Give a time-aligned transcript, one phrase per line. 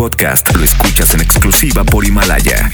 [0.00, 2.70] podcast lo escuchas en exclusiva por Himalaya.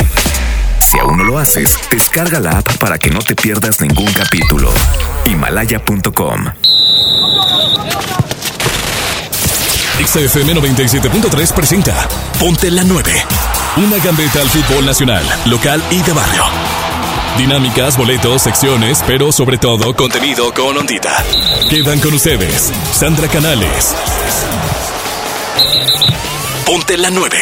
[0.78, 4.72] Si aún no lo haces, descarga la app para que no te pierdas ningún capítulo.
[5.24, 6.44] Himalaya.com.
[10.04, 12.08] XFM 97.3 presenta
[12.38, 13.12] Ponte la 9.
[13.78, 16.44] Una gambeta al fútbol nacional, local y de barrio.
[17.38, 21.24] Dinámicas, boletos, secciones, pero sobre todo contenido con ondita.
[21.68, 23.96] Quedan con ustedes Sandra Canales.
[26.66, 27.38] Ponte la 9.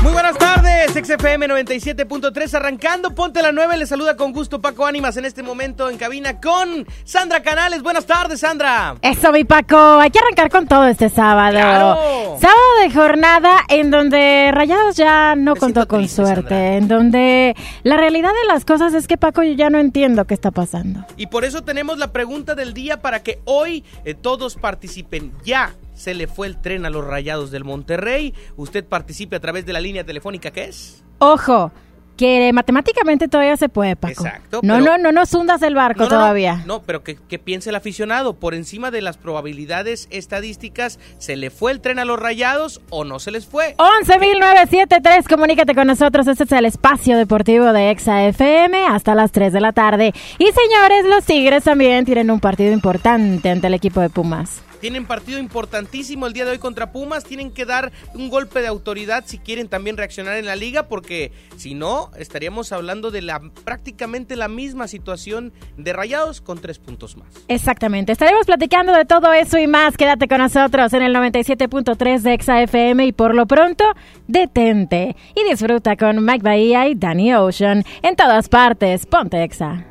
[0.00, 0.38] Muy buenas
[0.86, 5.42] tardes, XFM 97.3 arrancando, ponte la 9, le saluda con gusto Paco Ánimas en este
[5.42, 7.82] momento en cabina con Sandra Canales.
[7.82, 8.96] Buenas tardes, Sandra.
[9.02, 11.52] Eso, mi Paco, hay que arrancar con todo este sábado.
[11.52, 12.38] Claro.
[12.40, 16.76] Sábado de jornada en donde Rayados ya no Me contó con triste, suerte, Sandra.
[16.76, 20.34] en donde la realidad de las cosas es que Paco yo ya no entiendo qué
[20.34, 21.04] está pasando.
[21.16, 25.32] Y por eso tenemos la pregunta del día para que hoy eh, todos participen.
[25.44, 28.34] Ya se le fue el tren a los Rayados del Monterrey.
[28.56, 31.04] Usted participe a través de la línea telefónica que es.
[31.18, 31.70] Ojo,
[32.16, 34.24] que matemáticamente todavía se puede, Paco.
[34.24, 36.20] Exacto, No, no, no nos hundas el barco No, no, no.
[36.20, 36.62] todavía.
[36.66, 38.34] No, pero que, que piense el aficionado.
[38.34, 43.04] Por encima de las probabilidades estadísticas, ¿se le fue el tren a los Rayados o
[43.04, 43.76] no se les fue?
[43.76, 46.26] 11.973, comunícate con nosotros.
[46.26, 50.12] Este es el espacio deportivo de Exa FM hasta las 3 de la tarde.
[50.38, 54.62] Y señores, los Tigres también tienen un partido importante ante el equipo de Pumas.
[54.82, 57.22] Tienen partido importantísimo el día de hoy contra Pumas.
[57.22, 61.30] Tienen que dar un golpe de autoridad si quieren también reaccionar en la liga, porque
[61.56, 67.16] si no, estaríamos hablando de la prácticamente la misma situación de Rayados con tres puntos
[67.16, 67.28] más.
[67.46, 69.96] Exactamente, estaremos platicando de todo eso y más.
[69.96, 73.84] Quédate con nosotros en el 97.3 de Exa FM y por lo pronto,
[74.26, 79.06] detente y disfruta con Mike Bahía y Danny Ocean en todas partes.
[79.06, 79.86] Ponte Exa.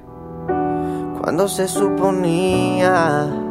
[1.21, 3.50] Cuando se suponía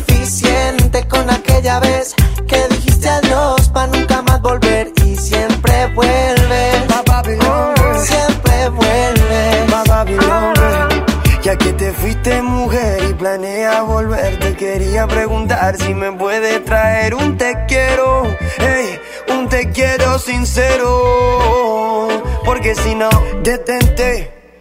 [1.07, 2.13] con aquella vez
[2.47, 6.85] que dijiste adiós para nunca más volver y siempre vuelves.
[8.03, 9.71] Siempre vuelves.
[11.43, 17.15] Ya que te fuiste mujer y planeas volver, te quería preguntar si me puede traer
[17.15, 18.23] un te quiero,
[18.59, 18.99] hey,
[19.33, 22.07] un te quiero sincero.
[22.45, 23.09] Porque si no,
[23.43, 24.40] detente,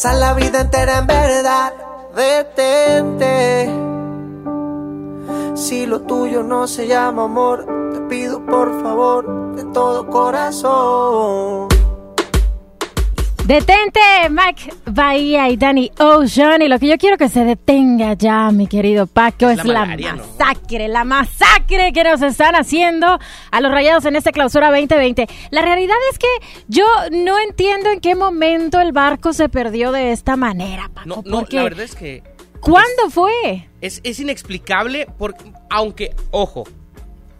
[0.00, 1.74] pasar la vida entera en verdad.
[2.16, 3.70] Detente.
[5.54, 11.68] Si lo tuyo no se llama amor, te pido por favor de todo corazón.
[13.44, 14.00] Detente,
[14.30, 14.56] Mac
[14.92, 16.62] Bahía y Danny Ocean.
[16.62, 20.88] Y lo que yo quiero que se detenga ya, mi querido Paco, es, la, masacre,
[20.88, 23.18] la masacre que nos están haciendo
[23.50, 25.26] a los rayados en esta clausura 2020.
[25.50, 26.28] La realidad es que
[26.68, 31.08] yo no entiendo en qué momento el barco se perdió de esta manera, Paco.
[31.08, 32.22] No, no la verdad es que.
[32.60, 33.68] ¿Cuándo fue?
[33.80, 36.64] Es, es inexplicable, porque, aunque, ojo,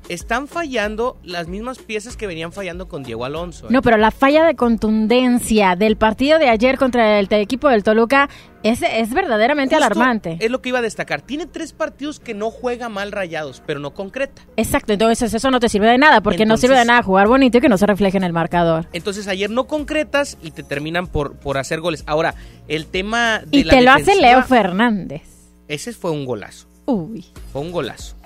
[0.09, 3.67] están fallando las mismas piezas que venían fallando con Diego Alonso.
[3.67, 3.71] ¿eh?
[3.71, 8.29] No, pero la falla de contundencia del partido de ayer contra el equipo del Toluca
[8.63, 10.37] es, es verdaderamente alarmante.
[10.41, 11.23] Es lo que iba a destacar.
[11.23, 14.43] Tiene tres partidos que no juega mal rayados, pero no concreta.
[14.57, 17.59] Exacto, entonces eso no te sirve de nada, porque no sirve de nada jugar bonito
[17.59, 18.87] y que no se refleje en el marcador.
[18.93, 22.05] Entonces ayer no concretas y te terminan por, por hacer goles.
[22.07, 22.35] Ahora,
[22.69, 25.23] el tema de y te lo hace Leo Fernández.
[25.69, 26.67] Ese fue un golazo.
[26.87, 27.27] Uy.
[27.53, 28.17] Fue un golazo.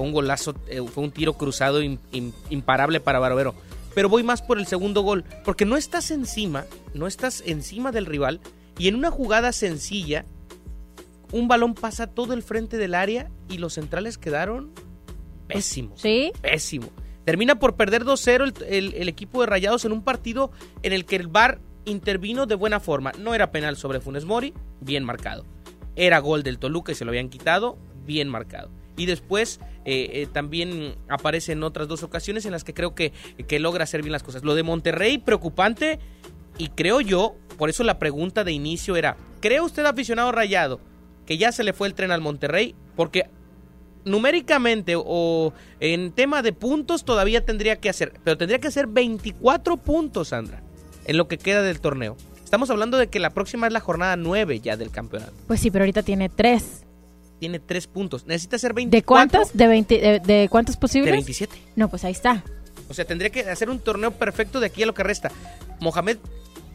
[0.00, 3.54] Fue un golazo, eh, fue un tiro cruzado imparable para Barbero.
[3.94, 6.64] Pero voy más por el segundo gol, porque no estás encima,
[6.94, 8.40] no estás encima del rival
[8.78, 10.24] y en una jugada sencilla,
[11.32, 14.70] un balón pasa todo el frente del área y los centrales quedaron
[15.46, 16.00] pésimos.
[16.00, 16.32] Sí.
[16.40, 16.88] Pésimo.
[17.26, 20.50] Termina por perder 2-0 el, el, equipo de Rayados en un partido
[20.82, 23.12] en el que el VAR intervino de buena forma.
[23.18, 25.44] No era penal sobre Funes Mori, bien marcado.
[25.94, 27.76] Era gol del Toluca y se lo habían quitado,
[28.06, 28.70] bien marcado
[29.00, 33.12] y después eh, eh, también aparece en otras dos ocasiones en las que creo que,
[33.48, 34.44] que logra hacer bien las cosas.
[34.44, 35.98] Lo de Monterrey, preocupante,
[36.58, 40.80] y creo yo, por eso la pregunta de inicio era, ¿cree usted aficionado rayado
[41.26, 42.74] que ya se le fue el tren al Monterrey?
[42.96, 43.30] Porque
[44.04, 49.78] numéricamente o en tema de puntos todavía tendría que hacer, pero tendría que hacer 24
[49.78, 50.62] puntos, Sandra,
[51.06, 52.16] en lo que queda del torneo.
[52.44, 55.32] Estamos hablando de que la próxima es la jornada 9 ya del campeonato.
[55.46, 56.79] Pues sí, pero ahorita tiene 3
[57.40, 58.26] tiene tres puntos.
[58.26, 58.98] Necesita ser 24.
[58.98, 59.56] ¿De cuántos?
[59.56, 61.06] ¿De, 20, de, cuántos posibles?
[61.06, 61.56] De 27.
[61.74, 62.44] No, pues ahí está.
[62.88, 65.32] O sea, tendría que hacer un torneo perfecto de aquí a lo que resta.
[65.80, 66.18] Mohamed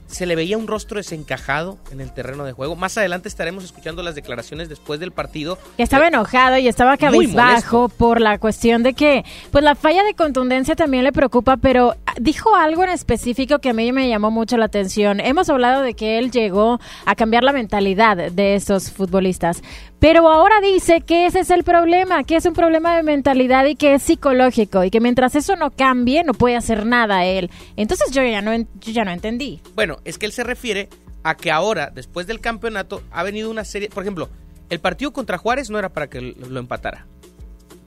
[0.07, 2.75] se le veía un rostro desencajado en el terreno de juego.
[2.75, 5.57] Más adelante estaremos escuchando las declaraciones después del partido.
[5.77, 10.75] estaba enojado y estaba cabizbajo por la cuestión de que, pues la falla de contundencia
[10.75, 14.65] también le preocupa, pero dijo algo en específico que a mí me llamó mucho la
[14.65, 15.19] atención.
[15.19, 19.63] Hemos hablado de que él llegó a cambiar la mentalidad de estos futbolistas,
[19.99, 23.75] pero ahora dice que ese es el problema, que es un problema de mentalidad y
[23.75, 27.49] que es psicológico y que mientras eso no cambie no puede hacer nada él.
[27.75, 29.61] Entonces yo ya no, yo ya no entendí.
[29.73, 30.89] Bueno, es que él se refiere
[31.23, 34.29] a que ahora, después del campeonato, ha venido una serie, por ejemplo,
[34.69, 37.07] el partido contra Juárez no era para que lo empatara,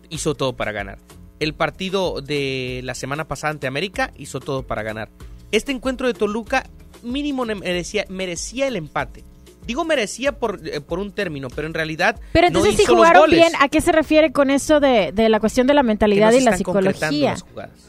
[0.09, 0.99] hizo todo para ganar.
[1.39, 5.09] El partido de la semana pasada ante América hizo todo para ganar.
[5.53, 6.65] Este encuentro de Toluca
[7.03, 9.25] mínimo merecía, merecía el empate.
[9.69, 12.19] Digo merecía por, eh, por un término, pero en realidad.
[12.33, 15.67] Pero entonces, si jugaron bien, ¿a qué se refiere con eso de, de la cuestión
[15.67, 17.37] de la mentalidad y la psicología?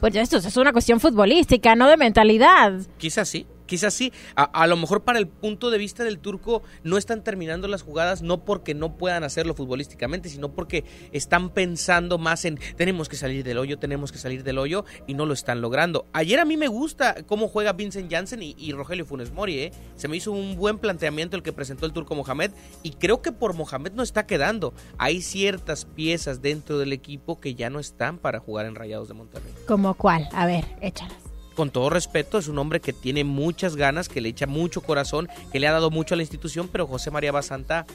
[0.01, 2.73] Pues esto es una cuestión futbolística, no de mentalidad.
[2.97, 3.47] Quizás sí.
[3.69, 7.67] Quizás sí, a, lo mejor para el punto de vista del turco no están terminando
[7.67, 13.09] las jugadas no porque no puedan hacerlo futbolísticamente, sino porque están pensando más en tenemos
[13.09, 16.07] que salir del hoyo, tenemos que salir del hoyo y no lo están logrando.
[16.13, 19.71] Ayer a mí me gusta cómo juega Vincent Janssen y, Rogelio Funes Mori, ¿eh?
[19.95, 22.49] se me hizo un buen planteamiento el que presentó el turco Mohamed
[22.81, 24.73] y creo que por Mohamed no está quedando.
[24.97, 29.13] Hay ciertas piezas dentro del equipo que ya no están para jugar en Rayados de
[29.13, 29.53] Monterrey.
[29.67, 30.27] ¿Como cuál?
[30.31, 31.28] A ver, échalas
[31.59, 35.27] con todo respeto, es un hombre que tiene muchas ganas, que le echa mucho corazón,
[35.51, 37.85] que le ha dado mucho a la institución, pero José María Basanta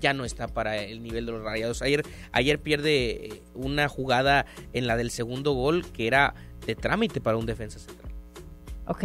[0.00, 1.82] ya no está para el nivel de los rayados.
[1.82, 2.02] Ayer,
[2.32, 6.34] ayer pierde eh, una jugada en la del segundo gol que era
[6.66, 8.10] de trámite para un defensa central.
[8.88, 9.04] Ok.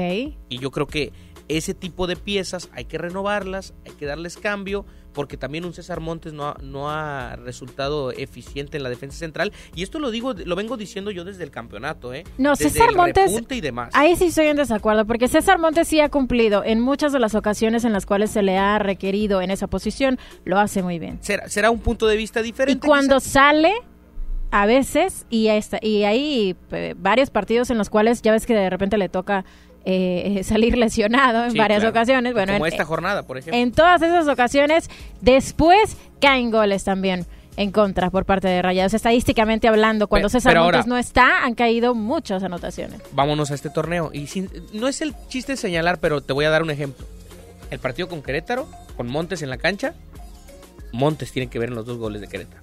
[0.49, 1.13] Y yo creo que
[1.47, 4.83] ese tipo de piezas hay que renovarlas, hay que darles cambio,
[5.17, 9.51] porque también un César Montes no ha, no ha resultado eficiente en la defensa central.
[9.73, 12.23] Y esto lo digo, lo vengo diciendo yo desde el campeonato, ¿eh?
[12.37, 13.31] No, César Montes.
[13.49, 13.89] Y demás.
[13.93, 17.33] Ahí sí estoy en desacuerdo, porque César Montes sí ha cumplido en muchas de las
[17.33, 21.17] ocasiones en las cuales se le ha requerido en esa posición, lo hace muy bien.
[21.21, 22.85] Será, será un punto de vista diferente.
[22.85, 23.73] Y cuando sale
[24.51, 25.49] a veces y,
[25.81, 29.45] y hay eh, varios partidos en los cuales ya ves que de repente le toca
[29.89, 32.33] eh, salir lesionado en varias ocasiones.
[32.33, 33.57] Bueno, Como esta jornada, por ejemplo.
[33.57, 34.89] En todas esas ocasiones,
[35.21, 37.25] después caen goles también
[37.55, 38.93] en contra por parte de Rayados.
[38.93, 42.99] Estadísticamente hablando, cuando César Montes no está, han caído muchas anotaciones.
[43.13, 44.11] Vámonos a este torneo.
[44.13, 44.27] Y
[44.73, 47.05] no es el chiste señalar, pero te voy a dar un ejemplo.
[47.71, 48.67] El partido con Querétaro,
[48.97, 49.93] con Montes en la cancha,
[50.91, 52.61] Montes tiene que ver en los dos goles de Querétaro.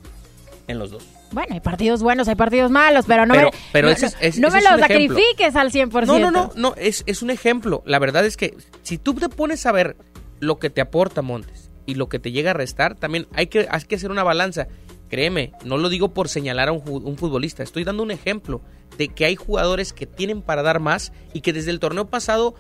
[0.69, 1.07] En los dos.
[1.35, 5.57] Bueno, hay partidos buenos, hay partidos malos, pero no me, pero no, me los sacrifiques
[5.57, 6.07] al 100%.
[6.07, 7.83] No, no, no, no es, es un ejemplo.
[7.85, 9.97] La verdad es que si tú te pones a ver
[10.39, 13.67] lo que te aporta Montes y lo que te llega a restar, también hay que,
[13.69, 14.69] hay que hacer una balanza.
[15.09, 18.63] Créeme, no lo digo por señalar a un, un, futbolista, estoy dando un ejemplo
[18.97, 22.55] de que hay jugadores que tienen para dar más y que desde el torneo pasado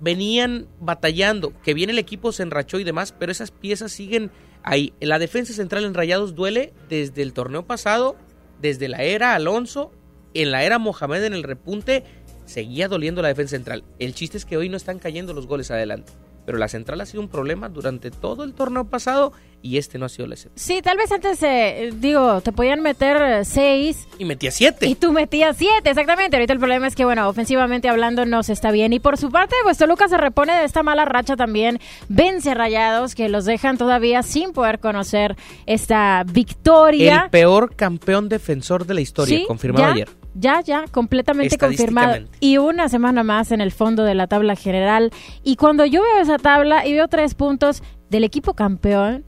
[0.00, 4.30] venían batallando, que bien el equipo se enrachó y demás, pero esas piezas siguen
[4.68, 4.92] ahí.
[5.00, 8.16] La defensa central en Rayados duele desde el torneo pasado,
[8.60, 9.92] desde la era Alonso,
[10.34, 12.04] en la era Mohamed en el repunte,
[12.44, 13.84] seguía doliendo la defensa central.
[13.98, 16.12] El chiste es que hoy no están cayendo los goles adelante
[16.48, 20.06] pero la central ha sido un problema durante todo el torneo pasado y este no
[20.06, 20.58] ha sido la excepción.
[20.58, 24.06] Sí, tal vez antes, eh, digo, te podían meter seis.
[24.18, 24.86] Y metía siete.
[24.86, 26.36] Y tú metías siete, exactamente.
[26.36, 28.92] Ahorita el problema es que, bueno, ofensivamente hablando no se está bien.
[28.92, 31.80] Y por su parte, pues Toluca se repone de esta mala racha también.
[32.08, 35.36] Vence Rayados, que los dejan todavía sin poder conocer
[35.66, 37.22] esta victoria.
[37.24, 40.08] El peor campeón defensor de la historia, confirmado ayer.
[40.34, 42.24] Ya, ya, completamente confirmado.
[42.38, 45.10] Y una semana más en el fondo de la tabla general.
[45.42, 49.24] Y cuando yo veo esa tabla y veo tres puntos del equipo campeón,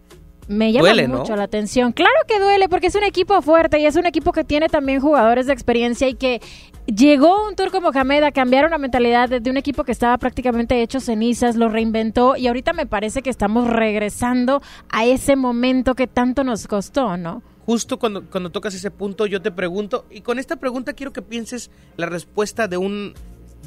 [0.51, 1.93] me llama mucho la atención.
[1.93, 5.01] Claro que duele porque es un equipo fuerte y es un equipo que tiene también
[5.01, 6.43] jugadores de experiencia y que
[6.87, 10.99] llegó un Turco Mohamed a cambiar una mentalidad de, un equipo que estaba prácticamente hecho
[10.99, 16.43] cenizas, lo reinventó y ahorita me parece que estamos regresando a ese momento que tanto
[16.43, 17.43] nos costó, ¿no?
[17.65, 21.23] justo cuando, cuando tocas ese punto yo te pregunto, y con esta pregunta quiero que
[21.23, 23.15] pienses la respuesta de, un,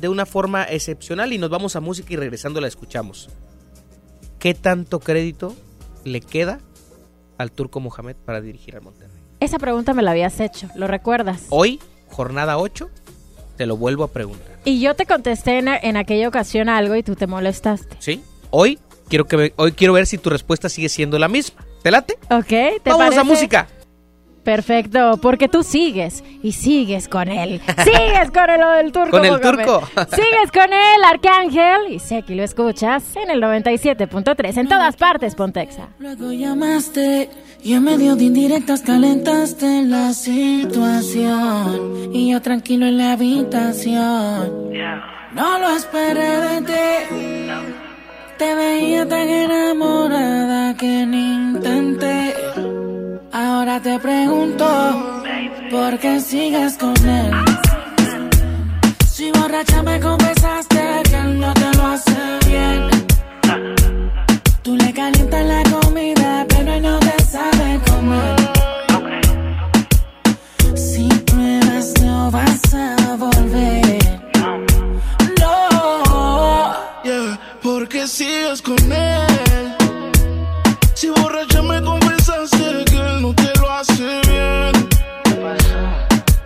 [0.01, 3.29] de una forma excepcional y nos vamos a música y regresando la escuchamos.
[4.37, 5.55] ¿Qué tanto crédito
[6.03, 6.59] le queda
[7.37, 9.17] al turco Mohamed para dirigir al Monterrey?
[9.39, 11.47] Esa pregunta me la habías hecho, ¿lo recuerdas?
[11.49, 12.89] Hoy, jornada 8,
[13.57, 14.59] te lo vuelvo a preguntar.
[14.65, 17.97] Y yo te contesté en, aquella ocasión algo y tú te molestaste.
[17.99, 21.65] Sí, hoy quiero, que, hoy quiero ver si tu respuesta sigue siendo la misma.
[21.81, 22.17] ¿Te late?
[22.29, 23.67] Ok, ¿te Vamos a música.
[24.43, 27.61] Perfecto, porque tú sigues y sigues con él.
[27.83, 29.11] Sigues con el, del turco.
[29.11, 29.81] Con el turco.
[30.11, 31.93] Sigues con él, Arcángel.
[31.93, 35.87] Y sé que lo escuchas en el 97.3, en todas partes, Pontexa.
[35.99, 37.29] Luego llamaste
[37.63, 42.11] y en medio de indirectas calentaste la situación.
[42.13, 44.73] Y yo tranquilo en la habitación.
[45.33, 46.73] No lo esperé de ti.
[48.37, 52.33] Te veía tan enamorada que ni intenté
[53.35, 54.63] Ahora te pregunto,
[55.71, 57.31] ¿por qué sigues con él?
[59.11, 62.89] Si borracha me confesaste que él no te lo hace bien.
[64.61, 68.35] Tú le calientas la comida, pero él no te sabe comer.
[70.75, 73.97] Si pruebas no vas a volver.
[75.39, 76.75] No.
[77.03, 79.75] Yeah, ¿por qué sigues con él?
[80.93, 82.02] Si borracha me confesaste
[83.83, 84.89] hace bien.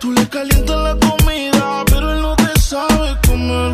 [0.00, 3.72] Tú le calientas la comida, pero él no te sabe comer.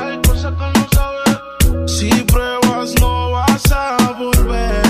[0.00, 1.88] hay cosas que no sabe.
[1.88, 4.82] Si pruebas, no vas a volver.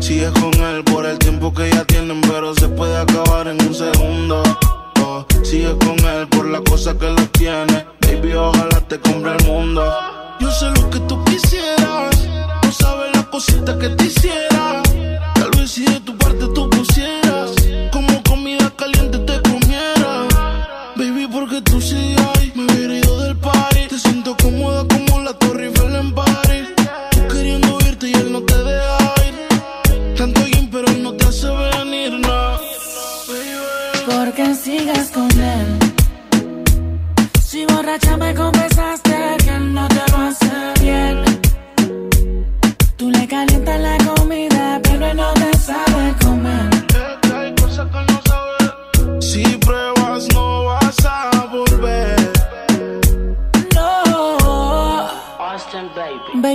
[0.00, 3.74] Sigues con él por el tiempo que ya tienen, pero se puede acabar en un
[3.74, 4.42] segundo.
[5.02, 7.86] Oh, Sigue con él por la cosa que lo tiene.
[8.00, 9.84] Baby, ojalá te compre el mundo.
[10.40, 11.47] Yo sé lo que tú quisieras.
[13.38, 14.82] Cosita que te hiciera.
[15.36, 16.68] Tal vez si de tu parte tú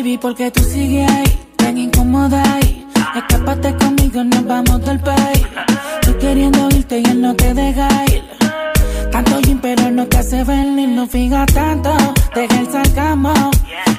[0.03, 0.17] baby.
[0.17, 2.85] Porque tú sigues ahí, tan incómoda ahí.
[3.15, 5.45] Escápate conmigo, nos vamos del país.
[6.01, 8.23] Tú queriendo irte y él no te deja ir.
[9.11, 11.95] Tanto gym, pero no te hace venir, no fija tanto.
[12.35, 13.33] Deja el sarcasmo.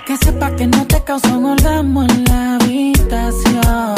[0.07, 3.95] Que sepa que no te causa un orgasmo en la habitación.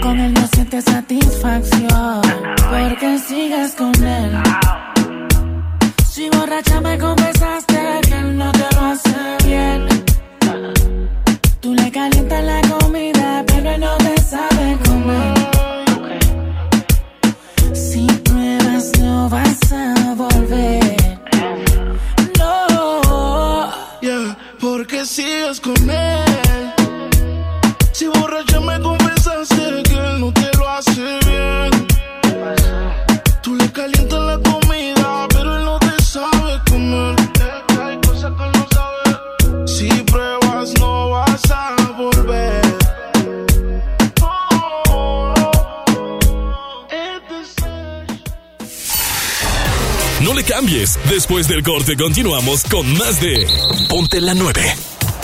[0.00, 2.22] Con él no sientes satisfacción.
[2.70, 4.32] Porque sigues con él.
[6.08, 8.57] Si borracha me confesaste que él no te
[12.10, 15.34] Calientas la comida, pero no te sabe comer.
[17.74, 20.96] Si pruebas, no vas a volver.
[22.38, 23.70] No.
[24.00, 26.47] Yeah, porque sigues con él.
[50.68, 53.46] Después del corte continuamos con más de
[53.88, 54.60] Ponte la 9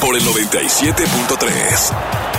[0.00, 2.33] por el 97.3.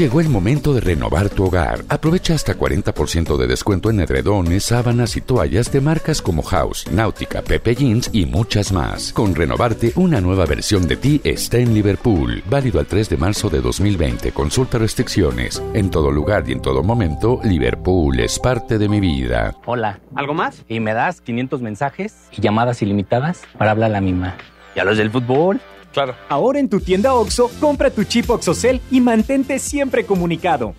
[0.00, 1.84] Llegó el momento de renovar tu hogar.
[1.90, 7.42] Aprovecha hasta 40% de descuento en edredones, sábanas y toallas de marcas como House, Náutica,
[7.42, 9.12] Pepe Jeans y muchas más.
[9.12, 12.42] Con renovarte, una nueva versión de ti está en Liverpool.
[12.48, 14.32] Válido al 3 de marzo de 2020.
[14.32, 15.62] Consulta restricciones.
[15.74, 19.54] En todo lugar y en todo momento, Liverpool es parte de mi vida.
[19.66, 20.00] Hola.
[20.14, 20.64] ¿Algo más?
[20.66, 24.34] Y me das 500 mensajes y llamadas ilimitadas para hablar a la misma.
[24.74, 25.60] ¿Y a los del fútbol?
[25.92, 26.14] Claro.
[26.28, 30.74] Ahora en tu tienda OXO, compra tu chip OXOCEL y mantente siempre comunicado.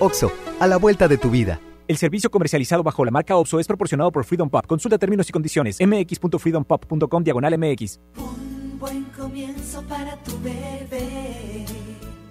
[0.00, 1.60] OXO, a la vuelta de tu vida.
[1.86, 4.66] El servicio comercializado bajo la marca OXO es proporcionado por Freedom Pop.
[4.66, 5.78] Consulta términos y condiciones.
[5.80, 8.00] mx.freedompop.com diagonal mx.
[8.16, 11.66] Un buen comienzo para tu bebé.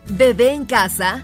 [0.08, 1.24] Bebé en casa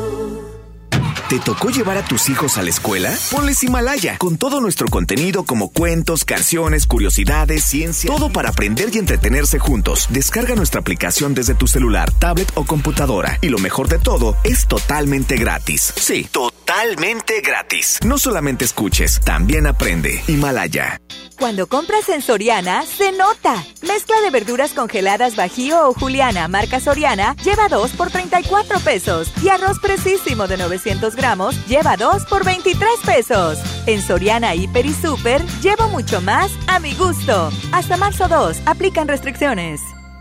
[1.31, 3.17] ¿Te tocó llevar a tus hijos a la escuela?
[3.31, 8.97] Ponles Himalaya, con todo nuestro contenido como cuentos, canciones, curiosidades, ciencia, todo para aprender y
[8.97, 10.07] entretenerse juntos.
[10.09, 13.39] Descarga nuestra aplicación desde tu celular, tablet o computadora.
[13.39, 15.93] Y lo mejor de todo, es totalmente gratis.
[15.95, 17.99] Sí, totalmente gratis.
[18.03, 20.21] No solamente escuches, también aprende.
[20.27, 20.99] Himalaya.
[21.39, 23.65] Cuando compras en Soriana, se nota.
[23.81, 29.31] Mezcla de verduras congeladas Bajío o Juliana, marca Soriana, lleva 2 por 34 pesos.
[29.41, 31.20] Y arroz precisísimo de 900 gramos,
[31.67, 33.59] lleva 2 por 23 pesos.
[33.85, 37.51] En Soriana, Hiper y Super, llevo mucho más a mi gusto.
[37.71, 39.81] Hasta marzo 2, aplican restricciones.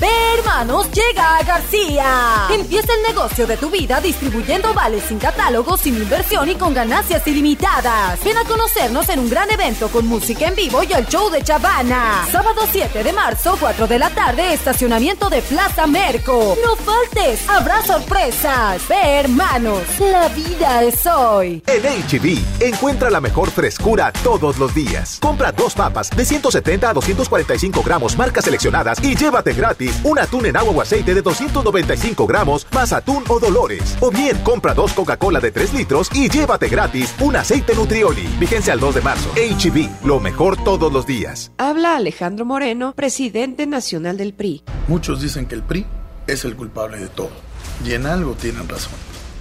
[0.00, 0.08] Ve,
[0.38, 2.48] hermanos, llega a García.
[2.50, 7.26] Empieza el negocio de tu vida distribuyendo vales sin catálogo, sin inversión y con ganancias
[7.26, 8.22] ilimitadas.
[8.24, 11.42] Ven a conocernos en un gran evento con música en vivo y el show de
[11.42, 12.26] Chavana.
[12.30, 16.56] Sábado 7 de marzo, 4 de la tarde, estacionamiento de Plaza Merco.
[16.64, 18.86] No faltes, habrá sorpresas.
[18.88, 21.62] Ve, hermanos, la vida es hoy.
[21.66, 25.18] En HB, encuentra la mejor frescura todos los días.
[25.20, 30.46] Compra dos papas de 170 a 245 gramos, marcas seleccionadas y llévate gratis un atún
[30.46, 33.96] en agua o aceite de 295 gramos más atún o dolores.
[34.00, 38.26] O bien, compra dos Coca-Cola de 3 litros y llévate gratis un aceite Nutrioli.
[38.38, 39.30] Vigencia al 2 de marzo.
[39.34, 41.52] HB, lo mejor todos los días.
[41.58, 44.62] Habla Alejandro Moreno, presidente nacional del PRI.
[44.88, 45.86] Muchos dicen que el PRI
[46.26, 47.30] es el culpable de todo.
[47.84, 48.92] Y en algo tienen razón.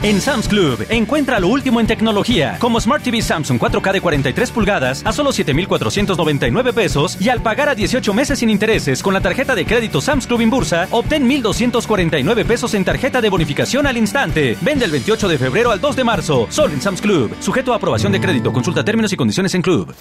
[0.00, 4.50] En Sam's Club, encuentra lo último en tecnología, como Smart TV Samsung 4K de 43
[4.52, 9.20] pulgadas a solo 7,499 pesos y al pagar a 18 meses sin intereses con la
[9.20, 14.56] tarjeta de crédito Sam's Club Inbursa, obtén 1,249 pesos en tarjeta de bonificación al instante.
[14.60, 17.34] Vende el 28 de febrero al 2 de marzo, solo en Sam's Club.
[17.40, 19.92] Sujeto a aprobación de crédito, consulta términos y condiciones en Club.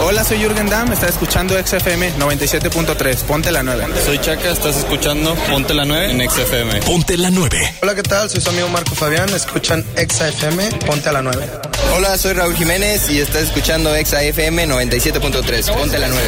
[0.00, 3.84] Hola, soy Jürgen Damm, estás escuchando XFM 97.3, ponte la 9.
[4.06, 6.80] Soy Chaca, estás escuchando Ponte la 9 en XFM.
[6.80, 7.74] Ponte la 9.
[7.82, 8.27] Hola, ¿qué tal?
[8.28, 11.50] Soy su amigo Marco Fabián, escuchan XFM, ponte a la 9.
[11.96, 16.22] Hola, soy Raúl Jiménez y estás escuchando XFM 97.3, ponte la 9.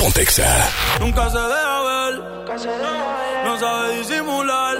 [0.00, 0.68] Ponte Exa.
[0.98, 2.14] Nunca se deja ver,
[3.44, 4.78] no sabe disimular.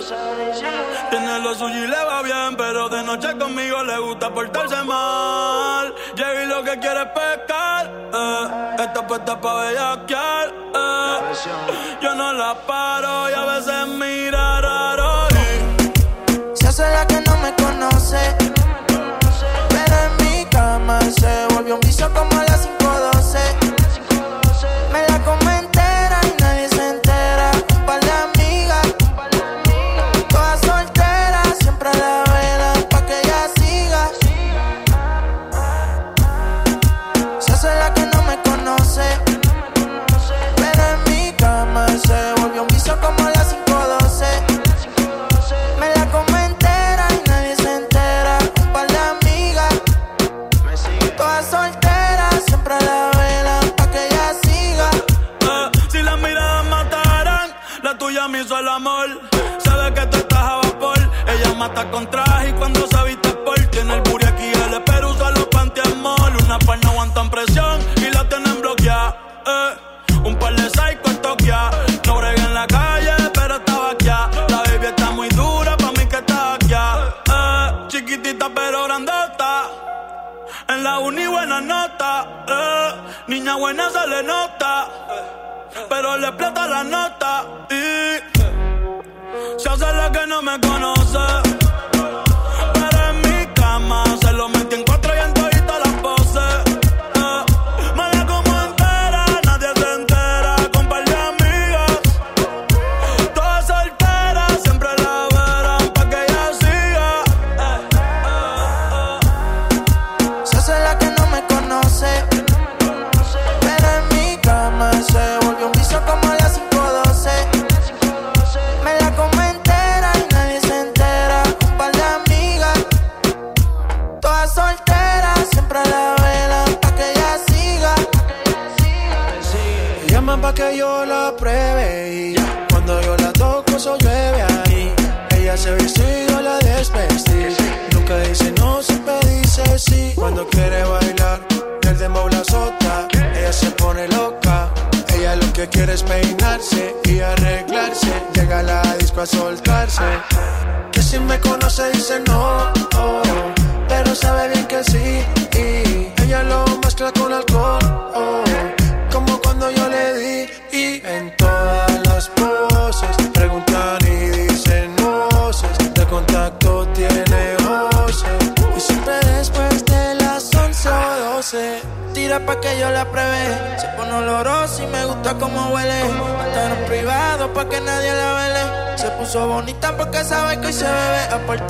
[1.11, 5.95] Tiene lo suyo y le va bien, pero de noche conmigo le gusta portarse mal.
[6.17, 8.83] Llegué y lo que quiere es pescar, eh.
[8.83, 11.19] Está puesta pa' bellaquear, eh.
[12.03, 15.10] Yo no la paro y a veces mira raro.
[16.71, 18.37] Se hace la que no me conoce,
[19.71, 22.50] pero en mi cama se volvió un vicio como a
[61.89, 65.47] Con traje y cuando se viste por tiene el booty aquí el espero usa los
[65.47, 66.37] pantiamol.
[66.45, 69.17] Una par no aguantan presión y la tienen bloqueada.
[69.47, 71.71] Eh, un par de psycho en Tokia.
[72.07, 74.07] No brega en la calle, pero estaba aquí.
[74.07, 76.75] La baby está muy dura, pa' mí que está aquí.
[76.75, 79.63] Eh, chiquitita pero grandota.
[80.69, 82.45] En la uni buena nota.
[82.47, 82.93] Eh,
[83.29, 84.87] niña buena se le nota.
[85.89, 87.45] Pero le explota la nota.
[87.71, 88.21] Y
[89.59, 90.80] se hace la que no me conoce.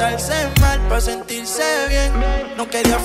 [0.01, 2.11] Portarse mal pa' sentirse bien.
[2.57, 2.99] No quería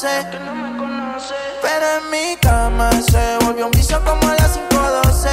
[0.00, 5.28] Pero en mi cama se volvió un vicio como a las 512.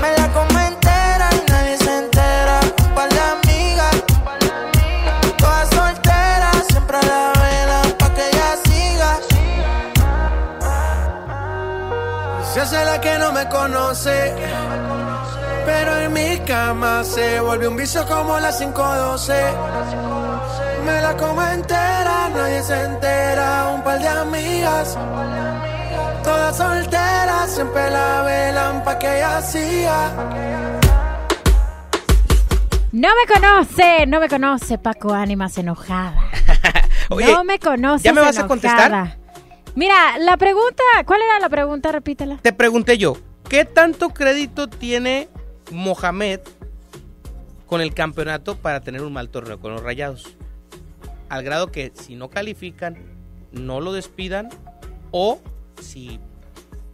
[0.00, 2.60] Me la como entera y nadie se entera.
[2.86, 3.96] Un par de amigas.
[5.36, 9.18] Todas solteras, siempre la velan pa' que ella siga.
[12.54, 14.34] Se hace la que no me conoce.
[15.66, 20.01] Pero en mi cama se vuelve un vicio como las 512.
[20.84, 23.72] Me la como entera, nadie se entera.
[23.74, 24.98] Un par de amigas.
[26.24, 30.10] Todas solteras, siempre la velan pa' que ella siga.
[32.92, 36.20] No me conoce, no me conoce, Paco Ánimas enojada.
[37.10, 38.04] Oye, no me conoce.
[38.04, 39.16] ¿ya me vas a contestar?
[39.74, 41.90] Mira, la pregunta, ¿cuál era la pregunta?
[41.90, 42.38] Repítela.
[42.42, 43.16] Te pregunté yo,
[43.48, 45.28] ¿qué tanto crédito tiene
[45.70, 46.40] Mohamed
[47.66, 50.36] con el campeonato para tener un mal torneo con los Rayados?
[51.32, 52.94] Al grado que si no califican,
[53.52, 54.50] no lo despidan
[55.12, 55.40] o
[55.80, 56.20] si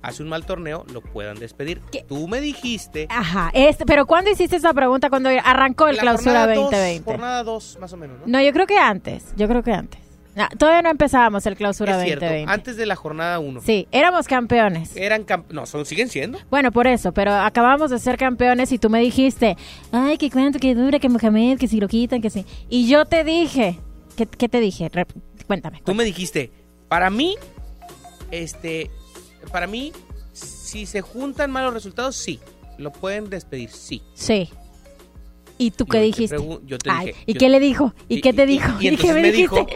[0.01, 1.83] hace un mal torneo, lo puedan despedir.
[2.07, 3.09] Tú me dijiste...
[3.11, 5.11] Ajá, este, pero ¿cuándo hiciste esa pregunta?
[5.11, 7.05] Cuando arrancó el la clausura jornada dos, 2020.
[7.11, 8.27] jornada 2, más o menos, ¿no?
[8.29, 10.01] No, yo creo que antes, yo creo que antes.
[10.37, 12.53] No, todavía no empezábamos el clausura es cierto, 2020.
[12.53, 13.61] antes de la jornada 1.
[13.63, 14.97] Sí, éramos campeones.
[14.97, 16.39] Eran camp- no, son, siguen siendo.
[16.49, 19.57] Bueno, por eso, pero acabamos de ser campeones y tú me dijiste,
[19.91, 22.47] ay, que cuánto, que dura, que Mohamed, que si lo quitan, que sí.
[22.69, 23.81] Y yo te dije,
[24.19, 24.91] ¿qué, qué te dije?
[25.47, 25.81] Cuéntame.
[25.85, 26.51] Tú me dijiste,
[26.89, 27.37] para mí,
[28.31, 28.91] este,
[29.53, 29.93] para mí,
[30.33, 32.41] si se juntan malos resultados, sí,
[32.79, 34.03] lo pueden despedir, sí.
[34.15, 34.51] Sí.
[35.57, 36.37] ¿Y tú qué Yo dijiste?
[36.67, 37.95] yo te Ay, dije, ¿Y yo- qué le dijo?
[38.09, 38.73] ¿Y, qué te dijo?
[38.81, 39.57] Y, ¿Y, qué me, me dijiste?
[39.57, 39.67] dijo,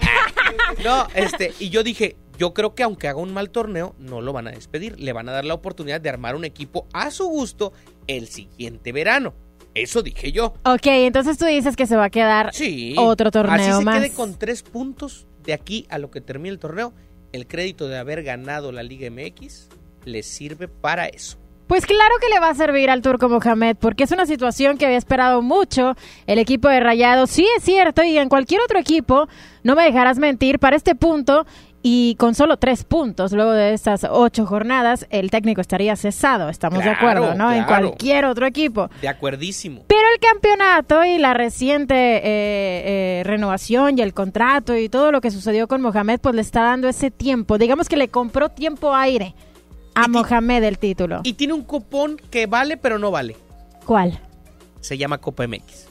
[0.85, 4.33] no, este, y yo dije, yo creo que aunque haga un mal torneo, no lo
[4.33, 7.27] van a despedir, le van a dar la oportunidad de armar un equipo a su
[7.27, 7.73] gusto
[8.07, 9.35] el siguiente verano.
[9.75, 10.55] Eso dije yo.
[10.65, 12.95] Ok, entonces tú dices que se va a quedar Sí.
[12.99, 13.99] otro torneo Así se más.
[14.01, 16.93] quede con tres puntos de aquí a lo que termine el torneo.
[17.33, 19.69] El crédito de haber ganado la Liga MX
[20.05, 21.39] le sirve para eso.
[21.69, 24.85] Pues claro que le va a servir al turco Mohamed, porque es una situación que
[24.85, 25.95] había esperado mucho
[26.27, 27.31] el equipo de Rayados.
[27.31, 29.27] Sí es cierto, y en cualquier otro equipo,
[29.63, 31.47] no me dejarás mentir, para este punto
[31.83, 36.85] y con solo tres puntos luego de estas ocho jornadas, el técnico estaría cesado, estamos
[36.85, 37.53] de acuerdo, ¿no?
[37.53, 38.89] En cualquier otro equipo.
[39.01, 39.85] De acuerdísimo.
[39.89, 45.21] Pero el campeonato y la reciente eh, eh, renovación y el contrato y todo lo
[45.21, 47.59] que sucedió con Mohamed, pues le está dando ese tiempo.
[47.59, 49.35] Digamos que le compró tiempo aire
[49.95, 51.21] a Mohamed el título.
[51.25, 53.37] Y tiene un cupón que vale, pero no vale.
[53.85, 54.21] ¿Cuál?
[54.81, 55.89] Se llama Copa MX.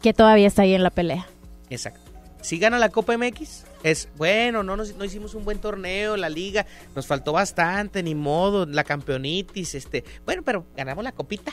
[0.00, 1.26] Que todavía está ahí en la pelea.
[1.68, 2.00] Exacto.
[2.40, 6.28] Si gana la Copa MX, es bueno, no, nos- no hicimos un buen torneo, la
[6.28, 11.52] liga, nos faltó bastante, ni modo, la campeonitis, este, bueno, pero ganamos la copita.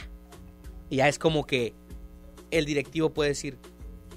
[0.89, 1.73] Y ya es como que
[2.51, 3.57] el directivo puede decir,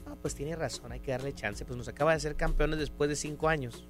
[0.07, 3.09] no, pues tiene razón, hay que darle chance, pues nos acaba de ser campeones después
[3.11, 3.87] de cinco años.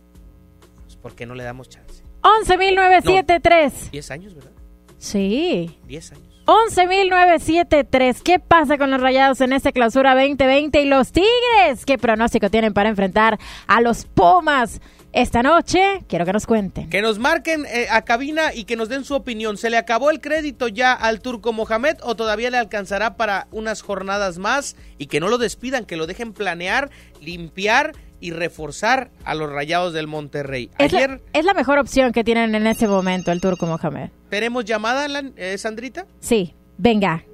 [0.85, 2.03] Pues ¿por qué no le damos chance?
[2.23, 3.91] 11.973.
[3.91, 4.53] Diez años, ¿verdad?
[4.99, 5.79] Sí.
[5.87, 6.27] Diez años.
[6.51, 8.23] 11.973.
[8.25, 11.87] ¿Qué pasa con los rayados en esta clausura 2020 y los Tigres?
[11.87, 14.81] ¿Qué pronóstico tienen para enfrentar a los Pumas
[15.13, 16.03] esta noche?
[16.09, 16.91] Quiero que nos cuenten.
[16.91, 19.59] Que nos marquen eh, a cabina y que nos den su opinión.
[19.59, 23.81] ¿Se le acabó el crédito ya al turco Mohamed o todavía le alcanzará para unas
[23.81, 24.75] jornadas más?
[24.99, 29.93] Y que no lo despidan, que lo dejen planear, limpiar y reforzar a los rayados
[29.93, 30.71] del Monterrey.
[30.79, 34.11] Es la, Ayer es la mejor opción que tienen en este momento el turco Mohamed.
[34.29, 35.07] tenemos llamada,
[35.37, 36.07] eh, Sandrita.
[36.21, 37.25] Sí, venga.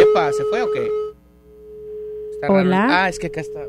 [0.00, 0.88] Epa, ¿se fue o qué?
[2.32, 2.60] Está raro.
[2.60, 2.86] Hola.
[2.88, 3.60] Ah, es que acá está.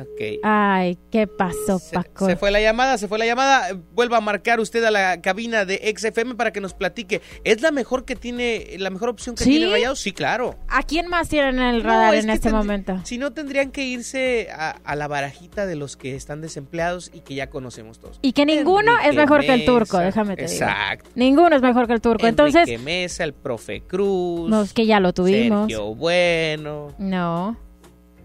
[0.00, 0.40] Ok.
[0.42, 2.26] Ay, ¿qué pasó, Paco?
[2.26, 3.68] Se fue la llamada, se fue la llamada.
[3.92, 7.20] Vuelva a marcar usted a la cabina de XFM para que nos platique.
[7.44, 9.50] ¿Es la mejor que tiene, la mejor opción que ¿Sí?
[9.50, 10.00] tiene Rayados?
[10.00, 10.56] Sí, claro.
[10.68, 13.00] ¿A quién más tienen en el No, radar es en este momento?
[13.04, 17.20] Si no, tendrían que irse a, a la barajita de los que están desempleados y
[17.20, 18.18] que ya conocemos todos.
[18.22, 20.52] Y que ninguno es mejor que el turco, déjame te digo.
[20.54, 21.10] Exacto.
[21.14, 22.26] Ninguno es mejor que el turco.
[22.26, 24.48] Enrique Entonces, Mesa, el profe Cruz.
[24.48, 25.62] no, es que ya lo tuvimos.
[25.68, 26.94] Sergio Bueno.
[26.98, 27.56] No.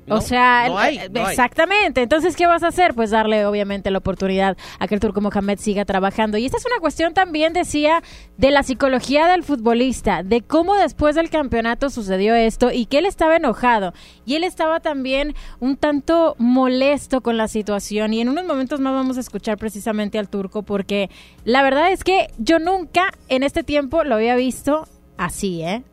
[0.07, 1.21] No, o sea, no hay, eh, hay.
[1.21, 2.01] exactamente.
[2.01, 2.93] Entonces, ¿qué vas a hacer?
[2.93, 6.37] Pues darle, obviamente, la oportunidad a que el Turco Mohamed siga trabajando.
[6.37, 8.03] Y esta es una cuestión también, decía,
[8.37, 13.05] de la psicología del futbolista, de cómo después del campeonato sucedió esto y que él
[13.05, 13.93] estaba enojado.
[14.25, 18.13] Y él estaba también un tanto molesto con la situación.
[18.13, 21.09] Y en unos momentos más vamos a escuchar precisamente al Turco, porque
[21.43, 24.87] la verdad es que yo nunca en este tiempo lo había visto
[25.17, 25.83] así, ¿eh?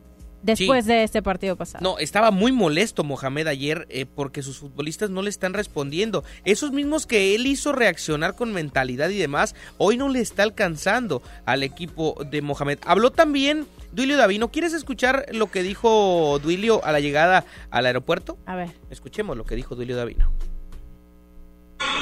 [0.43, 0.91] Después Sí.
[0.91, 1.81] de este partido pasado.
[1.81, 6.23] No, estaba muy molesto Mohamed ayer eh, porque sus futbolistas no le están respondiendo.
[6.43, 11.23] Esos mismos que él hizo reaccionar con mentalidad y demás, hoy no le está alcanzando
[11.45, 12.79] al equipo de Mohamed.
[12.85, 14.51] Habló también Duilio Davino.
[14.51, 18.37] ¿Quieres escuchar lo que dijo Duilio a la llegada al aeropuerto?
[18.45, 18.69] A ver.
[18.89, 20.31] Escuchemos lo que dijo Duilio Davino.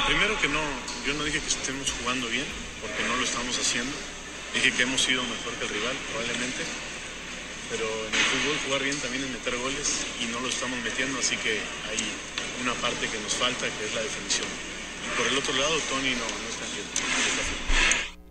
[0.06, 0.60] Primero que no,
[1.06, 2.44] yo no dije que estemos jugando bien,
[2.80, 3.92] porque no lo estamos haciendo.
[4.54, 6.62] Dije que hemos sido mejor que el rival, probablemente.
[7.72, 11.18] Pero en el fútbol jugar bien también es meter goles y no lo estamos metiendo,
[11.18, 11.56] así que
[11.88, 11.96] hay
[12.60, 14.46] una parte que nos falta que es la definición.
[15.08, 16.92] Y por el otro lado, Tony no, no está en riesgo.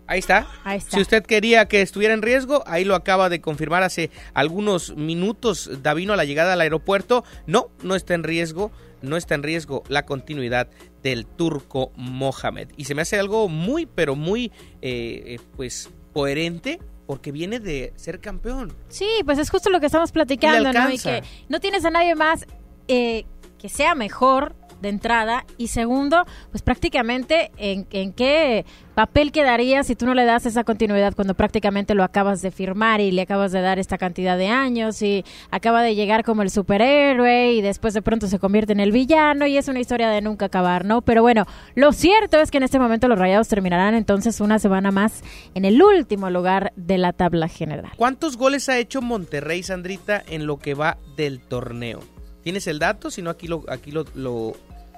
[0.06, 0.46] Ahí está.
[0.62, 0.96] Ahí está.
[0.96, 5.82] Si usted quería que estuviera en riesgo, ahí lo acaba de confirmar hace algunos minutos
[5.82, 7.24] Davino a la llegada al aeropuerto.
[7.48, 10.68] No, no está en riesgo, no está en riesgo la continuidad
[11.02, 12.68] del turco Mohamed.
[12.76, 14.52] Y se me hace algo muy, pero muy,
[14.82, 18.72] eh, eh, pues, coherente porque viene de ser campeón.
[18.88, 20.90] Sí, pues es justo lo que estamos platicando, ¿no?
[20.90, 22.46] Y que no tienes a nadie más
[22.88, 23.24] eh,
[23.62, 29.94] que sea mejor de entrada y segundo, pues prácticamente en, en qué papel quedaría si
[29.94, 33.52] tú no le das esa continuidad cuando prácticamente lo acabas de firmar y le acabas
[33.52, 37.94] de dar esta cantidad de años y acaba de llegar como el superhéroe y después
[37.94, 41.00] de pronto se convierte en el villano y es una historia de nunca acabar, ¿no?
[41.02, 41.46] Pero bueno,
[41.76, 45.22] lo cierto es que en este momento los Rayados terminarán entonces una semana más
[45.54, 47.92] en el último lugar de la tabla general.
[47.96, 52.00] ¿Cuántos goles ha hecho Monterrey, Sandrita, en lo que va del torneo?
[52.42, 53.10] ¿Tienes el dato?
[53.10, 54.52] Si no, aquí lo, aquí lo, lo,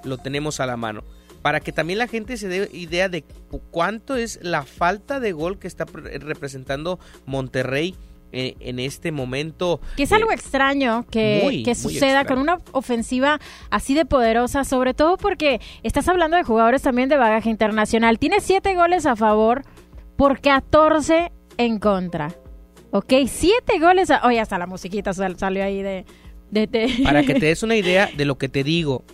[0.04, 1.02] lo tenemos a la mano.
[1.42, 5.32] Para que también la gente se dé idea de cu- cuánto es la falta de
[5.32, 7.94] gol que está pre- representando Monterrey
[8.32, 9.78] eh, en este momento.
[9.96, 12.28] Que es Eh, algo extraño que, muy, que suceda extraño.
[12.28, 13.38] con una ofensiva
[13.70, 18.18] así de poderosa, sobre todo porque estás hablando de jugadores también de bagaje internacional.
[18.18, 19.62] Tiene siete goles a favor
[20.16, 22.34] por 14 en contra.
[22.90, 23.12] ¿Ok?
[23.28, 24.24] Siete goles a...
[24.26, 26.04] Oye, hasta la musiquita sal- salió ahí de...
[26.54, 29.04] de- Para que te des una idea de lo que te digo.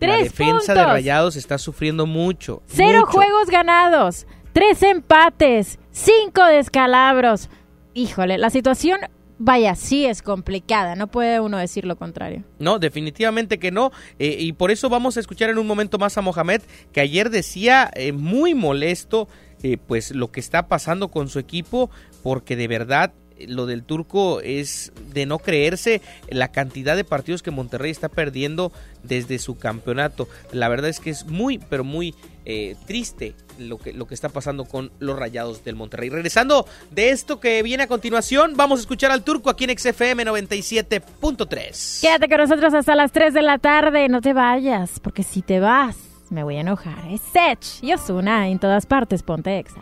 [0.00, 0.84] La defensa de.
[0.84, 2.62] Rayados está sufriendo mucho.
[2.66, 3.12] Cero mucho.
[3.12, 7.48] juegos ganados, tres empates, cinco descalabros.
[7.94, 8.98] Híjole, la situación,
[9.38, 12.42] vaya, sí es complicada, no puede uno decir lo contrario.
[12.58, 13.92] No, definitivamente que no.
[14.18, 16.60] eh, y por eso vamos a escuchar en un momento más a Mohamed,
[16.92, 19.26] que ayer decía eh, muy molesto
[19.62, 21.88] eh, pues lo que está pasando con su equipo,
[22.22, 23.14] porque de verdad
[23.48, 28.72] lo del turco es de no creerse la cantidad de partidos que Monterrey está perdiendo
[29.02, 30.28] desde su campeonato.
[30.52, 32.14] La verdad es que es muy, pero muy
[32.46, 36.10] eh, triste lo que, lo que está pasando con los rayados del Monterrey.
[36.10, 40.24] Regresando de esto que viene a continuación, vamos a escuchar al turco aquí en XFM
[40.26, 42.00] 97.3.
[42.00, 45.60] Quédate con nosotros hasta las 3 de la tarde, no te vayas, porque si te
[45.60, 45.96] vas,
[46.30, 47.06] me voy a enojar.
[47.10, 49.80] Es Sech y Osuna en todas partes, ponte exa.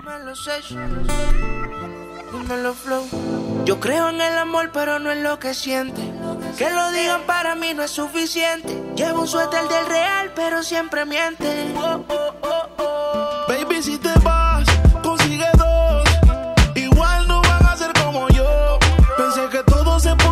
[3.65, 6.01] Yo creo en el amor, pero no en lo que siente.
[6.57, 8.83] Que lo digan para mí no es suficiente.
[8.97, 11.73] Llevo un suéter del real, pero siempre miente.
[11.77, 14.65] Oh, oh, Baby, si te vas,
[15.03, 16.05] consigue dos.
[16.75, 18.79] Igual no van a ser como yo.
[19.17, 20.32] Pensé que todo se podía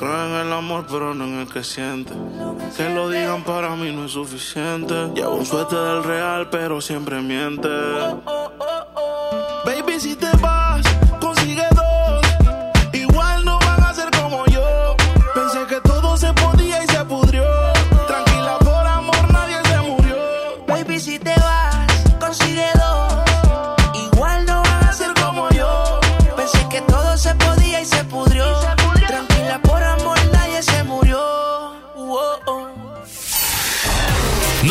[0.00, 2.14] creo en el amor, pero no en el que siente.
[2.74, 4.94] Que lo digan para mí no es suficiente.
[5.14, 7.68] Llevo un suerte del real, pero siempre miente.
[9.66, 10.80] Baby, si te vas,
[11.20, 12.22] consigue dos.
[12.94, 14.96] Igual no van a ser como yo.
[15.34, 16.59] Pensé que todo se podía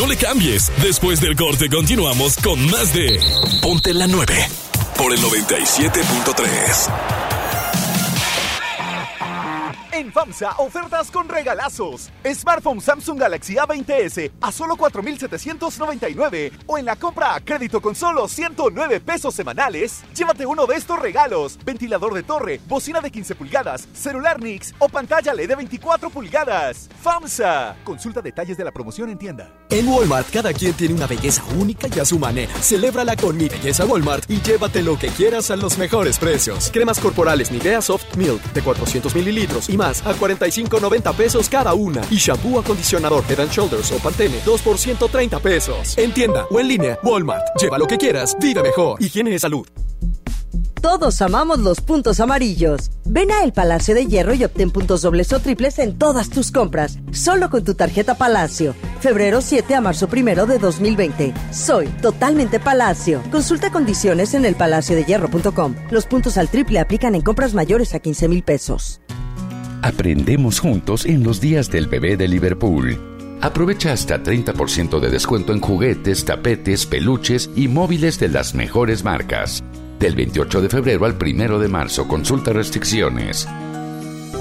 [0.00, 0.72] No le cambies.
[0.82, 3.20] Después del corte continuamos con más de
[3.60, 4.48] Ponte la 9
[4.96, 7.39] por el 97.3.
[10.00, 12.08] En FAMSA, ofertas con regalazos.
[12.24, 16.52] Smartphone Samsung Galaxy A20s a solo 4,799.
[16.66, 20.98] O en la compra a crédito con solo 109 pesos semanales, llévate uno de estos
[20.98, 26.08] regalos: ventilador de torre, bocina de 15 pulgadas, celular Nix o pantalla LED de 24
[26.08, 26.88] pulgadas.
[27.02, 27.76] FAMSA.
[27.84, 29.52] Consulta detalles de la promoción en tienda.
[29.68, 32.54] En Walmart, cada quien tiene una belleza única y a su manera.
[32.62, 36.70] Celébrala con Mi Belleza Walmart y llévate lo que quieras a los mejores precios.
[36.72, 42.00] Cremas corporales Nivea Soft Milk de 400 mililitros y más a 45.90 pesos cada una.
[42.10, 45.98] Y shampoo acondicionador Head Shoulders o Pantene 2 por 130 pesos.
[45.98, 47.44] En tienda o en línea, Walmart.
[47.60, 49.02] Lleva lo que quieras, vive mejor.
[49.02, 49.66] Higiene de salud.
[50.80, 52.90] Todos amamos los puntos amarillos.
[53.04, 56.50] Ven a El Palacio de Hierro y obtén puntos dobles o triples en todas tus
[56.50, 58.74] compras, solo con tu tarjeta Palacio.
[59.00, 61.34] Febrero 7 a marzo 1 de 2020.
[61.52, 63.22] Soy totalmente Palacio.
[63.30, 65.74] Consulta condiciones en elpalaciodehierro.com.
[65.90, 69.02] Los puntos al triple aplican en compras mayores a 15 mil pesos.
[69.82, 72.98] Aprendemos juntos en los días del bebé de Liverpool.
[73.40, 79.64] Aprovecha hasta 30% de descuento en juguetes, tapetes, peluches y móviles de las mejores marcas.
[79.98, 83.48] Del 28 de febrero al 1 de marzo, consulta restricciones.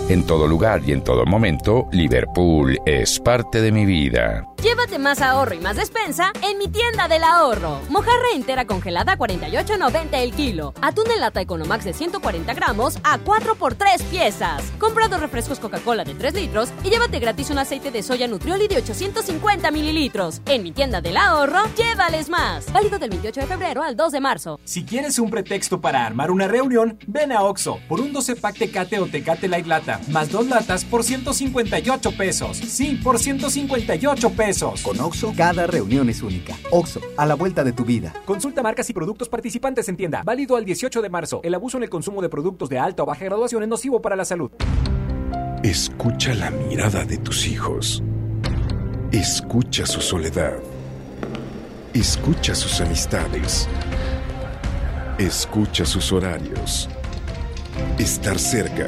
[0.10, 4.44] En todo lugar y en todo momento, Liverpool es parte de mi vida.
[4.62, 7.80] Llévate más ahorro y más despensa en mi tienda del ahorro.
[7.88, 10.74] Mojarra entera congelada a 48.90 el kilo.
[10.82, 14.64] Atún en lata Economax de 140 gramos a 4 por 3 piezas.
[14.78, 18.68] Compra dos refrescos Coca-Cola de 3 litros y llévate gratis un aceite de soya Nutrioli
[18.68, 20.42] de 850 mililitros.
[20.46, 22.70] En mi tienda del ahorro, llévales más.
[22.74, 24.60] Válido del 28 de febrero al 2 de marzo.
[24.66, 28.58] Si quieres un pretexto para armar una reunión, ven a Oxo por un 12 pack
[28.58, 32.58] Tecate o Tecate Light Lata, más dos latas por 158 pesos.
[32.58, 34.82] Sí, por 158 pesos.
[34.82, 36.56] Con Oxo, cada reunión es única.
[36.72, 38.14] Oxo, a la vuelta de tu vida.
[38.26, 40.24] Consulta marcas y productos participantes en tienda.
[40.24, 41.42] Válido al 18 de marzo.
[41.44, 44.16] El abuso en el consumo de productos de alta o baja graduación es nocivo para
[44.16, 44.52] la salud.
[45.64, 48.02] Escucha la mirada de tus hijos.
[49.12, 50.54] Escucha su soledad.
[51.94, 53.68] Escucha sus amistades.
[55.18, 56.88] Escucha sus horarios.
[57.98, 58.88] Estar cerca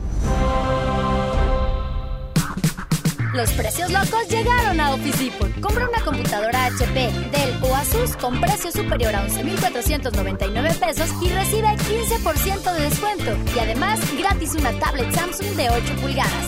[3.33, 5.61] Los precios locos llegaron a Office Depot.
[5.61, 11.69] Compra una computadora HP, Dell o Asus con precio superior a 11,499 pesos y recibe
[11.69, 13.31] 15% de descuento.
[13.55, 16.47] Y además, gratis una tablet Samsung de 8 pulgadas.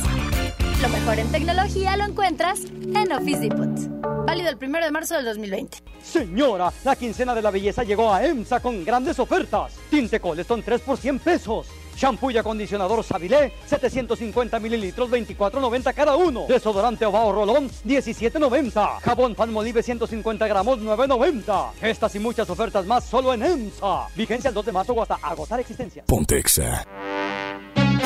[0.81, 4.25] Lo mejor en tecnología lo encuentras en Office Depot.
[4.25, 5.77] Válido el 1 de marzo del 2020.
[6.03, 9.73] Señora, la quincena de la belleza llegó a EMSA con grandes ofertas.
[9.89, 11.67] Tinte Colestone 3 por 100 pesos.
[11.95, 16.45] Shampoo y acondicionador Sabilé, 750 mililitros, 24.90 cada uno.
[16.47, 18.99] Desodorante Ovao Rolón, 17.90.
[19.01, 21.71] Jabón Palmolive, 150 gramos, 9.90.
[21.81, 24.07] Estas y muchas ofertas más solo en EMSA.
[24.15, 26.03] Vigencia el 2 de marzo o hasta agotar existencia.
[26.05, 26.85] Pontexa.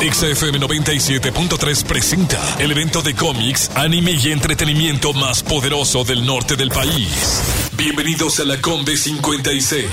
[0.00, 6.68] XFM 97.3 presenta el evento de cómics, anime y entretenimiento más poderoso del norte del
[6.70, 7.73] país.
[7.76, 9.84] Bienvenidos a la Combe 56,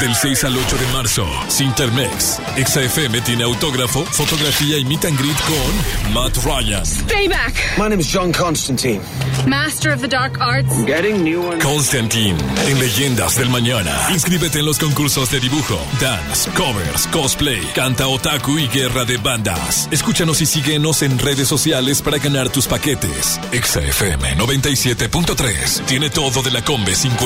[0.00, 1.26] del 6 al 8 de marzo.
[1.48, 2.40] Sintermex.
[2.56, 7.54] XFM tiene autógrafo, fotografía y meet and greet con Matt Ryan, Stay back.
[7.76, 9.02] My name is John Constantine.
[9.46, 10.72] Master of the Dark Arts.
[10.86, 11.62] Getting new ones.
[11.62, 13.94] Constantine, en Leyendas del Mañana.
[14.10, 19.88] Inscríbete en los concursos de dibujo, dance, covers, cosplay, canta otaku y guerra de bandas.
[19.90, 23.38] Escúchanos y síguenos en redes sociales para ganar tus paquetes.
[23.52, 27.25] XFM 97.3 tiene todo de la Combe 56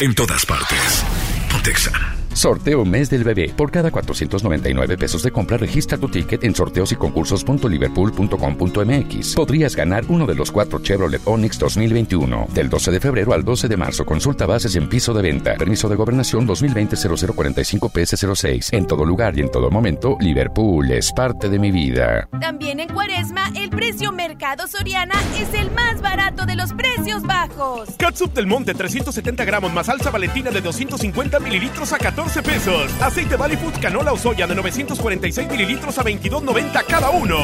[0.00, 1.04] en todas partes.
[1.50, 2.11] Pontexa.
[2.34, 3.52] Sorteo Mes del Bebé.
[3.56, 9.34] Por cada 499 pesos de compra, registra tu ticket en sorteos y concursos.liverpool.com.mx.
[9.34, 12.46] Podrías ganar uno de los cuatro Chevrolet Onix 2021.
[12.54, 15.56] Del 12 de febrero al 12 de marzo, consulta bases en piso de venta.
[15.56, 18.72] Permiso de gobernación 2020-0045-PS06.
[18.72, 22.28] En todo lugar y en todo momento, Liverpool es parte de mi vida.
[22.40, 27.90] También en Cuaresma, el precio Mercado Soriana es el más barato de los precios bajos.
[27.98, 32.90] Catsup del Monte 370 gramos más salsa valentina de 250 mililitros a 14 pesos.
[33.00, 37.38] Aceite Valley canola o soya de 946 mililitros a 22.90 cada uno.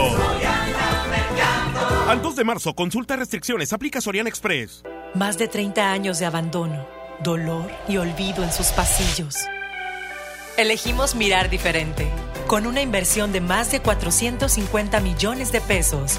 [2.08, 4.82] Al 2 de marzo, consulta restricciones, aplica Soriana Express.
[5.14, 6.86] Más de 30 años de abandono,
[7.22, 9.34] dolor y olvido en sus pasillos.
[10.56, 12.08] Elegimos mirar diferente.
[12.46, 16.18] Con una inversión de más de 450 millones de pesos,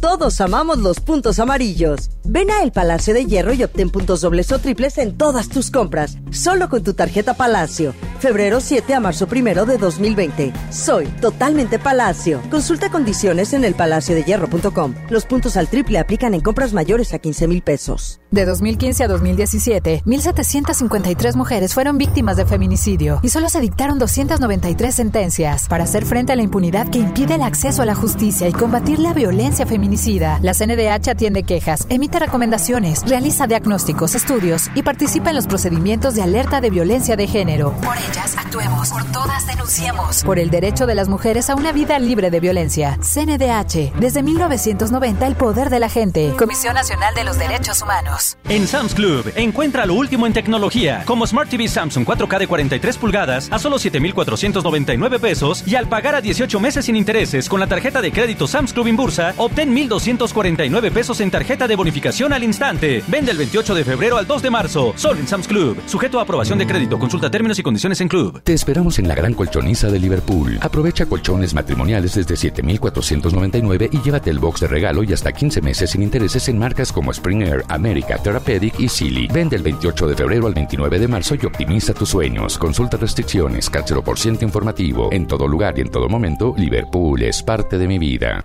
[0.00, 2.08] Todos amamos los puntos amarillos.
[2.24, 5.70] Ven a El Palacio de Hierro y obtén puntos dobles o triples en todas tus
[5.70, 7.92] compras, solo con tu tarjeta Palacio.
[8.18, 10.52] Febrero 7 a marzo 1 de 2020.
[10.70, 12.40] Soy totalmente Palacio.
[12.50, 14.94] Consulta condiciones en elpalaciodehierro.com.
[15.10, 18.20] Los puntos al triple aplican en compras mayores a 15 mil pesos.
[18.30, 24.94] De 2015 a 2017, 1.753 mujeres fueron víctimas de feminicidio y solo se dictaron 293
[24.94, 25.66] sentencias.
[25.68, 28.98] Para hacer frente a la impunidad que impide el acceso a la justicia y combatir
[28.98, 35.48] la violencia la CNDH atiende quejas, emite recomendaciones, realiza diagnósticos, estudios y participa en los
[35.48, 37.72] procedimientos de alerta de violencia de género.
[37.82, 40.22] Por ellas actuemos, por todas denunciemos.
[40.22, 42.98] Por el derecho de las mujeres a una vida libre de violencia.
[43.02, 46.34] CNDH, desde 1990 el poder de la gente.
[46.38, 48.38] Comisión Nacional de los Derechos Humanos.
[48.48, 52.96] En Sam's Club, encuentra lo último en tecnología, como Smart TV Samsung 4K de 43
[52.96, 57.66] pulgadas a solo 7,499 pesos y al pagar a 18 meses sin intereses con la
[57.66, 63.02] tarjeta de crédito Sam's Club Inbursa, obtén 1,249 pesos en tarjeta de bonificación al instante.
[63.08, 65.76] Vende el 28 de febrero al 2 de marzo, solo en Sam's Club.
[65.86, 68.40] Sujeto a aprobación de crédito, consulta términos y condiciones en Club.
[68.42, 70.58] Te esperamos en la gran colchoniza de Liverpool.
[70.60, 75.90] Aprovecha colchones matrimoniales desde 7,499 y llévate el box de regalo y hasta 15 meses
[75.90, 79.28] sin intereses en marcas como Spring Air, America, Therapeutic y Silly.
[79.28, 82.58] Vende el 28 de febrero al 29 de marzo y optimiza tus sueños.
[82.58, 83.68] Consulta restricciones,
[84.04, 85.08] por ciento informativo.
[85.12, 88.44] En todo lugar y en todo momento, Liverpool es parte de mi vida.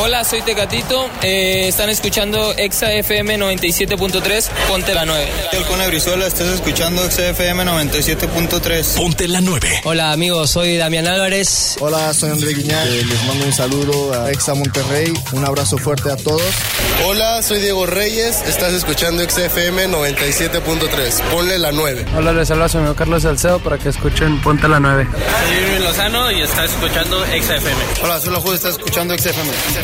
[0.00, 1.10] Hola, soy Tecatito.
[1.22, 4.48] Eh, están escuchando Exa FM 97.3.
[4.68, 5.28] Ponte la 9.
[5.66, 8.94] Con Brizuela, estás escuchando Exa FM 97.3.
[8.94, 9.80] Ponte la 9.
[9.82, 10.50] Hola, amigos.
[10.50, 11.76] Soy Damián Álvarez.
[11.80, 12.86] Hola, soy André Guiñal.
[12.86, 15.12] Eh, les mando un saludo a Exa Monterrey.
[15.32, 16.42] Un abrazo fuerte a todos.
[17.04, 18.42] Hola, soy Diego Reyes.
[18.46, 21.22] Estás escuchando Exa FM 97.3.
[21.32, 22.06] Ponle la 9.
[22.16, 25.08] Hola, les habla su amigo Carlos Salcedo para que escuchen Ponte la 9.
[25.10, 27.82] Soy Irving Lozano y estás escuchando Exa FM.
[28.04, 28.54] Hola, soy La Juez.
[28.54, 29.50] Estás escuchando Exa FM.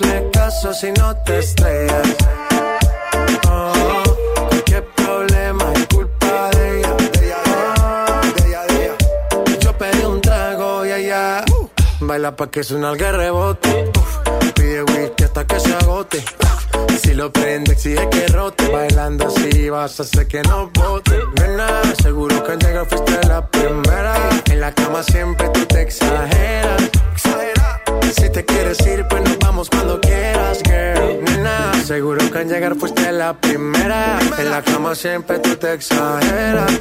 [0.00, 2.16] hazle caso si no te estrellas.
[3.48, 4.02] Oh,
[4.64, 6.94] qué problema es culpa de ella.
[6.96, 7.42] De ella,
[8.34, 12.92] de ella, de ella, Yo pedí un trago y ella uh, baila pa' que suena
[12.92, 13.90] el rebote.
[14.54, 16.24] pide whisky hasta que se agote.
[17.02, 18.68] Si lo prende, exige que rote.
[18.68, 21.18] Bailando así vas a hacer que no bote.
[21.40, 24.14] Nena, seguro que al llegar fuiste la primera.
[24.50, 26.90] En la cama siempre tú te exageras.
[28.12, 31.22] Si te quieres ir, pues nos vamos cuando quieras, girl.
[31.24, 34.18] Nena, seguro que al llegar fuiste la primera.
[34.38, 36.80] En la cama siempre tú te exageras.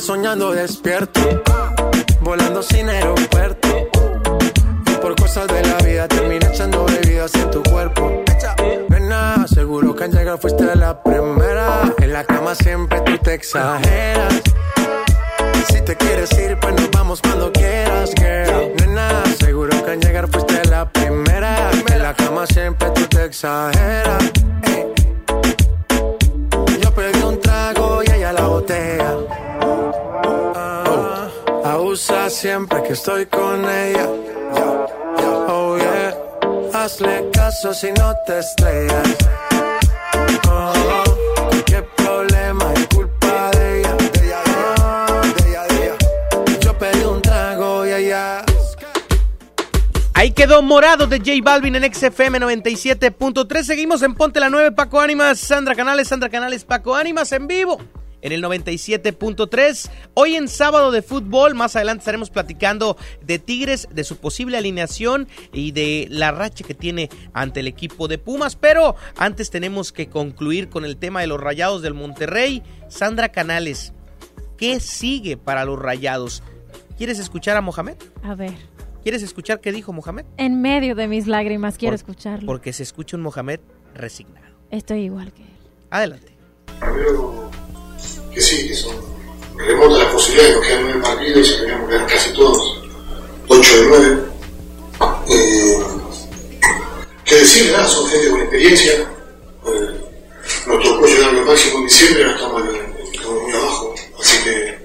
[0.00, 1.43] Soñando despierto
[38.28, 39.16] estrellas.
[40.48, 41.02] Oh,
[41.96, 43.50] problema culpa.
[43.52, 44.42] De ella, de ella,
[45.36, 48.44] de ella, Yo pedí un trago y allá.
[50.14, 53.62] Ahí quedó Morado de J Balvin en XFM 97.3.
[53.62, 57.78] Seguimos en Ponte la 9, Paco Ánimas, Sandra Canales, Sandra Canales, Paco Ánimas en vivo
[58.24, 59.90] en el 97.3.
[60.14, 65.28] Hoy en sábado de fútbol, más adelante estaremos platicando de Tigres, de su posible alineación
[65.52, 68.56] y de la racha que tiene ante el equipo de Pumas.
[68.56, 72.62] Pero antes tenemos que concluir con el tema de los rayados del Monterrey.
[72.88, 73.92] Sandra Canales,
[74.56, 76.42] ¿qué sigue para los rayados?
[76.96, 77.96] ¿Quieres escuchar a Mohamed?
[78.22, 78.54] A ver.
[79.02, 80.24] ¿Quieres escuchar qué dijo Mohamed?
[80.38, 82.46] En medio de mis lágrimas quiero escucharlo.
[82.46, 83.60] Porque se escucha un Mohamed
[83.94, 84.46] resignado.
[84.70, 85.48] Estoy igual que él.
[85.90, 86.32] Adelante.
[86.80, 87.50] Primero,
[88.34, 88.96] que sí, que son
[89.56, 92.82] remotas las posibilidades, nos quedan nueve partidos y tenemos que ganar casi todos,
[93.48, 94.18] ocho de nueve.
[95.28, 95.76] Eh,
[97.24, 97.72] ¿Qué decir?
[97.72, 99.08] Nada, son gente con experiencia.
[100.66, 103.94] Nos tocó llegar lo máximo en diciembre, ahora estamos, muy abajo.
[104.20, 104.78] Así que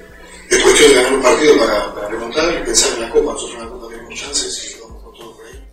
[0.49, 3.33] es cuestión de ganar un partido para, para remontar y pensar en la Copa.
[3.33, 5.67] Nosotros en la Copa tenemos chances y vamos con todo por ahí.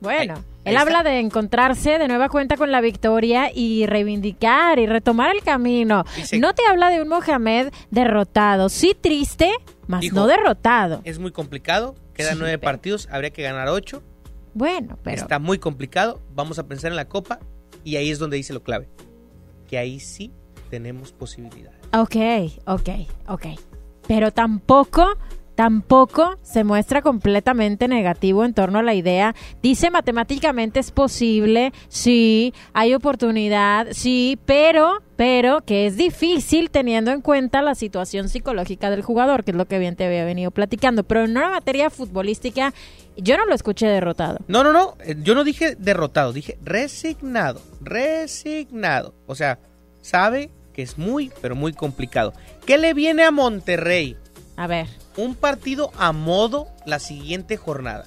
[0.00, 5.34] Bueno, él habla de encontrarse de nueva cuenta con la victoria y reivindicar y retomar
[5.34, 6.04] el camino.
[6.38, 9.50] No te habla de un Mohamed derrotado, sí triste,
[10.00, 11.00] Dijo, no derrotado.
[11.04, 14.02] Es muy complicado, quedan Sí, nueve pero- partidos, habría que ganar ocho.
[14.54, 17.38] Bueno, pero Está muy complicado, vamos a pensar en la Copa
[17.84, 18.88] y ahí es donde dice lo clave,
[19.68, 20.32] que ahí sí
[20.70, 21.78] tenemos posibilidades.
[21.92, 22.16] Ok,
[22.66, 22.88] ok,
[23.28, 23.46] ok.
[24.08, 25.16] Pero tampoco,
[25.56, 29.34] tampoco se muestra completamente negativo en torno a la idea.
[29.62, 37.22] Dice matemáticamente es posible, sí, hay oportunidad, sí, pero, pero que es difícil teniendo en
[37.22, 41.04] cuenta la situación psicológica del jugador, que es lo que bien te había venido platicando.
[41.04, 42.74] Pero en una materia futbolística,
[43.16, 44.38] yo no lo escuché derrotado.
[44.48, 49.14] No, no, no, eh, yo no dije derrotado, dije resignado, resignado.
[49.26, 49.58] O sea,
[50.02, 52.34] sabe que es muy, pero muy complicado.
[52.66, 54.18] ¿Qué le viene a Monterrey?
[54.58, 55.05] A ver.
[55.16, 58.04] Un partido a modo la siguiente jornada.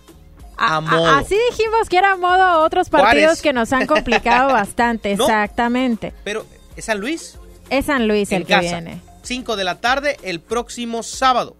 [0.58, 1.08] A, A- modo.
[1.16, 5.24] así dijimos que era modo otros partidos que nos han complicado bastante, No.
[5.26, 6.14] exactamente.
[6.24, 6.46] Pero
[6.76, 7.38] es San Luis.
[7.70, 8.62] Es San Luis en el que casa.
[8.80, 9.02] viene.
[9.24, 11.56] 5 de la tarde el próximo sábado.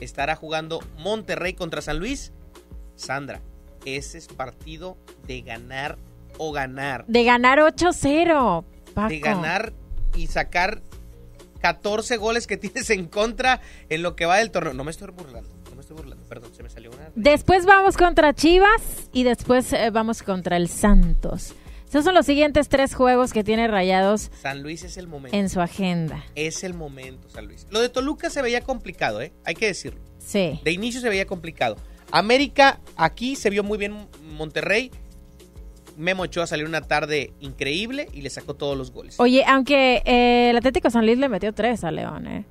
[0.00, 2.32] Estará jugando Monterrey contra San Luis.
[2.94, 3.40] Sandra,
[3.84, 5.98] ese es partido de ganar
[6.36, 7.04] o ganar.
[7.08, 8.64] De ganar 8-0,
[8.94, 9.08] Paco.
[9.08, 9.72] De ganar
[10.14, 10.80] y sacar
[11.60, 14.74] 14 goles que tienes en contra en lo que va del torneo.
[14.74, 17.10] No me estoy burlando, no me estoy burlando, perdón, se me salió una.
[17.14, 21.54] Después vamos contra Chivas y después eh, vamos contra el Santos.
[21.88, 25.34] Esos son los siguientes tres juegos que tiene Rayados San Luis es el momento.
[25.34, 26.22] en su agenda.
[26.34, 27.66] Es el momento, San Luis.
[27.70, 29.32] Lo de Toluca se veía complicado, ¿eh?
[29.44, 30.00] Hay que decirlo.
[30.18, 30.60] Sí.
[30.62, 31.76] De inicio se veía complicado.
[32.10, 34.90] América, aquí se vio muy bien Monterrey.
[35.98, 39.16] Memo Ochoa salió una tarde increíble y le sacó todos los goles.
[39.18, 42.46] Oye, aunque eh, el Atlético San Luis le metió tres a León, ¿eh?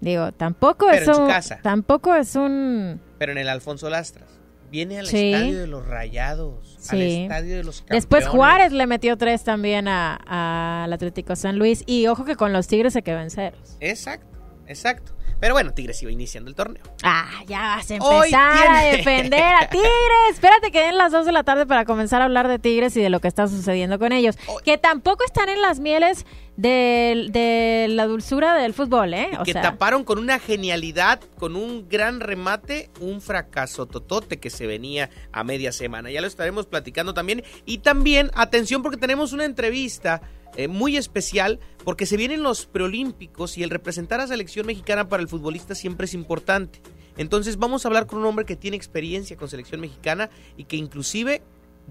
[0.00, 1.28] Digo, tampoco Pero es en su un...
[1.28, 1.60] casa.
[1.62, 3.00] Tampoco es un...
[3.18, 4.28] Pero en el Alfonso Lastras.
[4.70, 5.32] Viene al Sí.
[5.32, 6.76] estadio de los Rayados.
[6.90, 7.22] Al Sí.
[7.22, 8.02] estadio de los campeones.
[8.02, 11.84] Después Juárez le metió tres también a- a- al Atlético San Luis.
[11.86, 13.76] Y ojo que con los Tigres se quedó en ceros.
[13.80, 14.36] Exacto,
[14.66, 15.13] exacto.
[15.40, 16.82] Pero bueno, Tigres iba iniciando el torneo.
[17.02, 19.90] Ah, ya vas a empezar a defender a Tigres.
[20.30, 23.02] Espérate que den las 2 de la tarde para comenzar a hablar de Tigres y
[23.02, 24.36] de lo que está sucediendo con ellos.
[24.64, 26.24] Que tampoco están en las mieles
[26.56, 29.30] del- de, la dulzura del fútbol, ¿eh?
[29.40, 34.50] O que sea, taparon con una genialidad, con un gran remate, un fracaso totote que
[34.50, 36.10] se venía a media semana.
[36.10, 37.42] Ya lo estaremos platicando también.
[37.66, 40.22] Y también, atención, porque tenemos una entrevista
[40.56, 45.22] eh, muy especial, porque se vienen los preolímpicos y el representar a selección mexicana para
[45.22, 46.80] el futbolista siempre es importante.
[47.16, 50.76] Entonces vamos a hablar con un hombre que tiene experiencia con selección mexicana y que
[50.76, 51.42] inclusive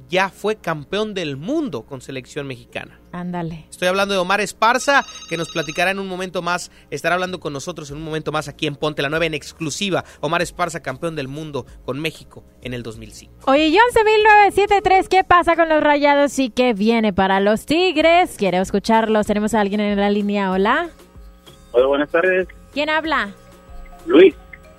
[0.09, 2.99] ya fue campeón del mundo con selección mexicana.
[3.11, 3.65] ándale.
[3.69, 7.53] Estoy hablando de Omar Esparza, que nos platicará en un momento más, estará hablando con
[7.53, 10.03] nosotros en un momento más aquí en Ponte la Nueva en exclusiva.
[10.19, 13.51] Omar Esparza, campeón del mundo con México en el 2005.
[13.51, 18.35] Oye, John 1973, ¿qué pasa con los rayados y qué viene para los Tigres?
[18.37, 19.27] Quiero escucharlos.
[19.27, 20.51] Tenemos a alguien en la línea.
[20.51, 20.89] Hola.
[21.71, 22.47] Hola, buenas tardes.
[22.73, 23.29] ¿Quién habla?
[24.05, 24.35] Luis.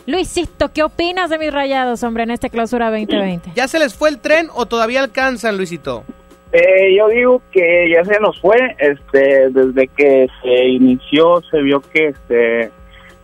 [0.06, 3.52] Luisito, ¿qué opinas de mis rayados, hombre, en esta clausura 2020?
[3.54, 6.04] ¿Ya se les fue el tren o todavía alcanzan, Luisito?
[6.52, 11.80] Eh, yo digo que ya se nos fue, este, desde que se inició se vio
[11.80, 12.70] que este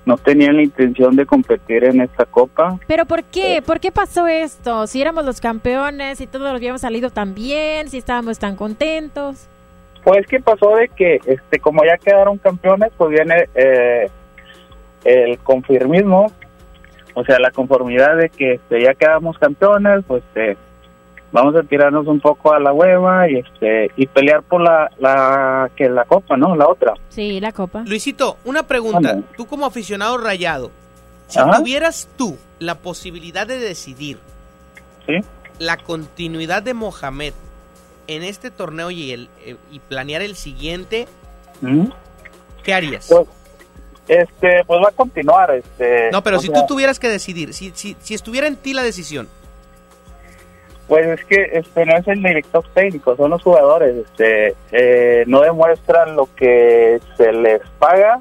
[0.06, 2.78] no tenían la intención de competir en esta copa.
[2.88, 3.62] ¿Pero por qué?
[3.64, 4.86] ¿Por qué pasó esto?
[4.86, 9.46] Si éramos los campeones, si todos habíamos salido tan bien, si estábamos tan contentos.
[10.02, 14.10] Pues que pasó de que, este, como ya quedaron campeones, pues viene eh,
[15.04, 16.32] el confirmismo,
[17.14, 20.56] o sea, la conformidad de que este, ya quedamos campeones, pues este,
[21.32, 25.70] vamos a tirarnos un poco a la hueva y este y pelear por la, la
[25.76, 26.56] que la copa, ¿no?
[26.56, 26.94] La otra.
[27.08, 27.82] Sí, la copa.
[27.86, 29.10] Luisito, una pregunta.
[29.10, 29.26] Anda.
[29.36, 30.70] Tú como aficionado rayado,
[31.28, 31.58] si Ajá.
[31.58, 34.18] tuvieras tú la posibilidad de decidir
[35.06, 35.14] Sí.
[35.58, 37.32] La continuidad de Mohamed
[38.06, 41.06] en este torneo y, el, eh, y planear el siguiente,
[41.60, 41.86] ¿Mm?
[42.62, 43.08] ¿qué harías?
[43.08, 43.26] Pues,
[44.10, 46.10] este, pues va a continuar, este.
[46.10, 48.82] no, pero si sea, tú tuvieras que decidir, si, si, si estuviera en ti la
[48.82, 49.28] decisión,
[50.88, 55.42] Pues es que este no es el director técnico, son los jugadores, este, eh, no
[55.42, 58.20] demuestran lo que se les paga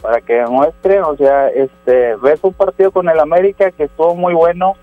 [0.00, 4.34] para que demuestren, o sea, este, ves un partido con el América que estuvo muy
[4.34, 4.76] bueno,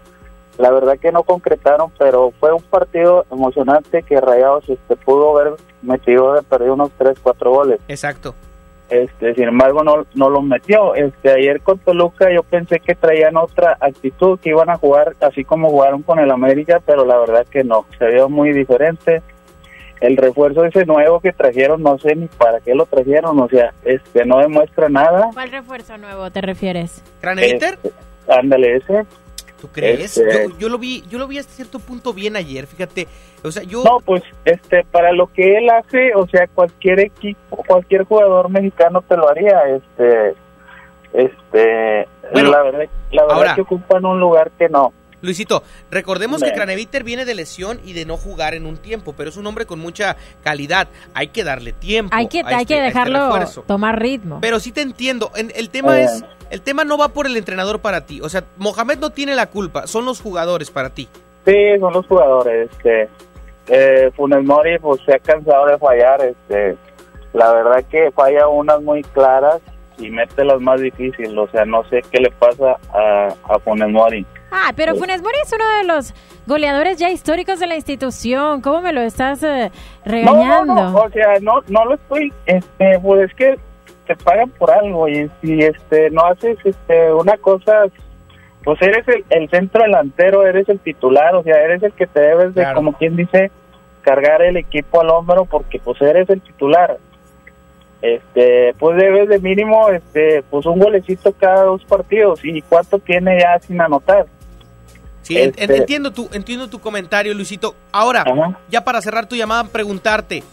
[0.57, 5.53] la verdad que no concretaron, pero fue un partido emocionante que Rayados este pudo haber
[5.81, 7.79] metido de perder unos 3, 4 goles.
[7.88, 8.36] exacto.
[8.89, 10.93] Este, sin embargo, no, no lo metió.
[10.95, 15.43] Este, ayer con Toluca yo pensé que traían otra actitud, que iban a jugar así
[15.43, 19.21] como jugaron con el América, pero la verdad que no, se vio muy diferente.
[20.01, 23.73] El refuerzo ese nuevo que trajeron, no sé ni para qué lo trajeron, o sea,
[23.83, 25.29] este, no demuestra nada.
[25.33, 27.01] ¿Cuál refuerzo nuevo te refieres?
[27.21, 27.79] ¿Craneviter?
[27.81, 27.91] Este,
[28.27, 29.05] ándale ese.
[29.62, 30.18] ¿Tú crees?
[30.18, 33.08] este- Yo, yo lo vi, yo lo vi hasta cierto punto bien ayer, fíjate.
[33.43, 37.58] O sea, yo No, pues, este, para lo que él hace, o sea, cualquier equipo,
[37.68, 40.34] cualquier jugador mexicano te lo haría, este,
[41.14, 44.91] este, Bueno, la verdad, la verdad ahora- que ocupan un lugar que no.
[45.26, 46.53] Luisito, recordemos que.
[46.53, 49.65] Craneviter viene de lesión y de no jugar en un tiempo, pero es un hombre
[49.65, 50.88] con mucha calidad.
[51.13, 52.15] Hay que darle tiempo.
[52.15, 53.63] Hay que, hay este- que a este dejarlo refuerzo.
[53.67, 54.39] tomar ritmo.
[54.41, 55.32] Pero sí te entiendo.
[55.36, 56.05] En- el tema Eh.
[56.05, 58.21] es, el tema no va por el entrenador para ti.
[58.21, 61.09] O sea, Mohamed no tiene la culpa, son los jugadores para ti.
[61.45, 62.69] Sí, son los jugadores.
[62.71, 63.09] Este,
[63.67, 66.21] eh, Funes Mori pues se ha cansado de fallar.
[66.23, 66.78] Este,
[67.34, 69.59] la verdad que falla unas muy claras
[69.97, 71.34] y mete las más difíciles.
[71.36, 74.26] O sea, no sé qué le pasa a, a Funes Mori.
[74.52, 76.14] Ah, pero Funes Mori es uno de los
[76.48, 78.62] goleadores ya históricos de la institución.
[78.62, 79.72] ¿Cómo me lo estás eh,
[80.06, 80.74] regañando?
[80.74, 83.60] No, no, no, o sea, no, no lo estoy, este, pues es que
[84.08, 87.86] te pagan por algo y si este no haces este una cosa,
[88.64, 92.20] pues eres el, el centro delantero, eres el titular, o sea, eres el que te
[92.20, 92.76] debes de, Claro.
[92.76, 93.52] como quien dice,
[94.04, 96.98] cargar el equipo al hombro porque pues eres el titular.
[98.02, 103.39] Este, pues debes de mínimo, este, pues un golecito cada dos partidos y cuánto tiene
[103.39, 104.28] ya sin anotar.
[105.26, 107.73] Sí, Este- entiendo tu, entiendo tu comentario, Luisito.
[107.91, 108.59] Ahora, Ajá.
[108.69, 110.43] ya para cerrar tu llamada, preguntarte,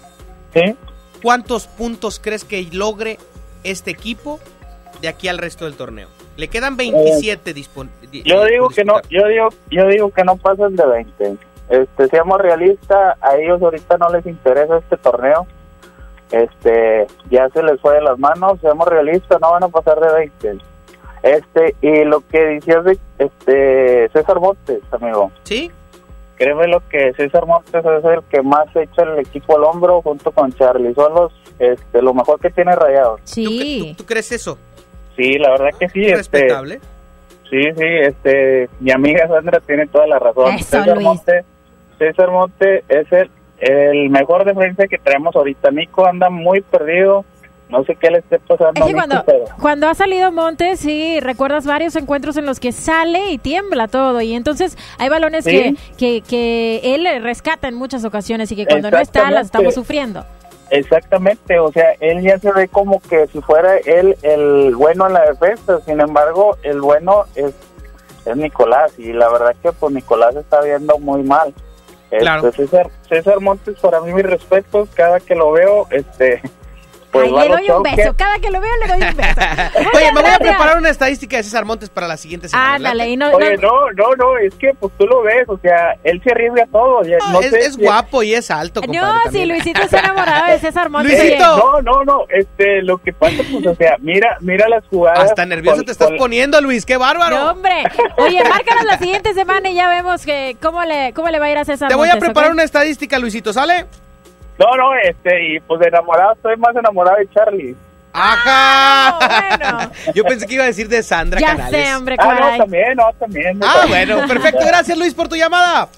[0.55, 0.75] ¿Sí?
[1.23, 3.19] ¿cuántos puntos crees que logre
[3.65, 4.41] este equipo
[5.03, 6.09] de aquí al resto del torneo?
[6.39, 8.11] Le quedan 27 disponibles.
[8.15, 11.37] Eh, Yo digo que no, yo digo, yo digo que no pasan de 20.
[11.69, 15.47] Este, seamos realistas, a ellos ahorita no les interesa este torneo.
[16.31, 20.13] Este, ya se les fue de las manos, seamos realistas, no van a pasar de
[20.15, 20.59] 20.
[21.23, 25.31] Este, y lo que decías de este César Montes, amigo.
[25.45, 25.71] ¿Sí?
[26.37, 30.33] Créeme lo que César Montes es el que más echa el equipo al hombro junto
[30.33, 30.95] con Charlie.
[30.95, 33.21] Son los, este, lo mejor que tiene Rayados.
[33.25, 33.95] Sí.
[33.97, 34.59] ¿Tú crees eso?
[35.17, 36.03] Sí, la verdad que sí.
[36.03, 36.81] Este, Respetable.
[37.49, 40.55] Sí, sí, este, mi amiga Sandra tiene toda la razón.
[40.55, 41.07] Eso, César Luis.
[41.07, 41.45] Monte,
[41.99, 45.71] César Monte es el, el mejor defensa que tenemos ahorita.
[45.71, 47.27] Nico anda muy perdido,
[47.73, 51.19] no sé qué le esté pasando Es que cuando, pero cuando ha salido Montes, sí,
[51.21, 54.21] recuerdas varios encuentros en los que sale y tiembla todo.
[54.21, 55.51] Y entonces hay balones Sí.
[55.51, 59.75] que, que, que él rescata en muchas ocasiones y que cuando no está las estamos
[59.75, 60.25] sufriendo.
[60.71, 65.15] exactamente, o sea, él ya se ve como que si fuera él el bueno en
[65.15, 67.53] la defensa, sin embargo, el bueno es,
[68.25, 71.53] es Nicolás y la verdad que pues Nicolás está viendo muy mal.
[72.11, 72.53] Este, Claro.
[72.53, 76.43] César, César Montes, para mí, mis respetos, cada que lo veo, este,
[77.13, 78.15] pues Ay, le doy un beso.
[78.17, 79.41] Cada que lo veo le doy un beso.
[79.97, 82.75] Oye, me voy a preparar una estadística de César Montes para la siguiente semana.
[82.77, 85.59] Ándale, y no, Oye, no- no, no, no, es que pues tú lo ves, o
[85.59, 87.03] sea, él se arriesga todo.
[87.03, 89.01] ya, No, no es, sé es si- guapo y es alto, compadre.
[89.27, 89.45] no, si.
[89.47, 91.13] Luisito está enamorado de César Montes.
[91.19, 91.45] Luisito.
[91.57, 95.21] No, no, no, este, lo que pasa, pues, o sea, mira, mira las jugadas.
[95.31, 96.87] Hasta nervioso con- te estás con- poniendo, Luis.
[96.87, 97.37] ¡Qué bárbaro!
[97.39, 97.85] No, hombre.
[98.17, 101.51] Oye, márcanos la siguiente semana y ya vemos que cómo le, cómo le va a
[101.51, 103.87] ir a César Te voy a Montes, preparar una estadística, Luisito, ¿sale?
[104.65, 107.77] No, no, este, y pues de enamorado, estoy más enamorado de Charlie.
[108.13, 109.19] ¡Ajá!
[109.59, 109.91] bueno.
[110.15, 111.87] Yo pensé que iba a decir de Sandra Ya Canales.
[111.89, 113.59] sé, hombre, Ah, no, también, no, también.
[113.63, 114.61] Ah, bueno, perfecto.
[114.67, 115.89] Gracias, Luis, por tu llamada.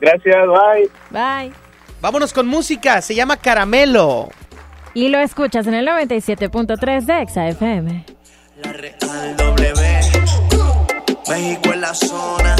[0.00, 0.90] Gracias, bye.
[1.10, 1.52] Bye.
[2.00, 3.00] Vámonos con música.
[3.00, 4.28] Se llama Caramelo.
[4.92, 8.04] Y lo escuchas en el 97.3 de Exa FM.
[8.64, 9.72] Al W,
[11.28, 12.56] México en la zona.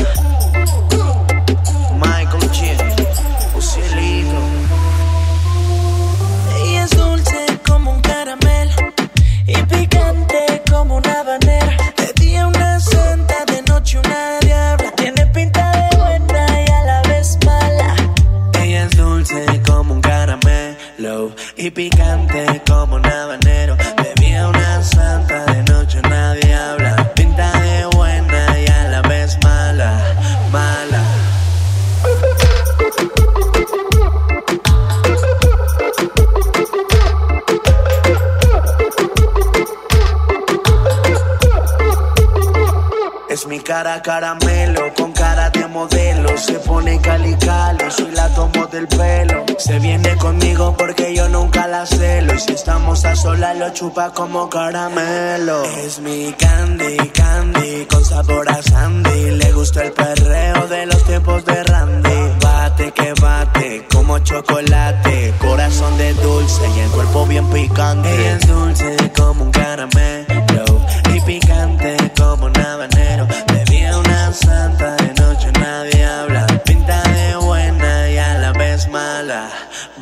[43.74, 46.38] Cara caramelo, con cara de modelo.
[46.38, 49.44] Se pone cali cali, soy la tomo del pelo.
[49.58, 52.34] Se viene conmigo porque yo nunca la celo.
[52.34, 55.64] Y si estamos a solas, lo chupa como caramelo.
[55.84, 59.32] Es mi candy, candy, con sabor a sandy.
[59.42, 62.20] Le gusta el perreo de los tiempos de Randy.
[62.40, 65.34] Bate que bate, como chocolate.
[65.40, 68.08] Corazón de dulce y el cuerpo bien picante.
[68.08, 70.64] Ella es dulce como un caramelo.
[71.12, 72.03] Y picante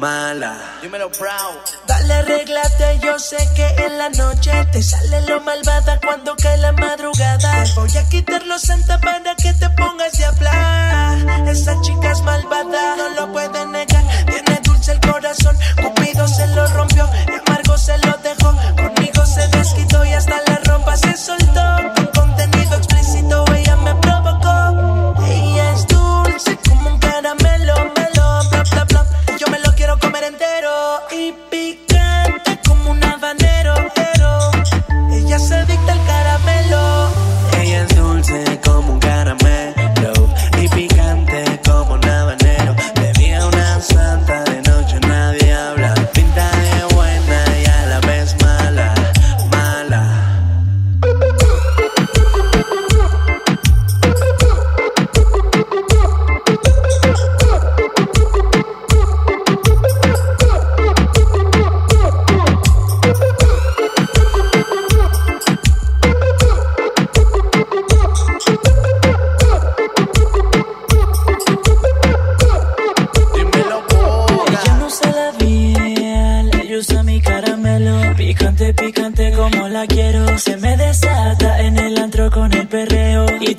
[0.03, 0.53] mala.
[0.83, 1.59] Dímelo, proud.
[1.87, 6.73] Dale, arréglate, yo sé que en la noche te sale lo malvada cuando cae la
[6.73, 7.51] madrugada.
[7.65, 11.49] Te voy a quitar los santa para que te pongas de hablar.
[11.49, 14.05] Esa chica es malvada, no lo puede negar.
[14.27, 18.51] Tiene dulce el corazón, Cupido se lo rompió y amargo se lo dejó.
[18.83, 21.62] Conmigo se desquitó y hasta la ropa se soltó.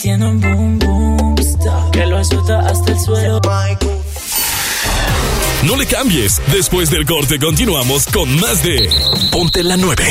[0.04, 3.40] Tiene un boom boom stop que lo azota hasta el suelo.
[5.64, 6.42] No le cambies.
[6.52, 8.90] Después del corte continuamos con más de
[9.32, 10.04] Ponte la 9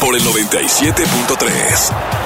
[0.00, 2.25] por el 97.3.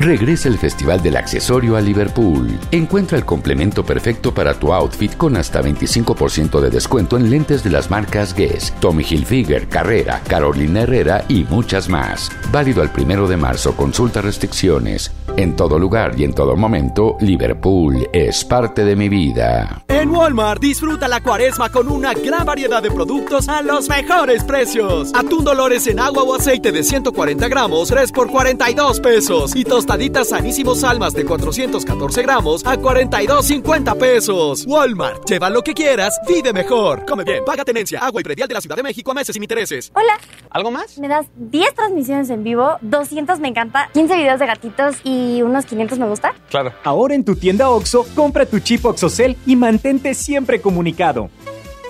[0.00, 2.56] Regresa el Festival del Accesorio a Liverpool.
[2.70, 7.70] Encuentra el complemento perfecto para tu outfit con hasta 25% de descuento en lentes de
[7.70, 12.30] las marcas Guess, Tommy Hilfiger, Carrera, Carolina Herrera y muchas más.
[12.52, 13.74] Válido al primero de marzo.
[13.74, 15.10] Consulta restricciones.
[15.38, 19.84] En todo lugar y en todo momento, Liverpool es parte de mi vida.
[19.86, 25.12] En Walmart disfruta la cuaresma con una gran variedad de productos a los mejores precios.
[25.14, 29.54] Atún Dolores en agua o aceite de 140 gramos, 3 por 42 pesos.
[29.54, 34.66] Y tostaditas sanísimos almas de 414 gramos a 42.50 pesos.
[34.66, 37.06] Walmart, lleva lo que quieras, vive mejor.
[37.06, 39.44] Come bien, paga tenencia, agua y predial de la Ciudad de México a meses sin
[39.44, 39.92] intereses.
[39.94, 40.18] Hola.
[40.50, 40.98] ¿Algo más?
[40.98, 45.66] Me das 10 transmisiones en vivo, 200 me encanta, 15 videos de gatitos y unos
[45.66, 46.34] 500 me gusta.
[46.50, 46.72] Claro.
[46.84, 51.30] Ahora en tu tienda OXO, compra tu chip OXOCEL y mantente siempre comunicado.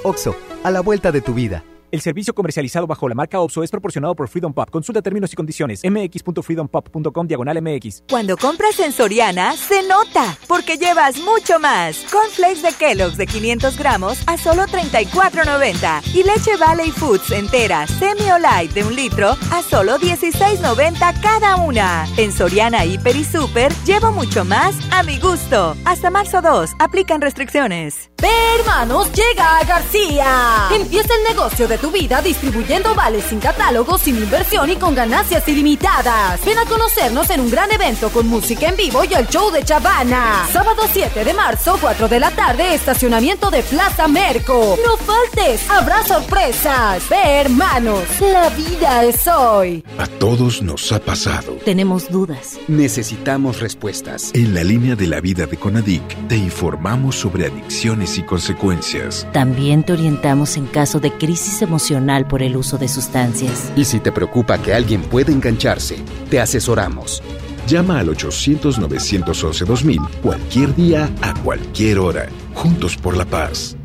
[0.04, 1.64] OXO, a la vuelta de tu vida.
[1.90, 4.68] El servicio comercializado bajo la marca OPSO es proporcionado por Freedom Pop.
[4.70, 5.80] Consulta términos y condiciones.
[5.84, 8.02] mx.freedompop.com diagonal mx.
[8.10, 12.04] Cuando compras en Soriana, se nota, porque llevas mucho más.
[12.12, 16.14] Cornflakes de Kellogg's de 500 gramos a solo 34.90.
[16.14, 21.56] Y leche Valley Foods entera, semi o light de un litro a solo 16.90 cada
[21.56, 22.06] una.
[22.18, 25.74] En Soriana, Hiper y Super, llevo mucho más a mi gusto.
[25.86, 28.10] Hasta marzo 2, aplican restricciones.
[28.20, 28.28] Ve,
[28.58, 30.68] hermanos, llega a García.
[30.74, 35.46] Empieza el negocio de tu vida distribuyendo vales sin catálogo, sin inversión y con ganancias
[35.48, 36.44] ilimitadas.
[36.44, 39.64] Ven a conocernos en un gran evento con música en vivo y el show de
[39.64, 40.46] Chavana.
[40.52, 44.76] Sábado 7 de marzo, 4 de la tarde, estacionamiento de Plaza Merco.
[44.84, 47.08] No faltes, habrá sorpresas.
[47.08, 49.84] Ve, hermanos, la vida es hoy.
[49.98, 51.52] A todos nos ha pasado.
[51.64, 52.58] Tenemos dudas.
[52.68, 54.30] Necesitamos respuestas.
[54.34, 59.26] En la línea de la vida de Conadic te informamos sobre adicciones y consecuencias.
[59.32, 63.70] También te orientamos en caso de crisis emocional por el uso de sustancias.
[63.76, 67.22] Y si te preocupa que alguien pueda engancharse, te asesoramos.
[67.68, 72.28] Llama al 800-911-2000 cualquier día, a cualquier hora.
[72.54, 73.76] Juntos por la paz.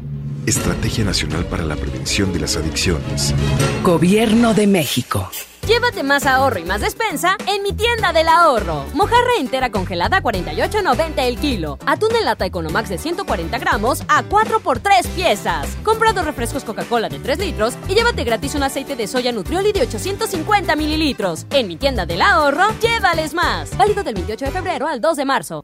[0.46, 3.34] Estrategia Nacional para la Prevención de las Adicciones.
[3.84, 5.30] Gobierno de México.
[5.68, 8.84] Llévate más ahorro y más despensa en mi tienda del ahorro.
[8.94, 11.80] Mojarra entera congelada a 48.90 el kilo.
[11.86, 15.70] Atún en lata Economax de 140 gramos a 4 por 3 piezas.
[15.86, 19.72] Compra dos refrescos Coca-Cola de 3 litros y llévate gratis un aceite de soya Nutrioli
[19.72, 21.46] de 850 mililitros.
[21.52, 23.78] En mi tienda del ahorro, llévales más.
[23.78, 25.64] Válido del 28 de febrero al 2 de marzo.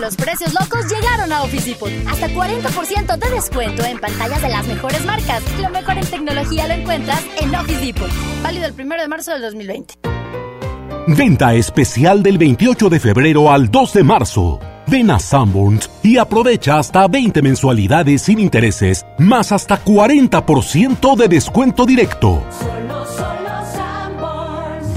[0.00, 1.90] Los precios locos llegaron a Office Depot.
[2.06, 5.42] Hasta 40% de descuento en pantallas de las mejores marcas.
[5.60, 8.10] Lo mejor en tecnología lo encuentras en Office Depot.
[8.42, 9.94] Válido el 1 de marzo del 2020.
[11.08, 14.60] Venta especial del 28 de febrero al 2 de marzo.
[14.86, 21.84] Ven a Sanborns y aprovecha hasta 20 mensualidades sin intereses, más hasta 40% de descuento
[21.84, 22.42] directo.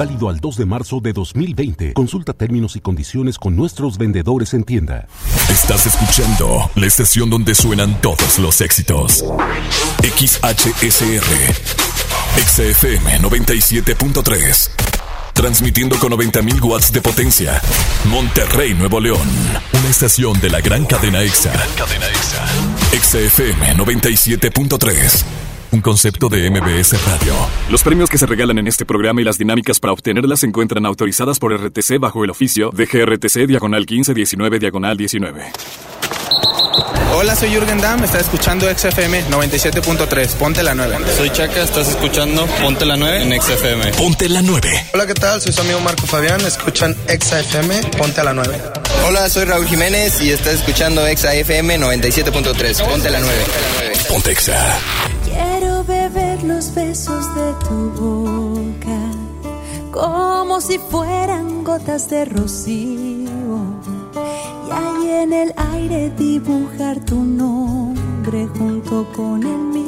[0.02, 1.94] Válido al 2 de marzo de 2020.
[1.94, 5.08] Consulta términos y condiciones con nuestros vendedores en tienda.
[5.48, 9.24] Estás escuchando la estación donde suenan todos los éxitos.
[10.02, 11.54] XHSR.
[12.36, 14.72] XFM 97.3.
[15.34, 17.62] Transmitiendo con 90.000 watts de potencia.
[18.06, 19.30] Monterrey, Nuevo León.
[19.72, 21.54] Una estación de la gran cadena EXA.
[21.78, 22.44] Cadena EXA.
[23.00, 25.51] XFM 97.3.
[25.72, 27.34] Un concepto de MBS Radio.
[27.70, 30.86] Los premios que se regalan en este programa y las dinámicas para obtenerlas se encuentran
[30.86, 35.52] autorizadas por RTC bajo el oficio de GRTC Diagonal 1519 Diagonal 19.
[37.14, 40.98] Hola, soy Jürgen Damm, estás escuchando XFM 97.3, ponte la 9.
[41.16, 43.92] Soy Chaca, estás escuchando Ponte la 9 en XFM.
[43.94, 44.86] Ponte la 9.
[44.94, 45.42] Hola, ¿qué tal?
[45.42, 48.58] Soy su amigo Marco Fabián, escuchan XFM, ponte la 9.
[49.08, 53.36] Hola, soy Raúl Jiménez y estás escuchando XFM 97.3, ponte la 9.
[54.10, 54.80] Ponte Exa.
[55.32, 59.02] Quiero beber los besos de tu boca
[59.92, 63.58] como si fueran gotas de rocío.
[64.68, 69.82] Y ahí en el aire dibujar tu nombre junto con el mío.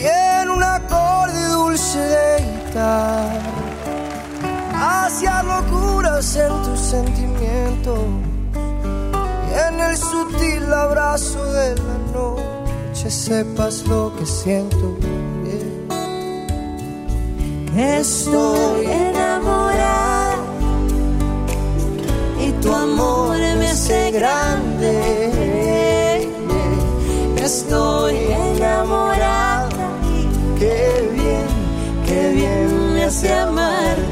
[0.00, 2.30] y en un acorde dulce de
[4.74, 7.94] hacia locuras en tu sentimiento
[9.50, 9.96] y en el
[10.40, 14.96] sutil abrazo de la noche sepas lo que siento
[17.74, 20.36] que estoy enamorada
[22.40, 24.94] y tu amor me hace grande.
[27.36, 29.68] Estoy enamorada
[30.58, 31.46] qué bien,
[32.06, 34.09] qué bien me hace amarte.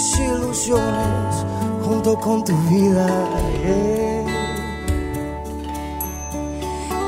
[0.00, 1.44] Mis ilusiones
[1.84, 3.06] junto con tu vida.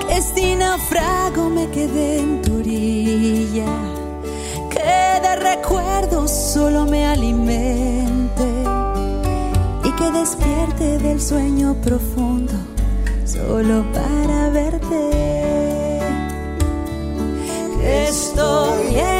[0.06, 3.72] que si naufrago me quedé en tu orilla,
[4.74, 8.48] que de recuerdos solo me alimente
[9.84, 12.52] y que despierte del sueño profundo
[13.24, 15.02] solo para verte.
[17.80, 19.11] Que estoy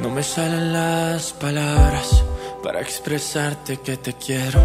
[0.00, 2.22] No me salen las palabras
[2.62, 4.60] para expresarte que te quiero.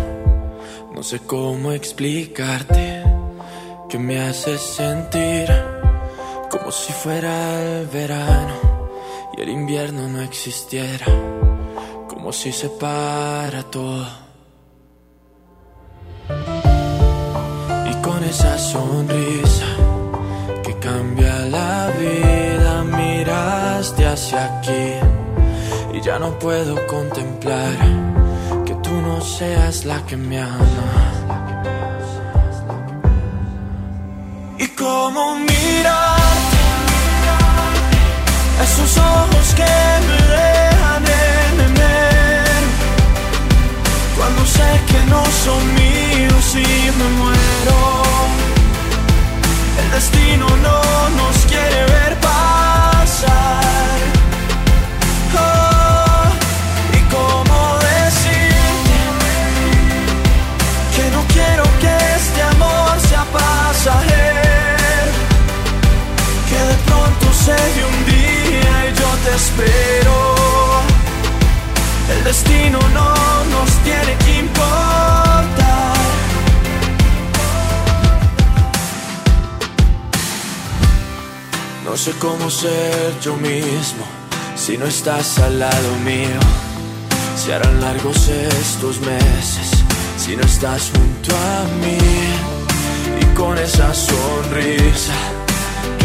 [0.93, 3.03] No sé cómo explicarte
[3.87, 5.47] que me haces sentir
[6.49, 8.53] como si fuera el verano
[9.37, 11.05] y el invierno no existiera.
[12.09, 14.07] Como si se para todo.
[17.89, 19.67] Y con esa sonrisa
[20.65, 22.50] que cambia la vida,
[23.81, 24.93] miraste hacia aquí
[25.91, 27.75] y ya no puedo contemplar
[28.63, 30.91] que tú no seas la que me ama.
[34.59, 36.61] Y cómo mirarte,
[38.65, 39.73] esos ojos que
[40.07, 41.71] me dejan en
[44.15, 47.79] cuando sé que no son míos y me muero.
[49.81, 52.30] El destino no nos quiere ver
[69.43, 70.15] espero.
[72.13, 73.09] El destino no
[73.53, 75.95] nos tiene que importar.
[81.85, 84.05] No sé cómo ser yo mismo
[84.55, 86.41] si no estás al lado mío.
[87.35, 89.67] Se harán largos estos meses
[90.17, 91.97] si no estás junto a mí.
[93.21, 95.40] Y con esa sonrisa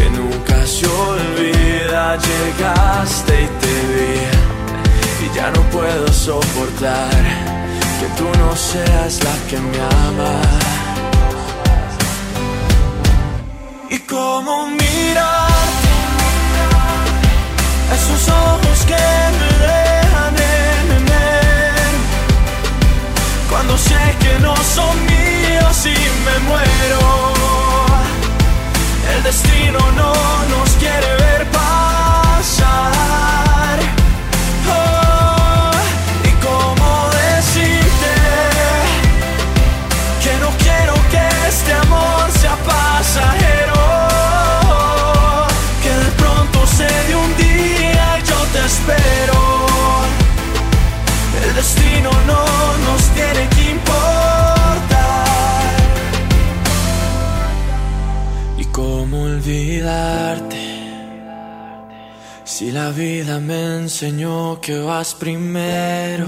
[0.09, 5.25] nunca se olvida, llegaste y te vi.
[5.25, 7.23] Y ya no puedo soportar
[7.99, 10.41] que tú no seas la que me ama.
[13.89, 15.93] Y cómo mirarte,
[17.95, 19.05] esos ojos que
[19.39, 20.87] me dejan en
[23.49, 27.26] cuando sé que no son míos y me muero.
[29.27, 30.13] Destino no
[30.55, 32.67] nos quiere ver pasar.
[34.69, 35.71] Oh,
[36.23, 38.13] y cómo decirte
[40.23, 43.81] que no quiero que este amor sea pasajero.
[45.83, 49.36] Que de pronto se de un día y yo te espero.
[62.57, 66.25] Si la vida me enseñó que vas primero.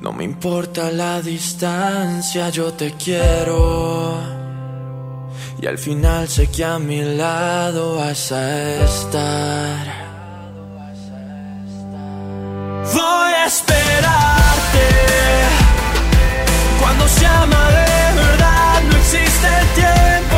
[0.00, 4.16] No me importa la distancia, yo te quiero.
[5.60, 9.86] Y al final sé que a mi lado vas a estar.
[12.94, 14.86] Voy a esperarte.
[16.80, 20.37] Cuando se ama de verdad no existe tiempo.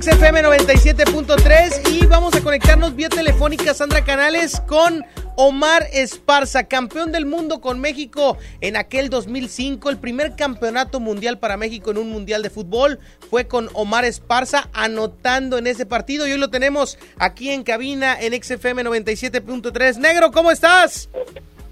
[0.00, 5.04] XFM 97.3 y vamos a conectarnos vía telefónica Sandra Canales con
[5.34, 11.56] Omar Esparza, campeón del mundo con México en aquel 2005, el primer campeonato mundial para
[11.56, 16.32] México en un mundial de fútbol fue con Omar Esparza anotando en ese partido y
[16.32, 19.96] hoy lo tenemos aquí en cabina en XFM 97.3.
[19.96, 21.08] Negro, ¿cómo estás?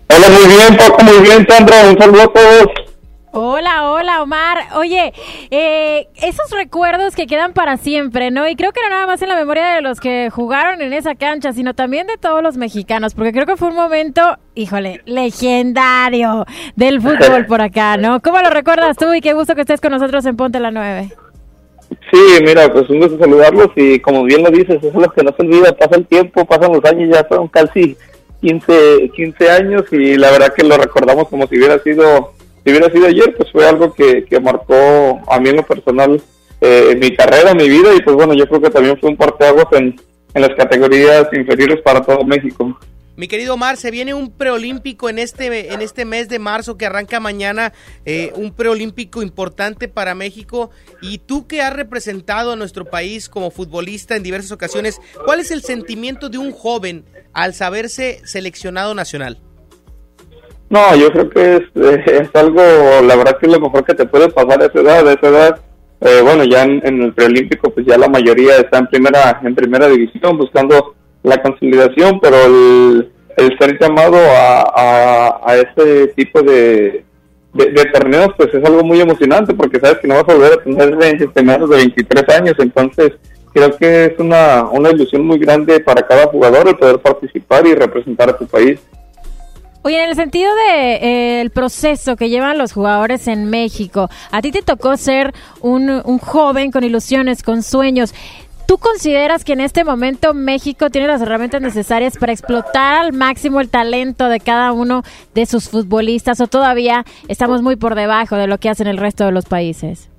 [0.08, 2.85] Hola, muy bien, muy bien, Sandra, un saludo a todos.
[3.38, 4.56] Hola, hola Omar.
[4.76, 5.12] Oye,
[5.50, 8.48] eh, esos recuerdos que quedan para siempre, ¿no?
[8.48, 11.16] Y creo que no nada más en la memoria de los que jugaron en esa
[11.16, 14.22] cancha, sino también de todos los mexicanos, porque creo que fue un momento,
[14.54, 16.46] híjole, legendario
[16.76, 18.22] del fútbol por acá, ¿no?
[18.22, 21.10] ¿Cómo lo recuerdas tú y qué gusto que estés con nosotros en Ponte la 9?
[22.10, 25.22] Sí, mira, pues un gusto saludarlos y como bien lo dices, eso es lo que
[25.22, 27.98] no se olvida, pasa el tiempo, pasan los años, ya son casi
[28.40, 32.35] 15, 15 años y la verdad que lo recordamos como si hubiera sido
[32.66, 34.74] si hubiera sido ayer, pues fue algo que, que marcó
[35.28, 36.20] a mí en lo personal
[36.60, 39.66] eh, mi carrera, mi vida y pues bueno, yo creo que también fue un parteaguas
[39.70, 39.94] en,
[40.34, 42.76] en las categorías inferiores para todo México.
[43.14, 46.86] Mi querido Omar, se viene un preolímpico en este, en este mes de marzo que
[46.86, 47.72] arranca mañana,
[48.04, 50.70] eh, un preolímpico importante para México.
[51.00, 55.52] Y tú que has representado a nuestro país como futbolista en diversas ocasiones, ¿cuál es
[55.52, 59.38] el sentimiento de un joven al saberse seleccionado nacional?
[60.68, 62.60] No, yo creo que es, eh, es algo,
[63.04, 65.28] la verdad que es lo mejor que te puede pasar a esa edad, a esa
[65.28, 65.60] edad.
[66.00, 69.88] Eh, bueno, ya en, el preolímpico, pues ya la mayoría está en primera, en primera
[69.88, 77.04] división buscando la consolidación, pero el, el ser llamado a, a, ese tipo de,
[77.54, 80.62] de, torneos, pues es algo muy emocionante porque sabes que no vas a volver a
[80.62, 83.12] tener 20, menos de 23 años, entonces
[83.54, 87.74] creo que es una, una ilusión muy grande para cada jugador el poder participar y
[87.74, 88.80] representar a tu país.
[89.86, 94.50] Oye, en el sentido de eh, proceso que llevan los jugadores en México, a ti
[94.50, 98.12] te tocó ser un, un joven con ilusiones, con sueños.
[98.66, 103.60] ¿Tú consideras que en este momento México tiene las herramientas necesarias para explotar al máximo
[103.60, 105.04] el talento de cada uno
[105.36, 109.24] de sus futbolistas o todavía estamos muy por debajo de lo que hacen el resto
[109.24, 110.10] de los países?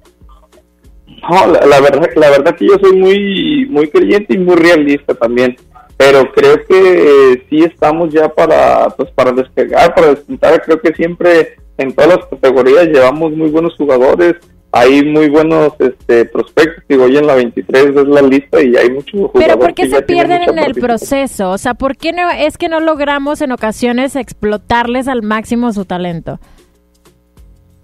[1.29, 5.57] No, la, verdad, la verdad que yo soy muy, muy creyente y muy realista también,
[5.97, 10.61] pero creo que eh, sí estamos ya para, pues, para despegar, para despuntar.
[10.63, 14.35] Creo que siempre en todas las categorías llevamos muy buenos jugadores
[14.71, 16.83] hay muy buenos este, prospectos.
[16.87, 19.47] Digo, hoy en la 23 es la lista y hay muchos jugadores.
[19.47, 21.51] Pero ¿por qué se pierden en el proceso?
[21.51, 25.85] O sea, ¿por qué no, es que no logramos en ocasiones explotarles al máximo su
[25.85, 26.39] talento?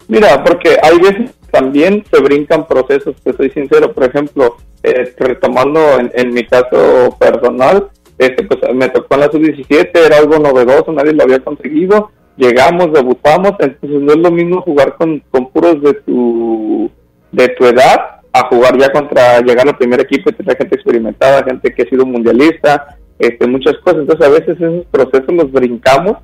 [0.08, 3.94] Mira, porque hay veces también se brincan procesos, te soy sincero.
[3.94, 5.80] Por ejemplo, eh, retomando
[6.14, 7.90] en, mi caso personal,
[8.26, 12.92] este, pues me tocó en la sub-17, era algo novedoso, nadie lo había conseguido llegamos,
[12.94, 16.90] debutamos, entonces no es lo mismo jugar con, con puros de tu,
[17.32, 21.44] de tu edad a jugar ya contra, llegar al primer equipo y tener gente experimentada,
[21.44, 24.02] gente que ha sido mundialista, este, muchas cosas.
[24.02, 26.18] Entonces a veces esos procesos los brincamos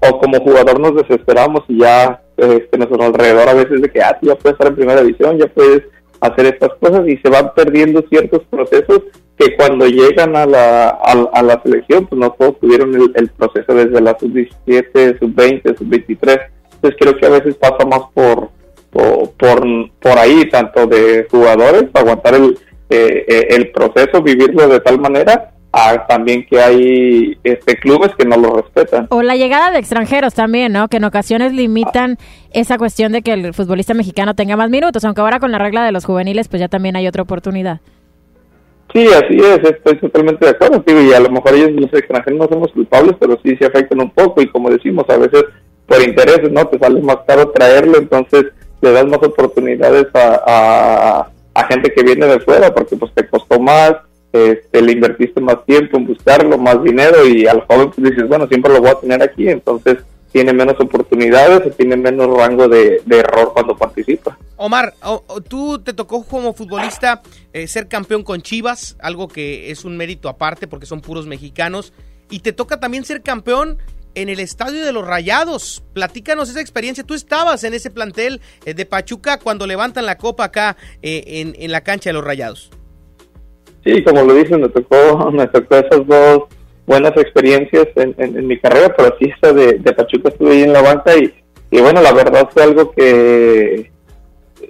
[0.00, 4.18] o como jugador nos desesperamos y ya este, nuestro alrededor a veces de que ah,
[4.22, 5.82] ya puedes estar en primera división, ya puedes
[6.22, 9.02] hacer estas cosas y se van perdiendo ciertos procesos
[9.40, 13.98] que cuando llegan a la, a, la selección, pues no todos tuvieron el, proceso desde
[13.98, 16.40] la sub-17, sub-20, sub-23.
[16.74, 18.50] Entonces creo que a veces pasa más por,
[18.90, 19.30] por,
[19.98, 22.58] por, ahí, tanto de jugadores, aguantar el,
[22.90, 28.26] eh, eh, el proceso, vivirlo de tal manera, a también que hay este clubes que
[28.26, 29.06] no lo respetan.
[29.08, 30.88] O la llegada de extranjeros también, ¿no?
[30.88, 32.18] Que en ocasiones limitan
[32.52, 35.82] esa cuestión de que el futbolista mexicano tenga más minutos, aunque ahora con la regla
[35.82, 37.80] de los juveniles pues ya también hay otra oportunidad.
[38.92, 42.38] Sí, así es, estoy totalmente de acuerdo, digo, y a lo mejor ellos los extranjeros
[42.38, 45.44] no somos culpables, pero sí se afectan un poco y como decimos, a veces
[45.86, 46.66] por intereses, ¿no?
[46.66, 48.46] Te sale más caro traerlo, entonces
[48.80, 53.60] le das más oportunidades a, a, gente que viene de fuera porque pues te costó
[53.60, 53.96] más,
[54.32, 58.48] este, le invertiste más tiempo en buscarlo, más dinero y al joven pues dices, bueno,
[58.48, 59.98] siempre lo voy a tener aquí, entonces
[60.32, 64.38] tiene menos oportunidades o tiene menos rango de, error cuando participa.
[64.56, 64.94] Omar,
[65.48, 70.28] tú te tocó como futbolista eh, ser campeón con Chivas, algo que es un mérito
[70.28, 71.92] aparte porque son puros mexicanos,
[72.30, 73.78] y te toca también ser campeón
[74.14, 75.82] en el estadio de los Rayados.
[75.92, 77.04] Platícanos esa experiencia.
[77.04, 81.54] Tú estabas en ese plantel eh, de Pachuca cuando levantan la copa acá eh, en,
[81.58, 82.70] en, la cancha de los Rayados.
[83.84, 86.44] Sí, como lo dicen, me tocó, me tocó esas dos
[86.90, 90.72] buenas experiencias en, en, mi carrera, pero sí esta de, de, Pachuca estuve ahí en
[90.72, 91.32] la banca y,
[91.70, 93.92] y bueno, la verdad fue algo que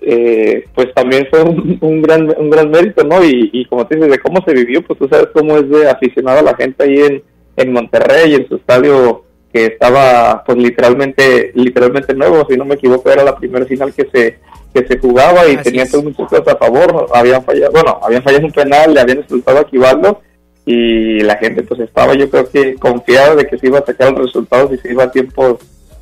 [0.02, 3.24] eh, pues también fue un, gran un gran mérito, ¿no?
[3.24, 5.88] Y, y como te dices, de cómo se vivió, pues tú sabes cómo es de
[5.88, 7.22] aficionado a la gente ahí en,
[7.56, 13.10] en Monterrey, en su estadio que estaba pues literalmente literalmente nuevo, si no me equivoco
[13.10, 14.38] era la primera final que se
[14.74, 18.44] que se jugaba y tenía todos muchos cosas a favor, habían fallado, bueno, habían fallado
[18.44, 20.20] un penal, le habían expulsado a Quibaldo
[20.66, 24.12] y la gente pues estaba yo creo que confiada de que se iba a sacar
[24.12, 25.58] los resultados y se iba a tiempos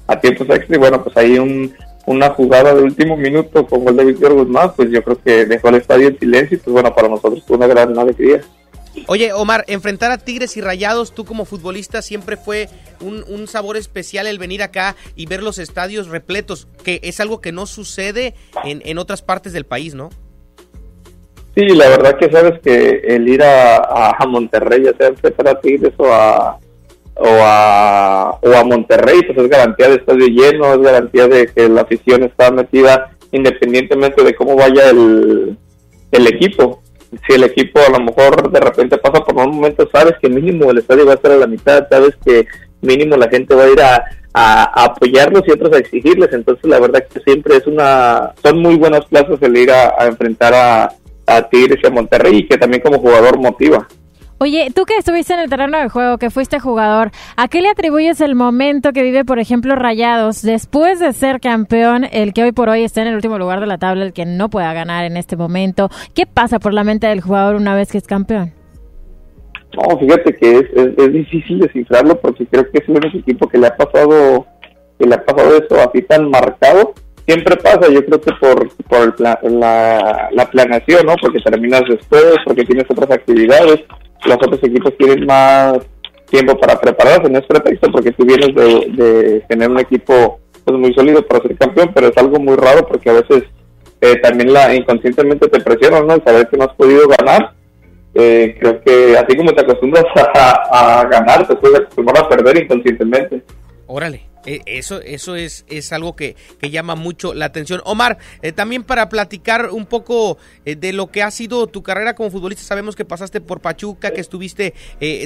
[0.06, 1.74] a tiempos extra y bueno pues ahí un,
[2.06, 5.68] una jugada de último minuto con gol de Víctor Guzmán pues yo creo que dejó
[5.68, 8.40] el estadio en silencio y pues bueno para nosotros fue una gran alegría
[9.06, 12.68] Oye, Omar, enfrentar a Tigres y Rayados, tú como futbolista, siempre fue
[13.00, 17.40] un, un, sabor especial el venir acá y ver los estadios repletos, que es algo
[17.40, 20.10] que no sucede en, en otras partes del país, ¿no?
[21.58, 25.60] Sí, la verdad que sabes que el ir a, a, Monterrey, ya sea enfrentar a
[25.60, 26.56] Tigres o a,
[27.16, 31.68] o a, o a Monterrey, pues es garantía de estadio lleno, es garantía de que
[31.68, 35.58] la afición está metida independientemente de cómo vaya el,
[36.12, 36.80] el equipo.
[37.26, 40.70] Si el equipo a lo mejor de repente pasa por un momento, sabes que mínimo
[40.70, 42.46] el estadio va a estar a la mitad, sabes que
[42.82, 46.32] mínimo la gente va a ir a, a, apoyarlos y otros a exigirles.
[46.32, 48.32] Entonces, la verdad que siempre es una.
[48.44, 50.92] Son muy buenas plazas el ir a enfrentar a,
[51.28, 53.86] a Tigres y a Monterrey y que también como jugador motiva.
[54.40, 57.70] Oye, tú que estuviste en el terreno de juego, que fuiste jugador, ¿a qué le
[57.70, 62.52] atribuyes el momento que vive, por ejemplo, Rayados, después de ser campeón, el que hoy
[62.52, 65.04] por hoy está en el último lugar de la tabla, el que no pueda ganar
[65.04, 65.90] en este momento?
[66.14, 68.52] ¿Qué pasa por la mente del jugador una vez que es campeón?
[69.74, 73.58] No, fíjate que es, es, difícil descifrarlo porque creo que es el único equipo que
[73.58, 74.46] le ha pasado
[74.98, 76.94] que le ha pasado eso así tan marcado.
[77.28, 79.38] Siempre pasa, yo creo que por, por la,
[80.32, 81.14] la planeación, ¿no?
[81.20, 83.84] Porque terminas después, porque tienes otras actividades
[84.24, 85.78] los otros equipos tienen más
[86.30, 90.92] tiempo para prepararse, no es pretexto porque tú vienes de, tener un equipo pues, muy
[90.94, 93.44] sólido para ser campeón, pero es algo muy raro porque a veces
[94.00, 96.22] eh, también la inconscientemente te presionan, ¿no?
[96.24, 97.54] saber que no has podido ganar.
[98.14, 102.64] Eh, creo que así como te acostumbras a, a ganar, te puedes acostumbrar a perder
[102.64, 103.42] inconscientemente.
[103.86, 104.27] Órale.
[104.46, 107.80] Eh, eso, eso es, es algo que, llama mucho la atención.
[107.84, 112.14] Omar, eh, también para platicar un poco eh, de lo que ha sido tu carrera
[112.14, 114.74] como futbolista, sabemos que pasaste por Pachuca, que estuviste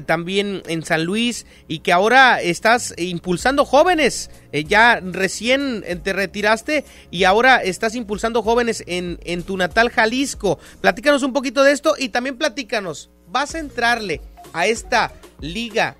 [0.06, 4.30] también en San Luis y que ahora estás impulsando jóvenes.
[4.52, 10.58] ya recién te retiraste y ahora estás impulsando jóvenes en, en tu natal Jalisco.
[10.80, 14.20] Platícanos un poquito de esto y también platícanos, ¿vas a entrarle
[14.52, 15.96] a esta liga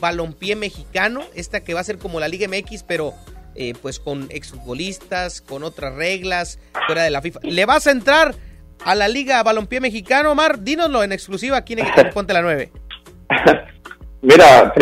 [0.00, 3.14] balompié mexicano, esta que va a ser como la Liga MX, pero
[3.54, 7.40] eh, pues con exfutbolistas, con otras reglas, fuera de la FIFA.
[7.42, 8.34] ¿Le vas a entrar
[8.84, 10.62] a la Liga Balompié Mexicano, Omar?
[10.62, 12.70] Dínoslo en exclusiva aquí en Ponte la 9.
[14.22, 14.72] Mira,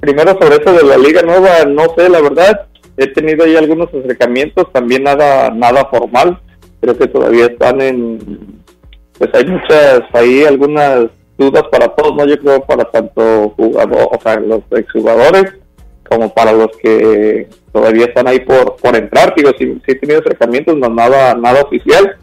[0.00, 2.68] primero sobre eso de la Liga Nueva, no sé, la verdad.
[2.96, 6.40] He tenido ahí algunos acercamientos, también nada nada formal.
[6.80, 8.62] Creo que todavía están en...
[9.18, 11.10] Pues hay muchas, ahí algunas
[11.40, 12.26] dudas para todos, ¿no?
[12.26, 15.54] Yo creo para tanto jugador, o sea, los exjugadores
[16.06, 19.32] como para los que todavía están ahí por, por entrar.
[19.34, 22.16] Digo, sí, he tenido acercamientos, no nada, nada oficial.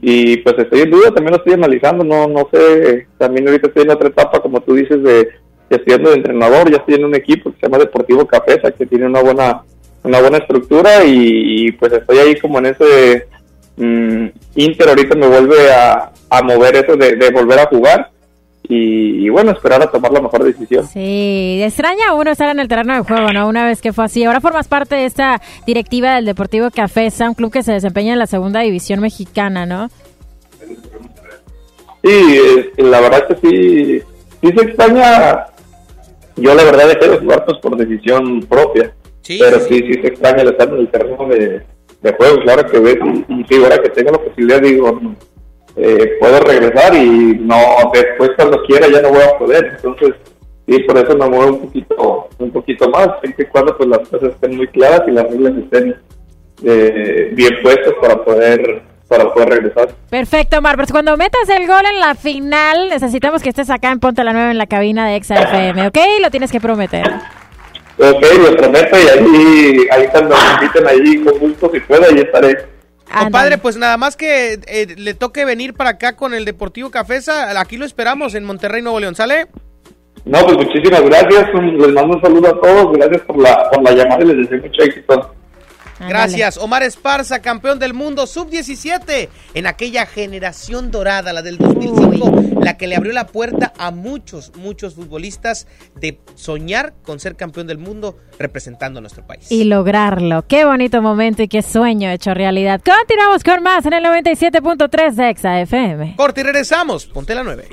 [0.00, 3.82] Y pues estoy en duda, también lo estoy analizando, no no sé, también ahorita estoy
[3.84, 5.28] en otra etapa, como tú dices, de
[5.68, 9.06] estudiando de entrenador, ya estoy en un equipo que se llama Deportivo Cafesa, que tiene
[9.06, 9.62] una buena
[10.04, 13.26] una buena estructura y, pues estoy ahí como en ese
[13.76, 16.12] mm, Inter ahorita me vuelve a,
[16.44, 18.10] mover eso de volver a jugar
[18.68, 20.86] y, bueno, esperar a tomar la mejor decisión.
[20.86, 23.48] Sí, extraña uno estar en el terreno de juego, ¿no?
[23.48, 24.24] Una vez que fue así.
[24.24, 28.18] Ahora formas parte de esta directiva del Deportivo Cafesa, un club que se desempeña en
[28.18, 29.88] la segunda división mexicana, ¿no?
[32.02, 32.38] Sí,
[32.76, 34.02] la verdad que sí,
[34.42, 35.46] sí se extraña.
[36.36, 38.94] Yo la verdad dejé de jugar pues por decisión propia.
[39.26, 41.62] pero sí, sí, se extraña el estar en el terreno de,
[42.16, 42.40] juego.
[42.42, 42.98] Claro que ves
[43.28, 45.00] y, y ahora que tengo la posibilidad digo
[45.76, 47.56] eh, puedo regresar y no
[47.92, 50.14] después cuando quiera ya no voy a poder entonces
[50.66, 54.08] y por eso me muevo un poquito un poquito más siempre y cuando pues las
[54.08, 55.96] cosas estén muy claras y las reglas estén
[56.64, 59.88] eh, bien puestas para poder para poder regresar.
[60.10, 64.00] Perfecto, Mar, pues cuando metas el gol en la final, necesitamos que estés acá en
[64.00, 65.98] Ponte la Nueva en la cabina de Exa FM, ¿ok?
[66.20, 67.06] Lo tienes que prometer.
[67.98, 72.18] Ok, lo prometo y ahí, ahí cuando me inviten ahí con gusto si puedo, ahí
[72.18, 72.75] estaré.
[73.12, 77.58] Compadre, pues nada más que eh, le toque venir para acá con el Deportivo Cafesa,
[77.58, 79.46] aquí lo esperamos en Monterrey, Nuevo León, ¿sale?
[80.24, 83.92] No, pues muchísimas gracias, les mando un saludo a todos, gracias por la, por la
[83.92, 85.34] llamada y les deseo mucho éxito.
[86.00, 92.76] Gracias, Omar Esparza, campeón del mundo sub-17 en aquella generación dorada, la del 2005, la
[92.76, 97.78] que le abrió la puerta a muchos, muchos futbolistas de soñar con ser campeón del
[97.78, 99.50] mundo representando a nuestro país.
[99.50, 100.46] Y lograrlo.
[100.46, 102.80] Qué bonito momento y qué sueño hecho realidad.
[102.84, 106.14] Continuamos con más en el 97.3 de Exa FM.
[106.16, 107.06] Corte y regresamos.
[107.06, 107.68] Ponte la 9.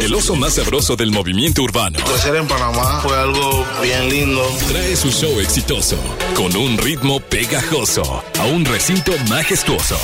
[0.00, 1.98] El oso más sabroso del movimiento urbano.
[2.04, 4.42] Crecer en Panamá fue algo bien lindo.
[4.68, 5.96] Trae su show exitoso
[6.34, 7.20] con un ritmo
[7.60, 9.96] pega a un recinto majestuoso.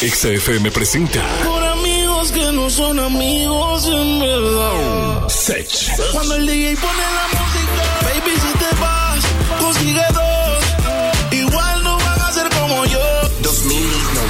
[0.00, 1.22] XFM presenta.
[1.44, 5.28] Por amigos que no son amigos en verdad.
[5.28, 5.68] Sech.
[6.12, 9.24] Cuando el DJ pone la música, baby, si te vas,
[9.60, 11.32] consigue dos.
[11.32, 13.00] Igual no van a ser como yo.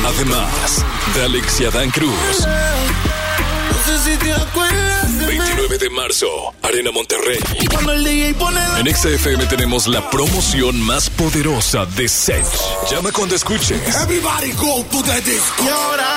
[0.06, 0.84] Además,
[1.14, 2.46] de Alex y Adán Cruz.
[5.30, 6.26] 29 de marzo,
[6.60, 7.38] Arena Monterrey.
[8.78, 12.44] En XFM tenemos la promoción más poderosa de Sech.
[12.90, 13.80] Llama cuando escuches.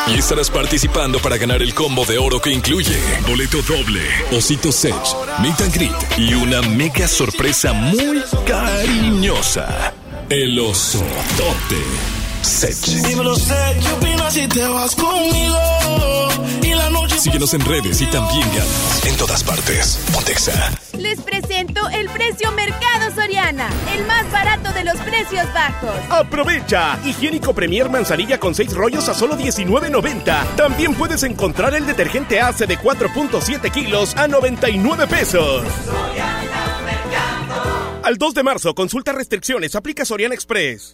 [0.07, 4.95] Y estarás participando para ganar el combo de oro que incluye boleto doble, osito Sech,
[5.39, 9.93] meet and greet y una mega sorpresa muy cariñosa.
[10.27, 11.05] El oso
[11.37, 12.75] tote Sech.
[13.07, 15.57] Dímelo, sé, ¿qué opinas si te vas conmigo?
[16.61, 17.17] Y la noche.
[17.17, 19.05] Síguenos en redes y también ganas.
[19.05, 19.99] En todas partes.
[20.13, 20.51] Pontexa.
[20.97, 25.89] Les presento el precio Mercado Soriana, el más barato de los precios bajos.
[26.09, 26.99] ¡Aprovecha!
[27.03, 30.55] Higiénico Premier Manzanilla con 6 rollos a solo $19.90.
[30.55, 35.63] También puedes encontrar el detergente ACE de 4.7 kilos a 99 pesos.
[38.03, 40.93] Al 2 de marzo, consulta restricciones, aplica Soriana Express.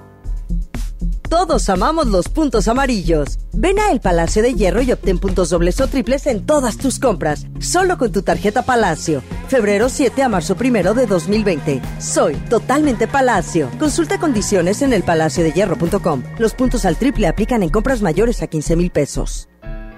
[1.31, 3.39] Todos amamos los puntos amarillos.
[3.53, 6.99] Ven a El Palacio de Hierro y obtén puntos dobles o triples en todas tus
[6.99, 9.23] compras, solo con tu tarjeta Palacio.
[9.47, 11.81] Febrero 7 a marzo 1 de 2020.
[12.01, 13.69] Soy totalmente Palacio.
[13.79, 16.23] Consulta condiciones en elpalaciodehierro.com.
[16.37, 19.47] Los puntos al triple aplican en compras mayores a 15 mil pesos.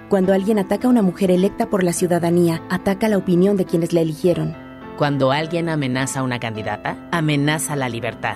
[0.09, 3.91] Cuando alguien ataca a una mujer electa por la ciudadanía, ataca la opinión de quienes
[3.91, 4.55] la eligieron.
[4.99, 8.35] Cuando alguien amenaza a una candidata, amenaza la libertad.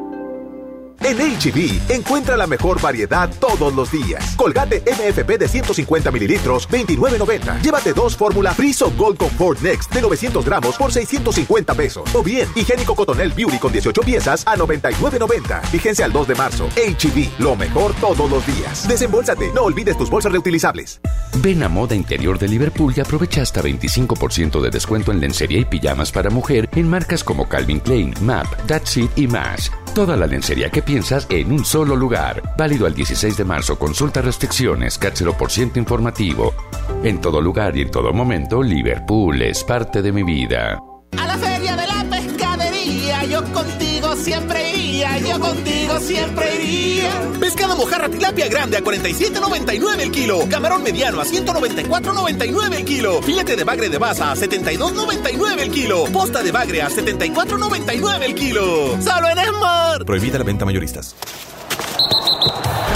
[1.03, 4.35] En HB, encuentra la mejor variedad todos los días.
[4.35, 7.61] Colgate MFP de 150 mililitros, 29.90.
[7.61, 12.13] Llévate dos fórmula Friso Gold Comfort Next de 900 gramos por 650 pesos.
[12.13, 15.61] O bien, higiénico Cotonel Beauty con 18 piezas a 99.90.
[15.63, 16.69] Fíjense al 2 de marzo.
[16.75, 18.87] HB, lo mejor todos los días.
[18.87, 21.01] Desembolsate, no olvides tus bolsas reutilizables.
[21.41, 25.65] Ven a Moda Interior de Liverpool y aprovecha hasta 25% de descuento en lencería y
[25.65, 29.71] pijamas para mujer en marcas como Calvin Klein, MAP, That's It y más.
[29.95, 32.41] Toda la lencería que piensas en un solo lugar.
[32.57, 33.79] Válido al 16 de marzo.
[33.79, 34.99] Consulta restricciones.
[35.39, 36.53] por ciento informativo.
[37.01, 40.77] En todo lugar y en todo momento, Liverpool es parte de mi vida.
[41.17, 44.60] A la feria de la pescadería, yo contigo siempre
[45.01, 47.11] yo contigo siempre iría.
[47.39, 53.55] Pescado mojarra tilapia grande a 47.99 el kilo, camarón mediano a 194.99 el kilo, filete
[53.55, 59.01] de bagre de baza a 72.99 el kilo, posta de bagre a 74.99 el kilo.
[59.01, 60.05] Solo en Esmar.
[60.05, 61.15] Prohibida la venta mayoristas.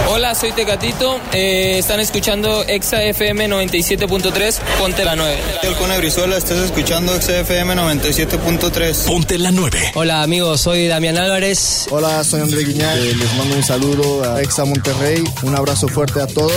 [0.08, 1.20] Hola, soy Tecatito.
[1.34, 4.60] Eh, están escuchando Exa FM 97.3.
[4.78, 5.38] Ponte la 9.
[5.64, 9.06] El Cone Brizuela, estás escuchando Exa FM 97.3.
[9.06, 9.92] Ponte la 9.
[9.96, 10.62] Hola, amigos.
[10.62, 11.88] Soy Damián Álvarez.
[11.90, 13.00] Hola, soy André Guiñal.
[13.00, 15.24] Eh, les mando un saludo a Exa Monterrey.
[15.42, 16.54] Un abrazo fuerte a todos.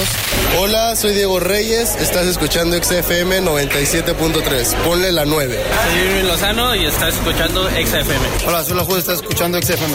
[0.59, 1.97] Hola, soy Diego Reyes.
[2.01, 4.75] Estás escuchando Exa FM 97.3.
[4.85, 5.59] Ponle la 9.
[5.91, 8.27] Soy Irving Lozano y estás escuchando Exa FM.
[8.47, 8.99] Hola, soy la Juez.
[8.99, 9.95] Estás escuchando Exa FM.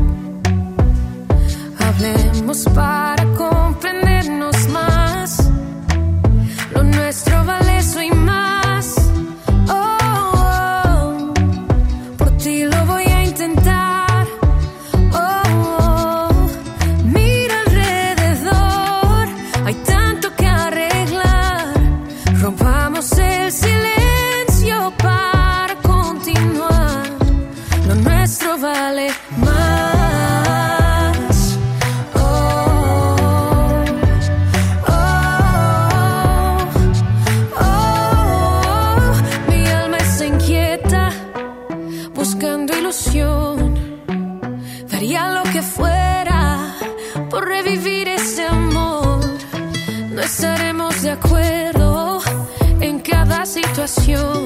[2.03, 5.51] Hablemos para comprendernos más.
[6.73, 8.09] Lo nuestro vale eso y
[53.45, 54.45] situación,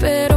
[0.00, 0.35] pero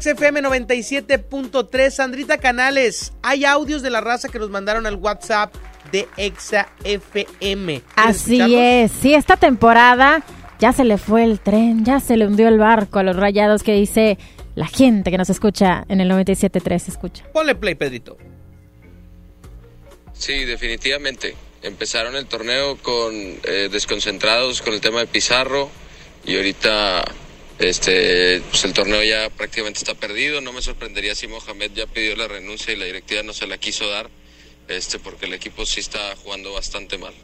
[0.00, 1.90] XFM 97.3.
[1.90, 5.54] Sandrita Canales, hay audios de la raza que nos mandaron al WhatsApp
[5.92, 7.82] de Exa FM.
[7.96, 10.22] Así es, sí, esta temporada
[10.58, 13.62] ya se le fue el tren, ya se le hundió el barco a los rayados
[13.62, 14.18] que dice
[14.54, 17.24] la gente que nos escucha en el 97.3, escucha.
[17.32, 18.18] Ponle play, Pedrito.
[20.12, 21.36] Sí, definitivamente.
[21.62, 25.70] Empezaron el torneo con eh, desconcentrados con el tema de Pizarro
[26.24, 27.04] y ahorita
[27.58, 30.40] este pues el torneo ya prácticamente está perdido.
[30.40, 33.58] No me sorprendería si Mohamed ya pidió la renuncia y la directiva no se la
[33.58, 34.08] quiso dar,
[34.68, 37.14] este porque el equipo sí está jugando bastante mal.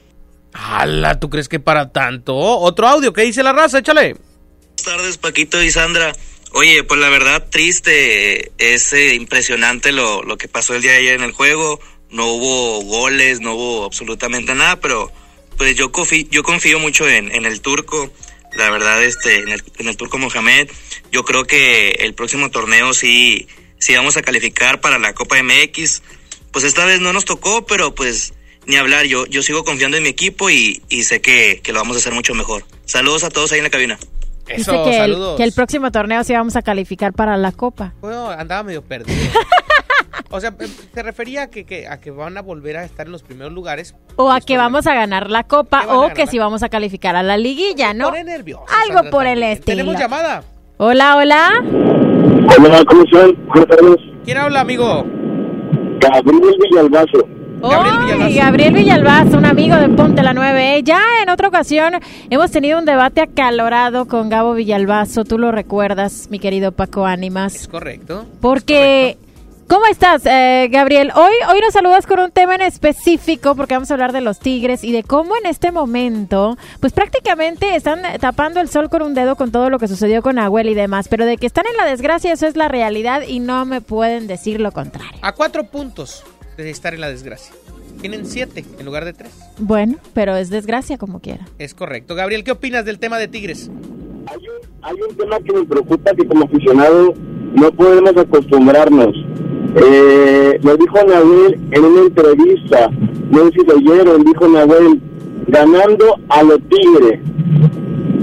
[0.53, 1.19] ¡Hala!
[1.19, 2.37] ¿Tú crees que para tanto?
[2.37, 3.79] Otro audio, ¿qué dice la raza?
[3.79, 4.15] Échale.
[4.15, 6.15] Buenas tardes, Paquito y Sandra.
[6.53, 10.99] Oye, pues la verdad, triste, es eh, impresionante lo, lo que pasó el día de
[10.99, 11.81] ayer en el juego.
[12.11, 15.11] No hubo goles, no hubo absolutamente nada, pero
[15.57, 18.13] pues yo confío, yo confío mucho en, en el turco.
[18.57, 20.71] La verdad, este, en el, en el turco Mohamed.
[21.11, 23.49] Yo creo que el próximo torneo sí,
[23.79, 26.03] sí vamos a calificar para la Copa MX.
[26.53, 28.35] Pues esta vez no nos tocó, pero pues
[28.67, 29.07] ni hablar.
[29.07, 32.01] Yo, yo sigo confiando en mi equipo y, y sé que, que lo vamos a
[32.01, 32.65] hacer mucho mejor.
[32.85, 33.99] Saludos a todos ahí en la cabina.
[34.47, 37.95] Dice que el, que el próximo torneo sí vamos a calificar para la Copa.
[38.01, 39.19] Bueno, andaba medio perdido.
[40.37, 40.53] o sea,
[40.93, 43.53] se refería a que, que- a que van a volver a estar en los primeros
[43.53, 43.95] lugares.
[44.17, 47.23] O a que vamos a ganar la Copa o que si vamos a calificar a
[47.23, 48.11] la liguilla, ¿no?
[48.11, 49.77] Algo por el estilo.
[49.77, 50.43] Tenemos llamada.
[50.77, 51.51] Hola, hola.
[52.59, 53.37] Hola, ¿cómo están?
[54.25, 55.05] ¿Quién habla, amigo?
[56.01, 57.29] Gabriel Villalbazo.
[57.67, 60.83] Ay, Gabriel Villalbaz, un amigo de Ponte la 9.
[60.83, 61.95] Ya en otra ocasión
[62.29, 65.25] hemos tenido un debate acalorado con Gabo Villalbazo.
[65.25, 67.55] Tú lo recuerdas, mi querido Paco Ánimas.
[67.55, 68.27] Es correcto.
[68.43, 69.17] Porque,
[69.69, 71.13] ¿cómo estás, eh, Gabriel?
[71.15, 74.39] Hoy, hoy nos saludas con un tema en específico porque vamos a hablar de los
[74.39, 79.15] Tigres y de cómo en este momento, pues prácticamente están tapando el sol con un
[79.15, 81.09] dedo con todo lo que sucedió con Abuel y demás.
[81.09, 84.27] Pero de que están en la desgracia, eso es la realidad y no me pueden
[84.27, 85.19] decir lo contrario.
[85.23, 86.25] A cuatro puntos
[86.57, 87.55] de estar en la desgracia.
[88.01, 89.33] Tienen siete en lugar de tres.
[89.59, 91.47] Bueno, pero es desgracia como quiera.
[91.59, 92.15] Es correcto.
[92.15, 93.71] Gabriel, ¿qué opinas del tema de Tigres?
[94.83, 97.15] Hay un tema que me preocupa que como aficionado
[97.55, 99.15] no podemos acostumbrarnos.
[99.77, 102.91] Eh, lo dijo Nahuel en una entrevista,
[103.31, 105.01] no sé si lo oyeron, dijo Nahuel,
[105.49, 107.21] ganando a los Tigres.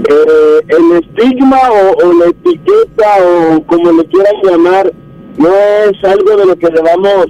[0.08, 4.92] Eh, el estigma o, la etiqueta o como le quieran llamar,
[5.36, 7.26] no es algo de lo que debamos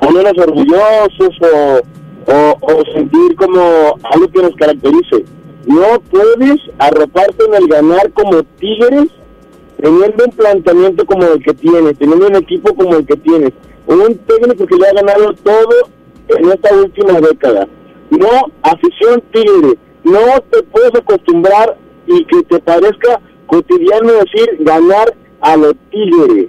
[0.00, 1.80] ponernos orgullosos o,
[2.32, 3.60] o, o sentir como
[4.12, 5.24] algo que nos caracterice.
[5.66, 9.08] No puedes arroparte en el ganar como Tigres
[9.80, 13.52] teniendo un planteamiento como el que tienes, teniendo un equipo como el que tienes,
[13.86, 15.88] un técnico que ya ha ganado todo
[16.28, 17.68] en esta última década.
[18.10, 21.76] No, afición Tigre, no te puedes acostumbrar
[22.06, 26.48] y que te parezca cotidiano decir ganar a los Tigres.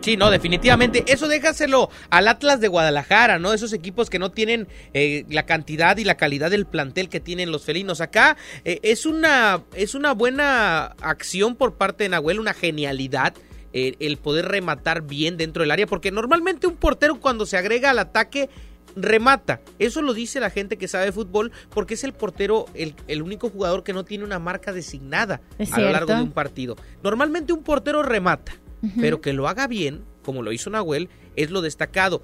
[0.00, 1.04] Sí, no, definitivamente.
[1.08, 3.52] Eso déjaselo al Atlas de Guadalajara, ¿no?
[3.52, 7.52] Esos equipos que no tienen eh, la cantidad y la calidad del plantel que tienen
[7.52, 8.00] los felinos.
[8.00, 13.34] Acá eh, es, una, es una buena acción por parte de Nahuel, una genialidad.
[13.72, 17.90] eh, el poder rematar bien dentro del área, porque normalmente un portero cuando se agrega
[17.90, 18.48] al ataque
[18.96, 19.60] remata.
[19.78, 23.48] Eso lo dice la gente que sabe fútbol, porque es el portero, el, el único
[23.48, 26.76] jugador que no tiene una marca designada Es a lo largo de un partido.
[27.02, 28.52] Normalmente un portero remata,
[28.98, 32.22] Pero que lo haga bien, como lo hizo Nahuel, es lo destacado.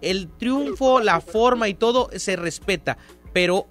[0.00, 2.98] El triunfo, la forma y todo se respeta,
[3.32, 3.66] pero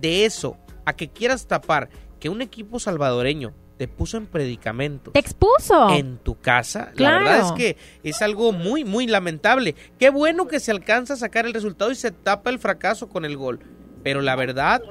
[0.00, 1.88] de eso a que quieras tapar
[2.20, 5.10] que un equipo salvadoreño te puso en predicamento.
[5.10, 5.90] Te expuso.
[5.90, 6.92] En tu casa.
[6.94, 7.24] Claro.
[7.24, 9.74] La verdad es que es algo muy, muy lamentable.
[9.98, 13.24] Qué bueno que se alcanza a sacar el resultado y se tapa el fracaso con
[13.24, 13.60] el gol.
[14.02, 14.82] Pero la verdad,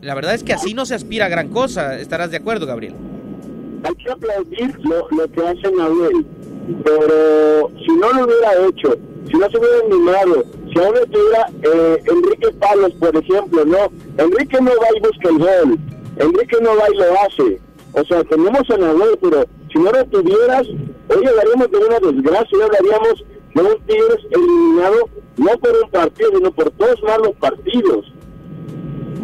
[0.00, 1.98] la verdad es que así no se aspira a gran cosa.
[1.98, 2.94] ¿Estarás de acuerdo, Gabriel?
[3.84, 6.26] Hay que aplaudir lo, lo que hace Nahuel,
[6.84, 8.96] pero si no lo hubiera hecho,
[9.30, 13.78] si no se hubiera animado, si ahora estuviera eh, Enrique Palos, por ejemplo, no,
[14.18, 15.78] Enrique no va y busca el gol,
[16.16, 17.60] Enrique no va y lo hace,
[17.94, 22.58] o sea, tenemos a Nahuel, pero si no lo tuvieras, hoy hablaríamos de una desgracia,
[22.58, 28.12] hoy hablaríamos de un Tigres eliminado, no por un partido, sino por dos malos partidos.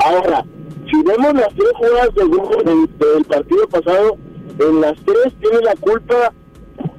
[0.05, 0.45] Ahora,
[0.91, 4.17] si vemos las tres jugadas del, del, del partido pasado,
[4.59, 6.33] en las tres tiene la culpa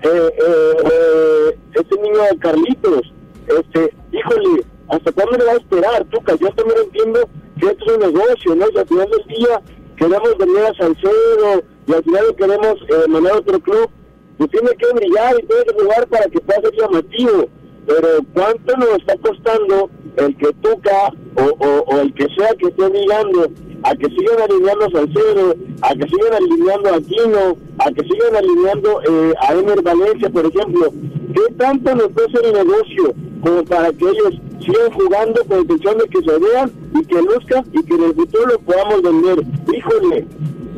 [0.04, 3.14] eh, eh, ese niño de Carlitos.
[3.48, 6.06] Este, híjole, ¿hasta cuándo le va a esperar?
[6.06, 7.28] Tuca, yo también entiendo
[7.60, 8.66] que esto es un negocio, ¿no?
[8.74, 9.62] Y al final del día
[9.98, 13.90] queremos venir a Salcedo y al final queremos eh, mandar a otro club,
[14.38, 17.46] pues tiene que brillar y tiene que jugar para que pueda ser llamativo.
[17.88, 22.84] Pero ¿cuánto nos está costando el que Tuca o, o, el que sea que esté
[22.84, 23.48] obligando
[23.84, 28.36] a que sigan alineando a Salcedo, a que sigan alineando a Aquino, a que sigan
[28.36, 30.92] alineando eh, a Emer Valencia, por ejemplo.
[31.34, 36.06] ¿Qué tanto nos ser el negocio como para que ellos sigan jugando con intención de
[36.10, 39.46] que se vean y que luzcan y que en el futuro lo podamos vender?
[39.74, 40.28] Híjole.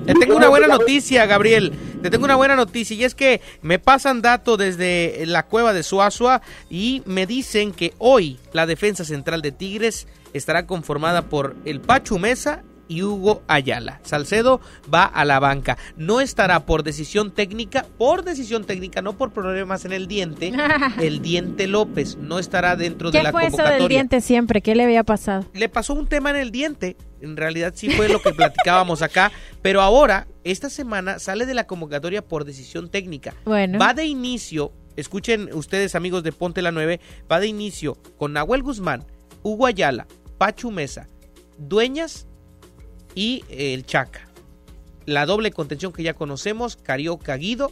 [0.06, 1.72] Te tengo una buena noticia, Gabriel.
[2.02, 5.84] Te tengo una buena noticia y es que me pasan datos desde la cueva de
[5.84, 11.80] Suazua y me dicen que hoy la defensa central de Tigres estará conformada por el
[11.80, 14.02] Pachu Mesa y Hugo Ayala.
[14.04, 14.60] Salcedo
[14.94, 15.78] va a la banca.
[15.96, 20.52] No estará por decisión técnica, por decisión técnica, no por problemas en el diente.
[21.02, 23.80] el diente López no estará dentro de ¿Qué la fue eso convocatoria.
[23.80, 24.62] del diente siempre?
[24.62, 25.46] ¿Qué le había pasado?
[25.54, 26.98] Le pasó un tema en el diente.
[27.22, 29.32] En realidad sí fue lo que platicábamos acá,
[29.62, 33.36] pero ahora esta semana sale de la convocatoria por decisión técnica.
[33.46, 33.80] Bueno.
[33.80, 37.00] Va de inicio, escuchen ustedes amigos de Ponte la 9,
[37.32, 39.06] va de inicio con Nahuel Guzmán,
[39.44, 40.08] Hugo Ayala,
[40.38, 41.08] Pachu Mesa,
[41.58, 42.28] Dueñas
[43.16, 44.28] y el Chaca.
[45.06, 47.72] La doble contención que ya conocemos, Carioca Guido,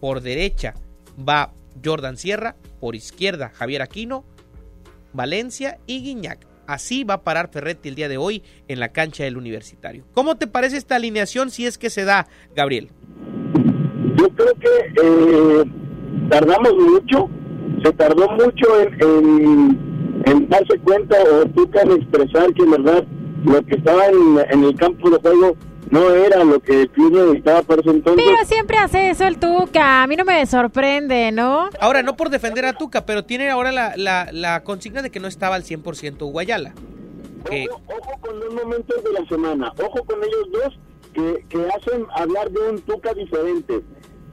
[0.00, 0.74] por derecha
[1.16, 1.52] va
[1.84, 4.24] Jordan Sierra, por izquierda Javier Aquino,
[5.12, 6.46] Valencia y Guiñac.
[6.66, 10.04] Así va a parar Ferretti el día de hoy en la cancha del universitario.
[10.12, 12.90] ¿Cómo te parece esta alineación si es que se da, Gabriel?
[14.16, 15.64] Yo creo que eh,
[16.28, 17.30] tardamos mucho,
[17.84, 23.06] se tardó mucho en, darse cuenta o en expresar que en verdad
[23.46, 25.56] lo que estaba en, en el campo de juego
[25.90, 28.24] no era lo que el club necesitaba para ese entonces.
[28.26, 30.02] Pero siempre hace eso el Tuca.
[30.02, 31.68] A mí no me sorprende, ¿no?
[31.80, 35.20] Ahora, no por defender a Tuca, pero tiene ahora la, la, la consigna de que
[35.20, 36.74] no estaba al 100% Guayala.
[37.48, 40.78] Que- Ojo, ojo con los momentos de la semana, ojo con ellos dos
[41.14, 43.80] que, que hacen hablar de un Tuca diferente.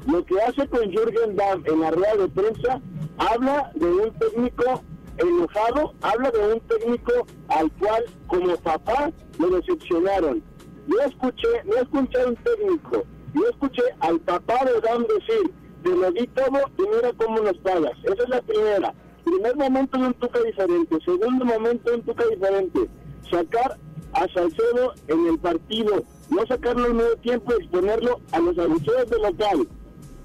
[0.07, 2.81] Lo que hace con Jürgen Damm en la rueda de prensa
[3.18, 4.84] habla de un técnico
[5.18, 10.44] enojado, habla de un técnico al cual como papá lo decepcionaron.
[10.88, 13.03] Yo escuché, no escuché a un técnico,
[13.34, 15.53] yo escuché al papá de Damm decir,
[15.84, 17.94] te lo di todo y mira cómo nos pagas.
[18.03, 18.94] Esa es la primera.
[19.23, 22.90] Primer momento de un Tuca diferente, segundo momento de un Tuca diferente.
[23.30, 23.77] Sacar
[24.14, 29.10] a Salcedo en el partido, no sacarlo en medio tiempo y exponerlo a los abucheos
[29.10, 29.68] del local,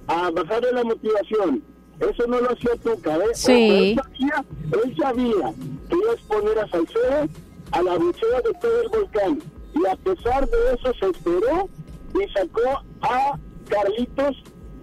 [0.09, 1.62] a bajarle la motivación.
[2.01, 3.35] Eso no lo hacía Tuca, ¿eh?
[3.35, 3.97] Sí.
[3.97, 4.45] Él sabía,
[4.85, 5.53] él sabía
[5.89, 7.29] que iba a exponer a Salcedo
[7.73, 9.43] a la abucheo de todo el volcán.
[9.75, 11.69] Y a pesar de eso se esperó
[12.15, 13.39] y sacó a
[13.69, 14.43] Carlitos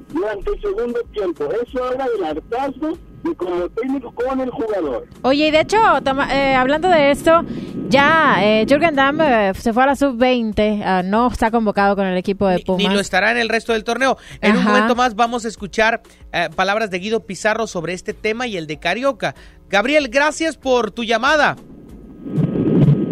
[0.10, 1.50] durante el segundo tiempo.
[1.52, 2.98] Eso habla del hartazgo
[3.30, 5.06] de como técnico con el jugador.
[5.24, 7.44] Oye, y de hecho, toma- eh, hablando de esto,
[7.90, 12.06] ya eh, Jürgen Damm eh, se fue a la sub-20, ah, no está convocado con
[12.06, 12.84] el equipo de Pumas.
[12.88, 14.18] Ni lo estará en el resto del torneo.
[14.42, 18.48] En un momento más vamos a escuchar eh, palabras de Guido Pizarro sobre este tema
[18.48, 19.36] y el de Carioca.
[19.70, 21.56] Gabriel, gracias por tu llamada.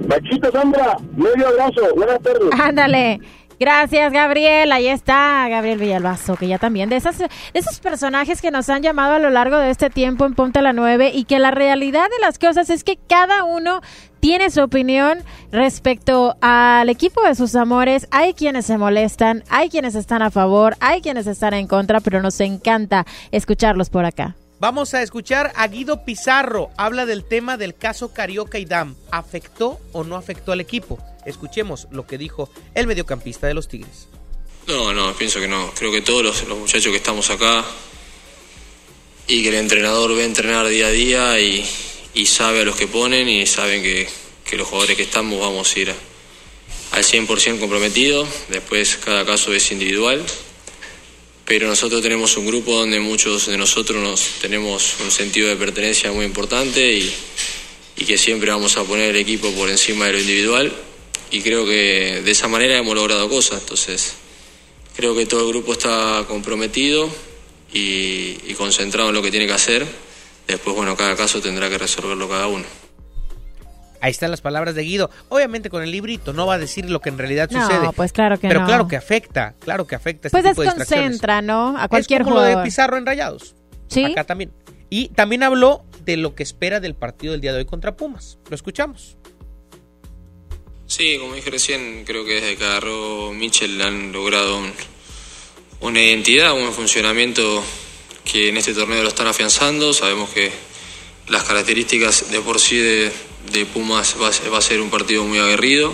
[0.08, 2.50] Machito Sandra, medio abrazo, buenas tardes.
[2.60, 3.20] Ándale.
[3.64, 4.74] Gracias, Gabriel.
[4.74, 7.24] Ahí está Gabriel Villalbazo, que ya también de, esas,
[7.54, 10.62] esos personajes que nos han llamado a lo largo de este tiempo en Ponte a
[10.62, 13.80] la 9 y que la realidad de las cosas es que cada uno
[14.20, 15.20] tiene su opinión
[15.54, 18.06] respecto al equipo de sus amores.
[18.12, 22.22] Hay quienes se molestan, hay quienes están a favor, hay quienes están en contra, pero
[22.22, 24.36] nos encanta escucharlos por acá.
[24.60, 26.70] Vamos a escuchar a Guido Pizarro.
[26.76, 28.96] Habla del tema del caso Carioca y Dam.
[29.10, 31.00] ¿Afectó o no afectó al equipo?
[31.26, 34.08] Escuchemos lo que dijo el mediocampista de los Tigres.
[34.68, 35.74] No, no, pienso que no.
[35.78, 37.66] Creo que todos los, los muchachos que estamos acá
[39.28, 41.66] y que el entrenador ve entrenar día a día y,
[42.14, 44.08] y sabe a los que ponen y saben que,
[44.46, 45.94] que los jugadores que estamos vamos a ir
[46.92, 50.24] al 100% comprometido, después cada caso es individual,
[51.46, 56.12] pero nosotros tenemos un grupo donde muchos de nosotros nos tenemos un sentido de pertenencia
[56.12, 57.14] muy importante y,
[57.98, 60.74] y que siempre vamos a poner el equipo por encima de lo individual
[61.34, 64.16] y creo que de esa manera hemos logrado cosas, entonces
[64.96, 67.10] creo que todo el grupo está comprometido
[67.74, 69.86] y, y concentrado en lo que tiene que hacer,
[70.48, 72.66] después bueno, cada caso tendrá que resolverlo cada uno.
[74.00, 75.10] Ahí están las palabras de Guido.
[75.30, 77.90] Obviamente con el librito no va a decir lo que en realidad No, sucede.
[77.96, 78.66] pues claro que Pero no.
[78.68, 81.04] claro que afecta, claro que afecta este Pues tipo de distracciones.
[81.06, 81.78] desconcentra, ¿no?
[81.78, 82.58] A cualquier es como lo de.
[82.58, 83.56] Pizarro en Rayados.
[83.88, 84.04] Sí.
[84.04, 84.52] Acá también.
[84.90, 88.38] Y también habló de lo que espera del partido del día de hoy contra Pumas.
[88.50, 89.16] Lo escuchamos.
[90.96, 94.72] Sí, como dije recién, creo que desde que agarró Mitchell han logrado un-
[95.80, 97.64] una identidad, un funcionamiento
[98.32, 99.92] que en este torneo lo están afianzando.
[99.92, 100.52] Sabemos que
[101.30, 103.12] las características de por sí de,
[103.74, 105.92] Pumas va a, ser, un partido muy aguerrido.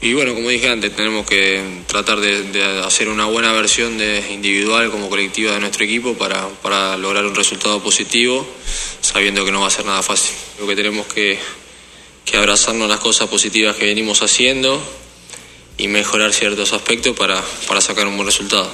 [0.00, 4.90] Y bueno, como dije antes, tenemos que tratar de, hacer una buena versión de individual
[4.90, 8.48] como colectiva de nuestro equipo para, para lograr un resultado positivo,
[9.02, 10.34] sabiendo que no va a ser nada fácil.
[10.56, 11.38] Creo que tenemos que,
[12.26, 14.82] que abrazarnos las cosas positivas que venimos haciendo
[15.78, 18.70] y mejorar ciertos aspectos para, para sacar un buen resultado.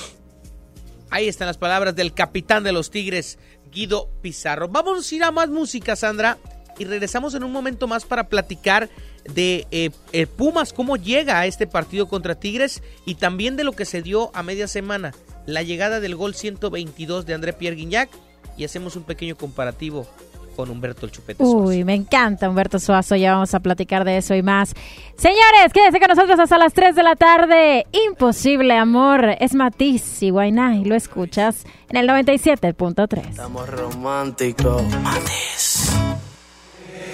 [1.11, 3.39] Ahí están las palabras del capitán de los Tigres,
[3.71, 4.69] Guido Pizarro.
[4.69, 6.39] Vamos a ir a más música, Sandra,
[6.79, 8.89] y regresamos en un momento más para platicar
[9.25, 13.73] de eh, eh, Pumas, cómo llega a este partido contra Tigres y también de lo
[13.73, 15.13] que se dio a media semana,
[15.47, 18.11] la llegada del gol 122 de André Pierre Guignac
[18.57, 20.09] y hacemos un pequeño comparativo
[20.53, 21.43] con Humberto el Chupete.
[21.43, 21.57] Suazo.
[21.57, 24.75] Uy, me encanta Humberto Suazo, ya vamos a platicar de eso y más.
[25.17, 27.87] Señores, quédense con nosotros hasta las 3 de la tarde.
[28.09, 33.29] Imposible amor, es Matiz y Guaynay, lo escuchas en el 97.3.
[33.31, 34.83] Estamos románticos.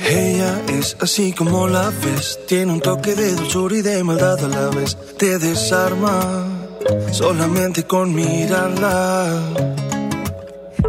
[0.09, 4.49] Ella es así como la ves, tiene un toque de dulzura y de maldad a
[4.49, 4.97] la vez.
[5.19, 6.47] Te desarma
[7.13, 10.08] solamente con mirarla.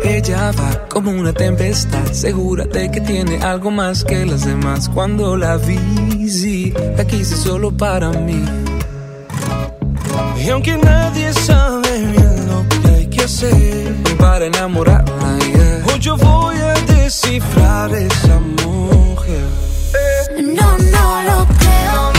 [0.04, 4.90] Ella va como una tempestad, segura de que tiene algo más que las demás.
[4.90, 8.44] Cuando la vi, sí, la quise solo para mí.
[10.44, 15.84] Y aunque nadie sabe bien lo que hay que hacer para enamorarla, yeah.
[15.92, 19.44] hoy yo voy a descifrar esa mujer.
[20.42, 22.19] No, no lo creo.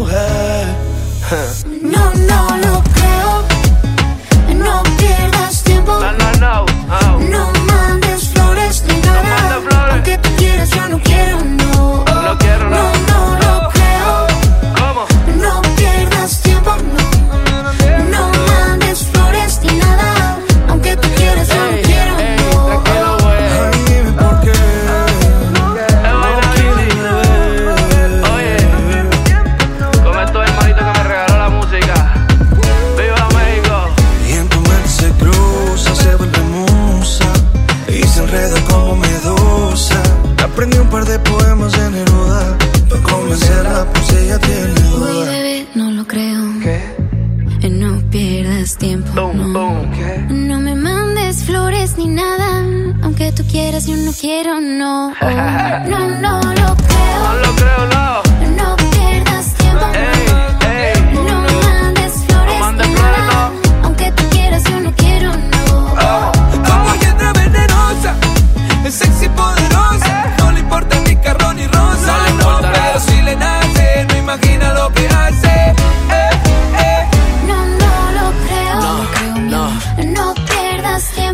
[50.29, 52.65] No me mandes flores ni nada.
[53.03, 55.13] Aunque tú quieras, yo no quiero, no.
[55.21, 57.23] No, no lo creo.
[57.23, 58.30] No lo creo, no.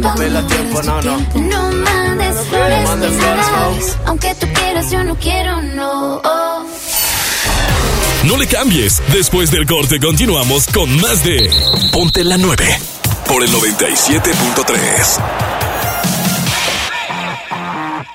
[0.08, 1.18] No pierdas tiempo, no, no.
[1.36, 3.98] No mandes flores No mandes flores.
[4.06, 6.22] Aunque tú quieras, yo no quiero, no.
[8.24, 9.02] No le cambies.
[9.12, 11.52] Después del corte continuamos con más de
[11.92, 12.80] Ponte la 9
[13.28, 15.57] por el 97.3.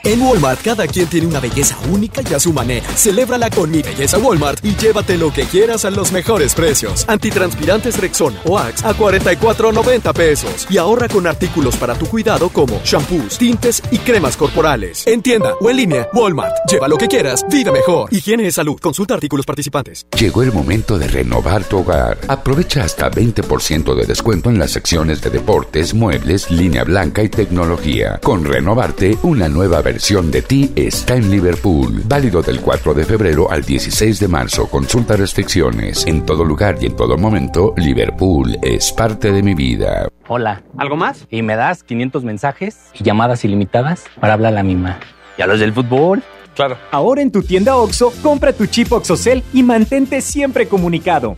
[0.04, 2.88] En Walmart, cada quien tiene una belleza única y a su manera.
[2.96, 7.04] Celébrala con Mi Belleza Walmart y llévate lo que quieras a los mejores precios.
[7.06, 10.66] Antitranspirantes Rexona o Axe a 44.90 pesos.
[10.68, 15.06] Y ahorra con artículos para tu cuidado como shampoos, tintes y cremas corporales.
[15.06, 16.56] En tienda o en línea, Walmart.
[16.68, 18.12] Lleva lo que quieras, vive mejor.
[18.12, 18.80] Higiene y salud.
[18.80, 20.06] Consulta artículos participantes.
[20.18, 22.18] Llegó el momento de renovar tu hogar.
[22.26, 28.18] Aprovecha hasta 20% de descuento en las secciones de deportes, muebles, línea blanca y tecnología.
[28.20, 32.02] Con Renovarte, una nueva versión versión de ti está en Liverpool.
[32.06, 34.66] Válido del 4 de febrero al 16 de marzo.
[34.66, 36.06] Consulta restricciones.
[36.06, 40.08] En todo lugar y en todo momento, Liverpool es parte de mi vida.
[40.28, 40.62] Hola.
[40.78, 41.26] ¿Algo más?
[41.28, 44.98] Y me das 500 mensajes y llamadas ilimitadas para hablar a la misma.
[45.36, 46.22] ¿Y a los del fútbol?
[46.54, 46.78] Claro.
[46.90, 51.36] Ahora en tu tienda OXO, compra tu chip OXOCEL y mantente siempre comunicado.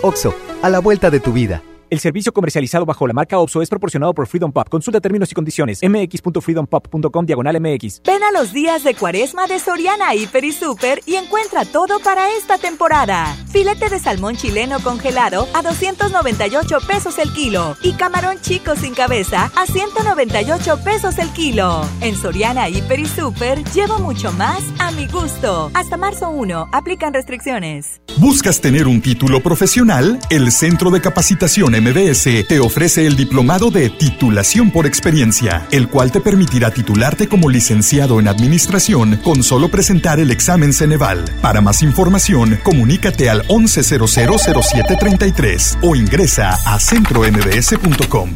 [0.00, 1.62] OXO, a la vuelta de tu vida.
[1.92, 4.66] El servicio comercializado bajo la marca OPSO es proporcionado por Freedom Pop.
[4.70, 5.80] Consulta términos y condiciones.
[5.82, 8.00] mx.freedompop.com diagonal mx.
[8.02, 12.34] Ven a los días de cuaresma de Soriana Hiper y Super y encuentra todo para
[12.34, 13.36] esta temporada.
[13.50, 19.52] Filete de salmón chileno congelado a 298 pesos el kilo y camarón chico sin cabeza
[19.54, 21.82] a 198 pesos el kilo.
[22.00, 25.70] En Soriana Hiper y Super llevo mucho más a mi gusto.
[25.74, 26.70] Hasta marzo 1.
[26.72, 28.00] Aplican restricciones.
[28.16, 30.18] ¿Buscas tener un título profesional?
[30.30, 36.12] El Centro de Capacitación MBS te ofrece el diplomado de titulación por experiencia, el cual
[36.12, 41.24] te permitirá titularte como licenciado en administración con solo presentar el examen Ceneval.
[41.40, 48.30] Para más información, comunícate al 11000733 o ingresa a centrombs.com.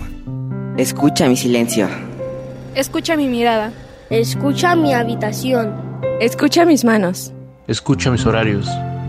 [0.77, 1.89] Escucha mi silencio.
[2.75, 3.73] Escucha mi mirada.
[4.11, 6.01] Escucha mi habitación.
[6.21, 7.33] Escucha mis manos.
[7.69, 8.69] Escucha mis horarios.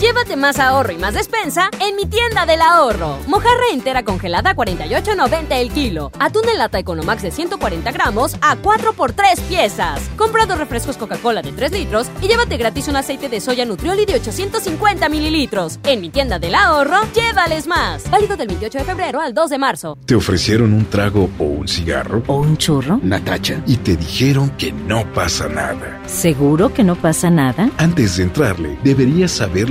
[0.00, 3.16] Llévate más ahorro y más despensa en mi tienda del ahorro.
[3.26, 6.10] Mojarra entera congelada a 48.90 el kilo.
[6.18, 10.00] Atún en lata Economax de 140 gramos a 4 por 3 piezas.
[10.16, 14.04] Compra dos refrescos Coca-Cola de 3 litros y llévate gratis un aceite de soya Nutrioli
[14.04, 15.78] de 850 mililitros.
[15.84, 18.10] En mi tienda del ahorro, llévales más.
[18.10, 19.96] Válido del 28 de febrero al 2 de marzo.
[20.04, 22.22] ¿Te ofrecieron un trago o un cigarro?
[22.26, 22.98] ¿O un churro?
[23.02, 23.62] Natacha.
[23.66, 26.00] Y te dijeron que no pasa nada.
[26.06, 27.70] ¿Seguro que no pasa nada?
[27.78, 29.70] Antes de entrarle, deberías saber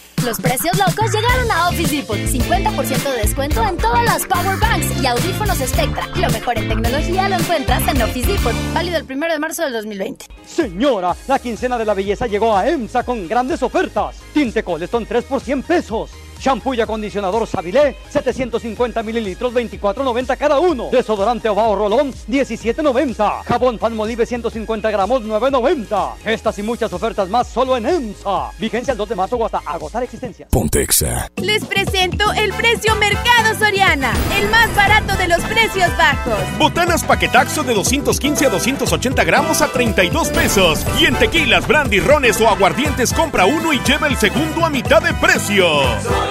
[0.25, 2.15] Los precios locos llegaron a Office Depot.
[2.15, 6.07] 50% de descuento en todas las Power Banks y audífonos Spectra.
[6.15, 8.53] Lo mejor en tecnología lo encuentras en Office Depot.
[8.73, 10.25] Válido el 1 de marzo del 2020.
[10.45, 14.17] Señora, la quincena de la belleza llegó a EMSA con grandes ofertas.
[14.31, 16.11] Tinte Coleston 3 por 100 pesos.
[16.41, 20.89] Shampoo y acondicionador Sabilé, 750 mililitros, 24.90 cada uno.
[20.91, 23.43] Desodorante Ovao Rolón, 17.90.
[23.43, 26.15] Jabón Palmolive, 150 gramos, 9.90.
[26.25, 28.51] Estas y muchas ofertas más solo en EMSA.
[28.57, 30.49] Vigencia el 2 de marzo o hasta agotar existencias.
[30.49, 31.29] Pontexa.
[31.37, 36.39] Les presento el precio Mercado Soriana, el más barato de los precios bajos.
[36.57, 40.85] Botanas paquetaxo de 215 a 280 gramos a 32 pesos.
[40.99, 45.03] Y en tequilas, brandy, rones o aguardientes compra uno y lleva el segundo a mitad
[45.03, 45.67] de precio.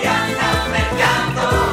[0.02, 0.39] Yeah.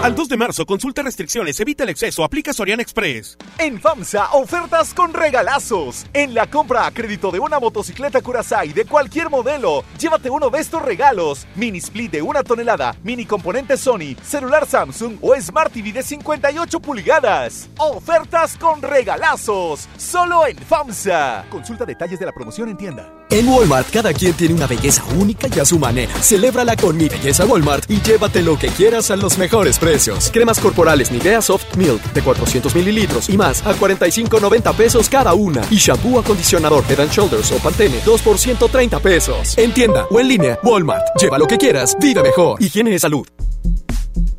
[0.04, 3.36] Al 2 de marzo, consulta restricciones, evita el exceso, aplica Soriana Express.
[3.58, 6.06] En FAMSA, ofertas con regalazos.
[6.14, 10.60] En la compra a crédito de una motocicleta Curaçao de cualquier modelo, llévate uno de
[10.60, 11.48] estos regalos.
[11.56, 16.80] Mini split de una tonelada, mini componente Sony, celular Samsung o Smart TV de 58
[16.80, 17.68] pulgadas.
[17.80, 19.90] Ofertas con regalazos.
[19.98, 21.46] Solo en FAMSA.
[21.50, 23.12] Consulta detalles de la promoción en tienda.
[23.32, 26.14] En Walmart, cada quien tiene una belleza única y a su manera.
[26.22, 29.87] Celébrala con Mi Belleza Walmart y llévate lo que quieras a los mejores precios.
[30.34, 35.62] Cremas corporales Nivea Soft Milk de 400 mililitros y más a 45.90 pesos cada una.
[35.72, 39.58] Y shampoo acondicionador Head and Shoulders o Pantene 2 por 130 pesos.
[39.58, 41.06] En tienda o en línea, Walmart.
[41.18, 42.62] Lleva lo que quieras, vive mejor.
[42.62, 43.26] Higiene de salud.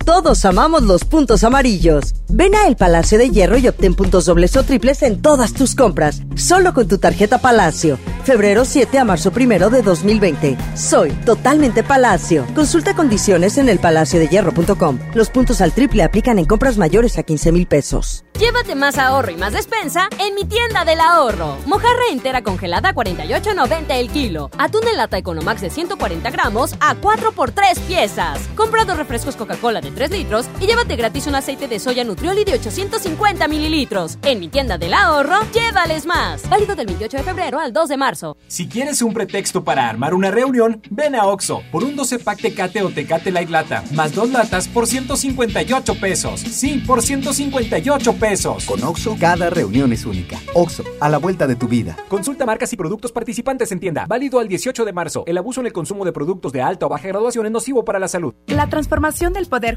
[0.08, 2.14] Todos amamos los puntos amarillos.
[2.30, 5.74] Ven a El Palacio de Hierro y obtén puntos dobles o triples en todas tus
[5.74, 7.98] compras, solo con tu tarjeta Palacio.
[8.24, 10.56] Febrero 7 a marzo 1 de 2020.
[10.74, 12.46] Soy totalmente Palacio.
[12.54, 14.98] Consulta condiciones en elpalaciodehierro.com.
[15.14, 18.24] Los puntos al triple aplican en compras mayores a 15 mil pesos.
[18.38, 21.56] Llévate más ahorro y más despensa en mi tienda del ahorro.
[21.66, 24.48] Mojarra entera congelada a 48.90 el kilo.
[24.58, 28.38] Atún en lata Economax de 140 gramos a 4 por 3 piezas.
[28.54, 32.44] Compra dos refrescos Coca-Cola de 3 litros y llévate gratis un aceite de soya Nutrioli
[32.44, 34.16] de 850 mililitros.
[34.22, 36.48] En mi tienda del ahorro, llévales más.
[36.48, 38.36] Válido del 28 de febrero al 2 de marzo.
[38.46, 42.40] Si quieres un pretexto para armar una reunión, ven a Oxo por un 12 pack
[42.42, 46.42] Tecate o Tecate Light Lata, más dos latas por 158 pesos.
[46.42, 48.66] Sí, por 158 pesos.
[48.66, 50.38] Con Oxo, cada reunión es única.
[50.54, 51.96] Oxo, a la vuelta de tu vida.
[52.06, 54.06] Consulta marcas y productos participantes en tienda.
[54.06, 55.24] Válido al 18 de marzo.
[55.26, 57.98] El abuso en el consumo de productos de alta o baja graduación es nocivo para
[57.98, 58.32] la salud.
[58.46, 59.76] La transformación del Poder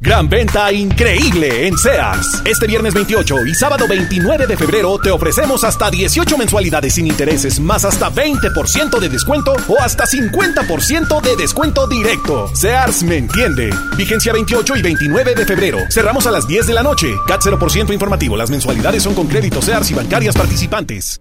[0.00, 2.42] Gran venta increíble en Sears.
[2.44, 7.58] Este viernes 28 y sábado 29 de febrero te ofrecemos hasta 18 mensualidades sin intereses,
[7.58, 12.48] más hasta 20% de descuento o hasta 50% de descuento directo.
[12.54, 13.70] Sears me entiende.
[13.96, 15.78] Vigencia 28 y 29 de febrero.
[15.90, 17.14] Cerramos a las 10 de la noche.
[17.26, 18.36] CAT 0% informativo.
[18.36, 21.20] Las mensualidades son con créditos Sears y bancarias participantes.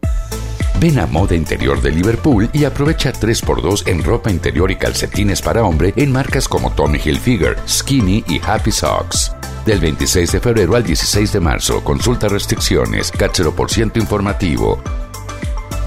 [0.80, 5.64] Ven a Moda Interior de Liverpool y aprovecha 3x2 en ropa interior y calcetines para
[5.64, 9.32] hombre en marcas como Tommy Hilfiger, Skinny y Happy Socks.
[9.66, 14.82] Del 26 de febrero al 16 de marzo, consulta restricciones, CAT 0% informativo.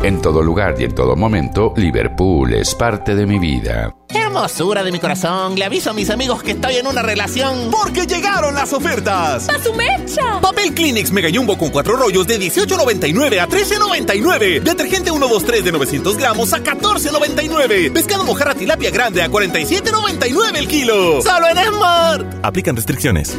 [0.02, 3.92] En todo lugar y en todo momento, Liverpool es parte de mi vida.
[4.08, 7.68] Hermosura de mi corazón, le aviso a mis amigos que estoy en una relación.
[7.72, 9.48] Porque llegaron las ofertas.
[9.48, 10.40] ¡A su mecha!
[10.40, 14.62] Papel Kleenex Mega Jumbo con cuatro rollos de 18.99 a 13.99.
[14.62, 17.92] Detergente 123 de 900 gramos a 14.99.
[17.92, 21.20] Pescado mojarra tilapia grande a 47.99 el kilo.
[21.22, 22.26] Solo en Smart.
[22.42, 23.36] Aplican restricciones.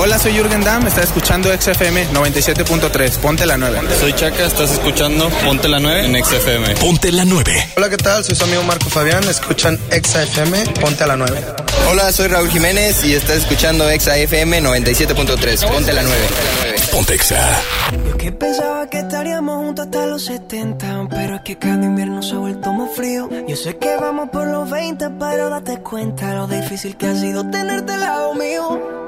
[0.00, 3.80] Hola, soy Jürgen Damm, estás escuchando XFM 97.3, ponte la 9.
[3.98, 6.76] Soy Chaca, estás escuchando Ponte la 9 en XFM.
[6.76, 7.72] Ponte la 9.
[7.76, 8.24] Hola, ¿qué tal?
[8.24, 11.42] Soy su amigo Marco Fabián, escuchan XFM, ponte la 9.
[11.90, 16.18] Hola, soy Raúl Jiménez y estás escuchando XFM 97.3, ponte la 9.
[16.92, 17.60] Ponte Exa.
[18.06, 22.34] Yo que pensaba que estaríamos juntos hasta los 70, pero es que cada invierno se
[22.34, 23.28] ha vuelto más frío.
[23.48, 27.48] Yo sé que vamos por los 20, pero date cuenta lo difícil que ha sido
[27.50, 29.07] tenerte al lado mío.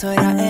[0.00, 0.49] Crédito, esto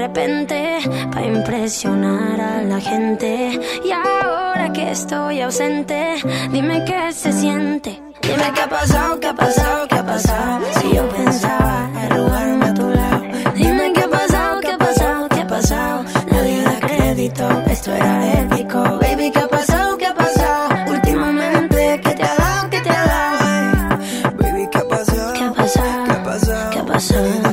[0.00, 0.78] Repente
[1.12, 3.60] para impresionar a la gente.
[3.84, 6.14] Y ahora que estoy ausente,
[6.50, 8.02] dime qué se siente.
[8.22, 10.64] Dime qué ha pasado, qué ha pasado, qué ha pasado.
[10.80, 13.22] Si yo pensaba arrugarme a tu lado.
[13.54, 16.04] Dime qué ha pasado, qué ha pasado, qué ha pasado.
[16.32, 18.78] Nadie da crédito, esto era épico.
[19.02, 20.68] Baby, ¿qué ha pasado, qué ha pasado?
[20.88, 23.98] Últimamente, ¿qué te ha dado, qué te ha dado?
[24.38, 25.32] Baby, ¿qué ha pasado?
[25.34, 26.04] ¿Qué ha pasado?
[26.06, 26.70] ¿Qué ha pasado?
[26.70, 27.49] ¿Qué ha pasado?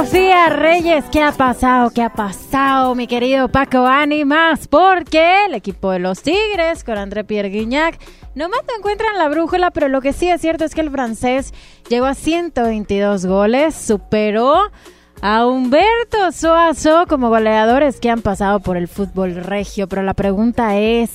[0.00, 1.90] Sofía Reyes, ¿qué ha pasado?
[1.90, 4.66] ¿Qué ha pasado, mi querido Paco Ánimas?
[4.66, 8.00] Porque el equipo de los Tigres con André Pierre Guignac
[8.34, 11.52] nomás no encuentran la brújula, pero lo que sí es cierto es que el francés
[11.90, 14.70] llegó a 122 goles, superó
[15.20, 20.78] a Humberto Soazo como goleadores que han pasado por el fútbol regio, pero la pregunta
[20.78, 21.10] es...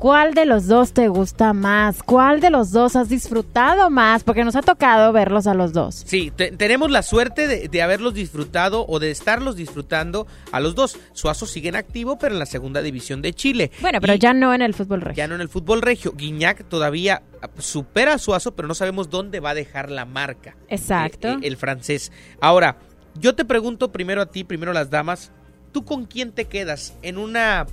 [0.00, 2.02] ¿Cuál de los dos te gusta más?
[2.02, 4.24] ¿Cuál de los dos has disfrutado más?
[4.24, 6.04] Porque nos ha tocado verlos a los dos.
[6.06, 10.98] Sí, tenemos la suerte de, haberlos disfrutado o de estarlos disfrutando a los dos.
[11.12, 13.72] Suazo sigue en activo, pero en la segunda división de Chile.
[13.82, 15.18] Bueno, pero ya no en el fútbol regio.
[15.18, 16.14] Ya no en el fútbol regio.
[16.16, 17.20] Guiñac todavía
[17.58, 20.56] supera a Suazo, pero no sabemos dónde va a dejar la marca.
[20.68, 21.28] Exacto.
[21.28, 22.10] Eh, el francés.
[22.40, 22.78] Ahora,
[23.18, 25.30] yo te pregunto primero a ti, primero a las damas,
[25.72, 26.94] ¿tú con quién te quedas?
[27.02, 27.66] ¿En una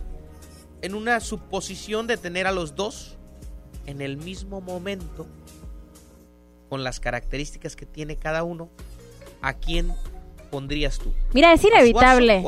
[0.82, 3.18] en una suposición de tener a los dos
[3.86, 5.26] en el mismo momento,
[6.70, 8.70] con las características que tiene cada uno,
[9.42, 9.92] ¿a quién
[10.52, 11.14] pondrías tú?
[11.34, 12.44] Mira, es inevitable.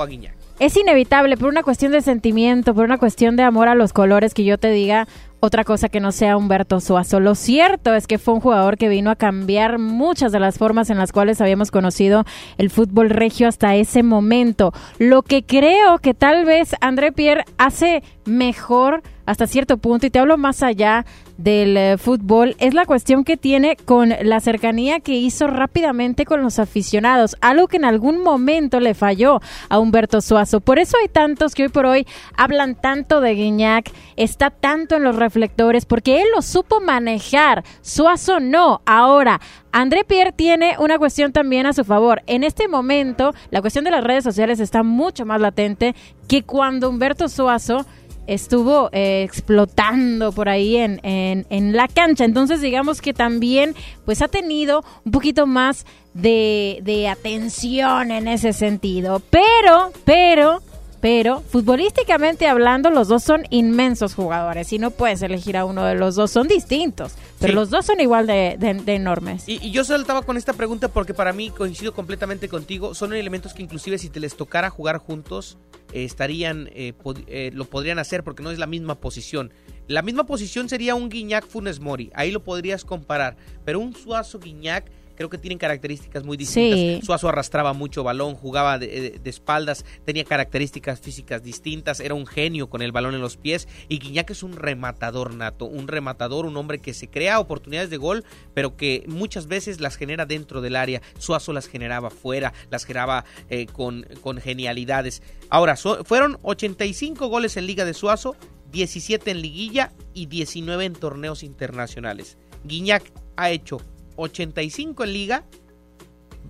[0.60, 4.34] es inevitable por una cuestión de sentimiento, por una cuestión de amor a los colores
[4.34, 5.08] que yo te diga,
[5.40, 7.20] otra cosa que no sea Humberto Suazo.
[7.20, 10.90] Lo cierto es que fue un jugador que vino a cambiar muchas de las formas
[10.90, 12.26] en las cuales habíamos conocido
[12.58, 14.74] el fútbol regio hasta ese momento.
[14.98, 20.18] Lo que creo que tal vez André Pierre hace mejor hasta cierto punto, y te
[20.18, 21.06] hablo más allá
[21.38, 26.42] del eh, fútbol, es la cuestión que tiene con la cercanía que hizo rápidamente con
[26.42, 29.40] los aficionados, algo que en algún momento le falló
[29.70, 30.62] a Humberto Suazo.
[30.62, 35.04] Por eso hay tantos que hoy por hoy hablan tanto de Guiñac, está tanto en
[35.04, 38.82] los reflectores, porque él lo supo manejar, Suazo no.
[38.86, 39.40] Ahora,
[39.72, 42.24] André Pierre tiene una cuestión también a su favor.
[42.26, 45.96] En este momento, la cuestión de las redes sociales está mucho más latente
[46.28, 47.86] que cuando Humberto Suazo
[48.26, 52.26] estuvo eh, explotando por ahí en, en, la cancha.
[52.26, 53.74] Entonces digamos que también
[54.06, 59.22] pues ha tenido un poquito más de, de atención en ese sentido.
[59.32, 60.62] Pero, pero
[61.02, 65.96] pero futbolísticamente hablando, los dos son inmensos jugadores y no puedes elegir a uno de
[65.96, 68.58] los dos, son distintos, pero los dos son igual de,
[68.88, 69.44] enormes.
[69.48, 73.64] Y, yo saltaba con esta pregunta porque para mí coincido completamente contigo, son elementos que
[73.64, 75.58] inclusive si te les tocara jugar juntos,
[75.94, 76.94] eh, estarían, eh,
[77.28, 79.54] eh, lo podrían hacer porque no es la misma posición.
[79.88, 84.40] La misma posición sería un Guiñac Funes Mori, ahí lo podrías comparar, pero un Suazo
[84.40, 87.06] Guiñac creo que tienen características muy distintas.
[87.06, 92.82] Suazo arrastraba mucho balón, jugaba de, espaldas, tenía características físicas distintas, era un genio con
[92.82, 96.80] el balón en los pies y Guiñac es un rematador nato, un rematador, un hombre
[96.80, 98.24] que se crea oportunidades de gol,
[98.54, 101.02] pero que muchas veces las genera dentro del área.
[101.18, 105.22] Suazo las generaba fuera, las generaba eh, con, con genialidades.
[105.50, 108.38] Ahora, fueron 85 goles en Liga de Suazo,
[108.72, 112.38] 17 en liguilla y 19 en torneos internacionales.
[112.64, 113.82] Guiñac ha hecho
[114.20, 115.46] 85 en liga,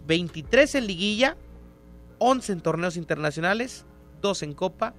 [0.08, 1.38] 23 en liguilla,
[2.18, 3.86] 11 en torneos internacionales,
[4.22, 4.96] 2 en copa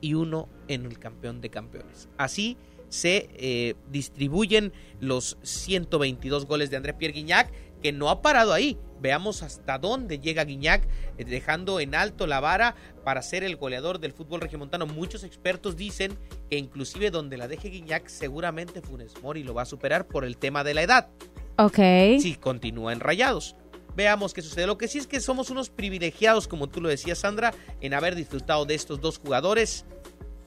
[0.00, 2.08] y 1 en el campeón de campeones.
[2.16, 2.56] Así
[2.88, 7.52] se eh, distribuyen los 122 goles de André Pierre Guignac,
[7.82, 8.78] que no ha parado ahí.
[9.00, 10.86] Veamos hasta dónde llega Guignac,
[11.18, 12.74] eh, dejando en alto la vara
[13.04, 14.86] para ser el goleador del fútbol regiomontano.
[14.86, 16.16] Muchos expertos dicen
[16.48, 20.36] que inclusive donde la deje Guignac, seguramente Funes Mori lo va a superar por el
[20.38, 21.08] tema de la edad.
[21.58, 21.78] Ok.
[22.20, 23.56] Si continúa en rayados.
[23.96, 24.66] Veamos qué sucede.
[24.66, 28.14] Lo que sí es que somos unos privilegiados, como tú lo decías, Sandra, en haber
[28.14, 29.86] disfrutado de estos dos jugadores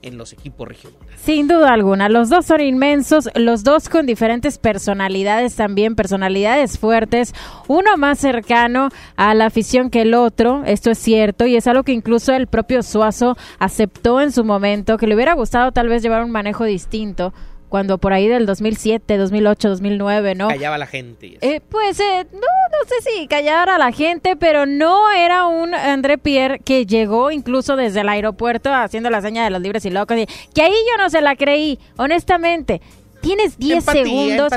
[0.02, 1.20] en los equipos regionales.
[1.20, 7.34] Sin duda alguna, los dos son inmensos, los dos con diferentes personalidades también, personalidades fuertes,
[7.68, 11.82] uno más cercano a la afición que el otro, esto es cierto, y es algo
[11.82, 16.02] que incluso el propio Suazo aceptó en su momento, que le hubiera gustado tal vez
[16.02, 17.34] llevar un manejo distinto
[17.70, 20.48] cuando por ahí del 2007, 2008, 2009, ¿no?
[20.48, 21.38] Callaba la gente.
[21.40, 25.72] Eh, pues eh, no, no sé si callara a la gente, pero no era un
[25.72, 29.90] André Pierre que llegó incluso desde el aeropuerto haciendo la seña de los libres y
[29.90, 30.18] locos.
[30.18, 32.82] Y, que ahí yo no se la creí, honestamente.
[33.22, 34.52] Tienes 10 segundos.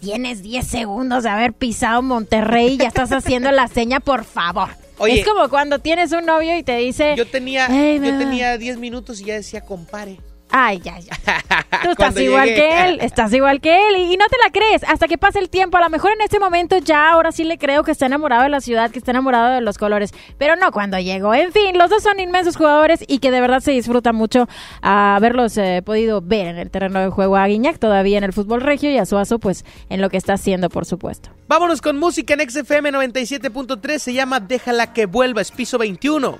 [0.00, 4.70] Tienes 10 segundos de haber pisado Monterrey y ya estás haciendo la seña, por favor.
[5.06, 7.14] es como cuando tienes un novio y te dice.
[7.16, 10.18] Yo tenía, yo tenía 10 minutos y ya decía compare.
[10.50, 11.12] Ay, ya, ya.
[11.82, 15.08] Tú estás igual que él, estás igual que él y, no te la crees hasta
[15.08, 15.76] que pase el tiempo.
[15.76, 18.48] A lo mejor en este momento ya ahora sí le creo que está enamorado de
[18.48, 21.34] la ciudad, que está enamorado de los colores, pero no cuando llegó.
[21.34, 24.48] En fin, los dos son inmensos jugadores y que de verdad se disfruta mucho
[24.82, 28.60] haberlos eh, podido ver en el terreno de juego a Guiñac todavía en el fútbol
[28.60, 31.30] regio y a Suazo pues en lo que está haciendo, por supuesto.
[31.48, 36.38] Vámonos con música en XFM 97.3, se llama Déjala que vuelva, es piso 21.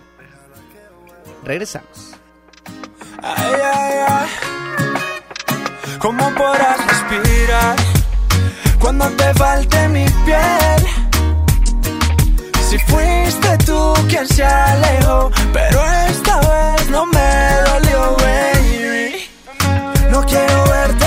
[1.45, 2.16] Regresamos.
[3.35, 4.29] Ay, ay, ay.
[5.99, 7.77] ¿Cómo podrás respirar
[8.79, 10.83] cuando te falte mi piel?
[12.69, 13.07] Si fui
[14.09, 17.31] quien se alejó, pero esta vez no me
[17.67, 19.29] dolió, baby.
[20.11, 21.06] No quiero verte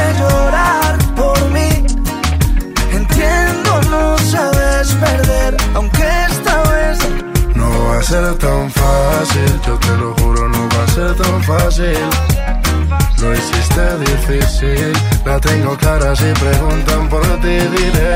[7.99, 9.61] va a ser tan fácil.
[9.67, 11.99] Yo te lo juro, no va a ser tan fácil.
[13.21, 14.93] Lo hiciste difícil,
[15.26, 18.15] la tengo clara si preguntan por ti diré.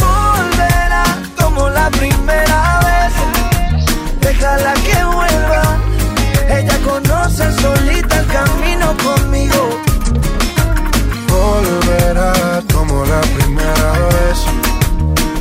[0.00, 1.04] volverá
[1.38, 3.12] como la primera vez.
[4.20, 5.62] Déjala que vuelva.
[6.48, 9.62] Ella conoce solita el camino conmigo.
[11.28, 14.38] Volverá como la primera vez.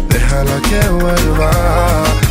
[0.10, 2.31] Déjala que vuelva.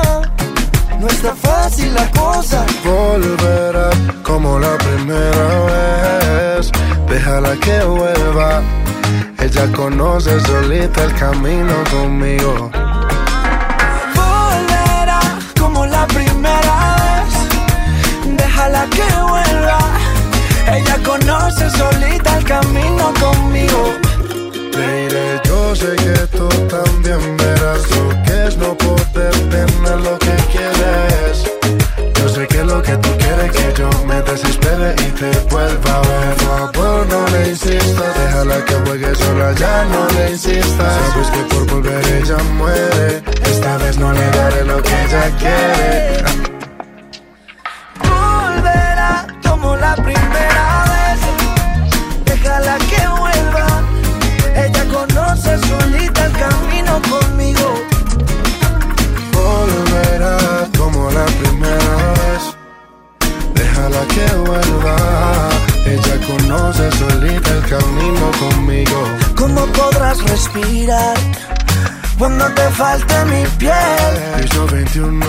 [1.01, 2.63] no está fácil la cosa.
[2.85, 3.89] Volverá
[4.23, 6.71] como la primera vez.
[7.09, 8.61] Déjala que vuelva.
[9.39, 12.69] Ella conoce solita el camino conmigo.
[14.15, 15.21] Volverá
[15.59, 18.37] como la primera vez.
[18.37, 19.79] Déjala que vuelva.
[20.77, 23.95] Ella conoce solita el camino conmigo.
[24.75, 30.35] Diré, yo sé que tú también verás lo que es no poder tener lo que
[30.51, 30.80] quieres.
[34.89, 36.35] Y te vuelva a ver.
[36.37, 40.93] Por favor, no le insistas, déjala que juegue sola, ya no le insistas.
[41.11, 43.23] Sabes que por volver ella muere.
[43.43, 46.23] Esta vez no le daré lo que ella quiere.
[47.99, 51.19] Volverá como la primera vez.
[52.25, 53.67] Déjala que vuelva.
[54.55, 57.67] Ella conoce solita el camino conmigo.
[59.33, 60.37] Volverá
[60.77, 62.60] como la primera vez.
[63.81, 64.95] Déjala que vuelva.
[65.85, 69.07] Ella conoce solita el camino conmigo.
[69.35, 71.17] ¿Cómo podrás respirar
[72.19, 74.13] cuando te falte mi piel?
[74.39, 75.25] Piso 21.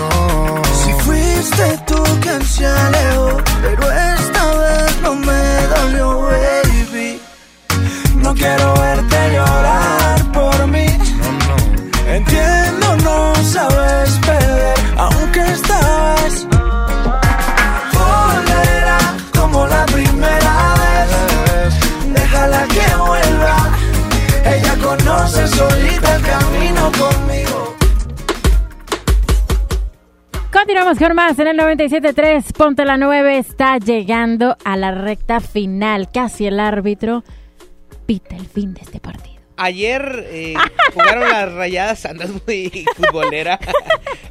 [0.83, 7.21] Si fuiste tú quien se alejó, pero esta vez no me dolió, baby.
[8.17, 10.85] No quiero verte llorar por mí.
[12.07, 14.19] Entiendo, no sabes
[25.33, 27.75] conoce solita el camino conmigo.
[30.51, 32.53] Continuamos con más en el 97.3.
[32.53, 36.09] Ponte la 9 está llegando a la recta final.
[36.11, 37.23] Casi el árbitro
[38.05, 39.33] pita el fin de este partido.
[39.57, 40.53] Ayer eh,
[40.93, 43.59] jugaron las rayadas, andas muy futbolera.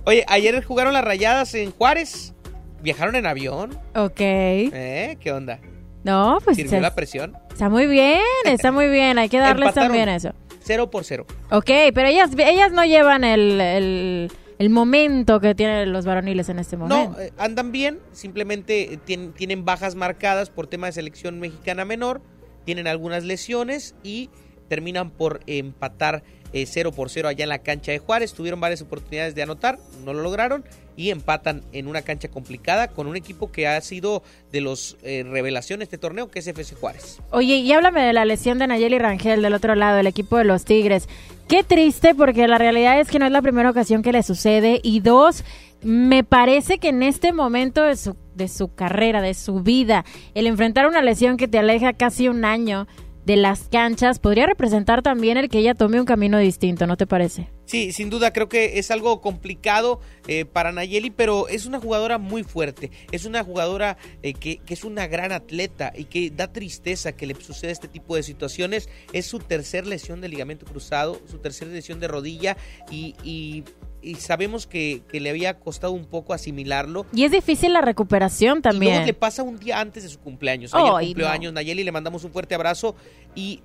[0.04, 2.34] Oye, ayer jugaron las rayadas en Juárez.
[2.82, 3.70] ¿Viajaron en avión?
[3.94, 4.20] Ok.
[4.20, 5.16] ¿Eh?
[5.20, 5.58] ¿Qué onda?
[6.04, 7.36] No, pues ¿Sirvió es- la presión?
[7.52, 9.18] está muy bien, está muy bien.
[9.18, 10.32] Hay que darles también eso.
[10.64, 11.26] Cero por cero.
[11.50, 16.58] Ok, pero ellas, ellas no llevan el, el, el momento que tienen los varoniles en
[16.58, 17.12] este momento.
[17.12, 21.84] No, eh, andan bien, simplemente eh, tienen, tienen bajas marcadas por tema de selección mexicana
[21.84, 22.22] menor,
[22.64, 24.30] tienen algunas lesiones y
[24.68, 26.22] terminan por empatar
[26.52, 28.32] eh, 0 por 0 allá en la cancha de Juárez.
[28.32, 30.64] Tuvieron varias oportunidades de anotar, no lo lograron
[30.96, 35.24] y empatan en una cancha complicada con un equipo que ha sido de los eh,
[35.28, 37.20] revelaciones de este torneo, que es FC Juárez.
[37.30, 40.44] Oye, y háblame de la lesión de Nayeli Rangel del otro lado, del equipo de
[40.44, 41.08] los Tigres.
[41.48, 44.80] Qué triste porque la realidad es que no es la primera ocasión que le sucede.
[44.82, 45.44] Y dos,
[45.82, 50.04] me parece que en este momento de su, de su carrera, de su vida,
[50.34, 52.86] el enfrentar una lesión que te aleja casi un año
[53.24, 57.06] de las canchas podría representar también el que ella tome un camino distinto, ¿no te
[57.06, 57.48] parece?
[57.64, 62.18] Sí, sin duda creo que es algo complicado eh, para Nayeli, pero es una jugadora
[62.18, 62.90] muy fuerte.
[63.12, 67.26] Es una jugadora eh, que, que es una gran atleta y que da tristeza que
[67.26, 68.88] le suceda este tipo de situaciones.
[69.12, 72.56] Es su tercer lesión de ligamento cruzado, su tercera lesión de rodilla
[72.90, 73.64] y, y-
[74.02, 77.06] y sabemos que, que le había costado un poco asimilarlo.
[77.14, 79.06] Y es difícil la recuperación Y luego también.
[79.06, 80.74] le pasa un día antes de su cumpleaños.
[80.74, 81.32] Ayer Ay, cumplió no.
[81.32, 82.94] años Nayeli, le mandamos un fuerte abrazo.
[83.34, 83.60] Y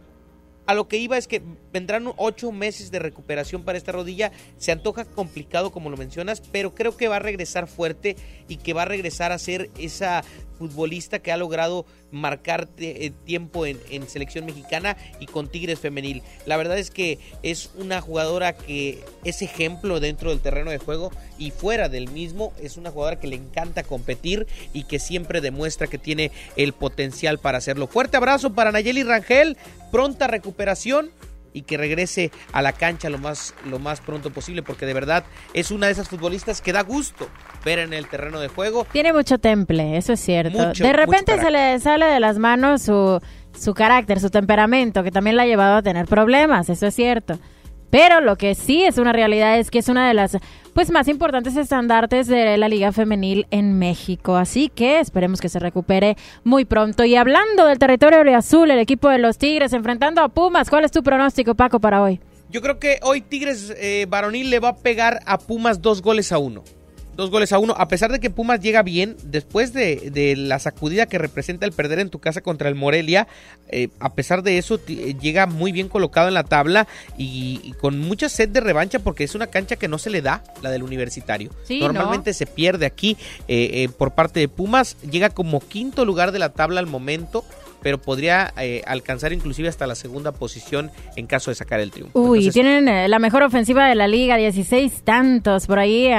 [0.68, 1.42] a lo que iba es que
[1.72, 4.32] vendrán ocho meses de recuperación para esta rodilla.
[4.58, 8.16] Se antoja complicado, como lo mencionas, pero creo que va a regresar fuerte
[8.48, 10.24] y que va a regresar a ser esa
[10.58, 16.24] futbolista que ha logrado marcar eh, tiempo en, en, selección mexicana y con Tigres femenil.
[16.46, 21.12] La verdad es que es una jugadora que es ejemplo dentro del terreno de juego
[21.38, 22.54] y fuera del mismo.
[22.62, 27.40] Es una jugadora que le encanta competir y que siempre demuestra que tiene el potencial
[27.40, 27.88] para hacerlo.
[27.88, 29.58] Fuerte abrazo para Nayeli Rangel,
[29.92, 31.12] pronta recuperación
[31.54, 35.26] y que regrese a la cancha lo más, lo más pronto posible, porque de verdad
[35.54, 37.28] es una de esas futbolistas que da gusto
[37.64, 38.86] ver en el terreno de juego.
[38.92, 40.72] Tiene mucho temple, eso es cierto.
[40.74, 43.20] de repente se le sale de las manos su,
[43.58, 47.40] su carácter, su temperamento, que también la ha llevado a tener problemas, eso es cierto.
[47.90, 50.38] Pero lo que sí es una realidad es que es una de las
[50.74, 54.36] pues más importantes estandartes de la Liga Femenil en México.
[54.36, 57.06] Así que esperemos que se recupere muy pronto.
[57.06, 60.92] Y hablando del territorio azul, el equipo de los Tigres enfrentando a Pumas, ¿cuál es
[60.92, 62.20] tu pronóstico, Paco, para hoy?
[62.50, 66.32] Yo creo que hoy Tigres eh, varonil le va a pegar a Pumas dos goles
[66.32, 66.64] a uno
[67.18, 67.74] dos goles a uno.
[67.78, 72.00] A pesar de que Pumas llega bien, después de, la sacudida que representa el perder
[72.00, 73.28] en tu casa contra el Morelia,
[73.68, 76.88] eh, a pesar de eso, eh, llega muy bien colocado en la tabla
[77.18, 80.44] y, con mucha sed de revancha porque es una cancha que no se le da,
[80.62, 81.52] la del universitario.
[81.70, 83.18] Normalmente se pierde aquí
[83.48, 87.44] eh, por parte de Pumas, llega como quinto lugar de la tabla al momento
[87.88, 92.20] pero podría eh, alcanzar inclusive hasta la segunda posición en caso de sacar el triunfo.
[92.20, 96.10] Uy, tienen eh, la mejor ofensiva de la liga, 16 tantos por ahí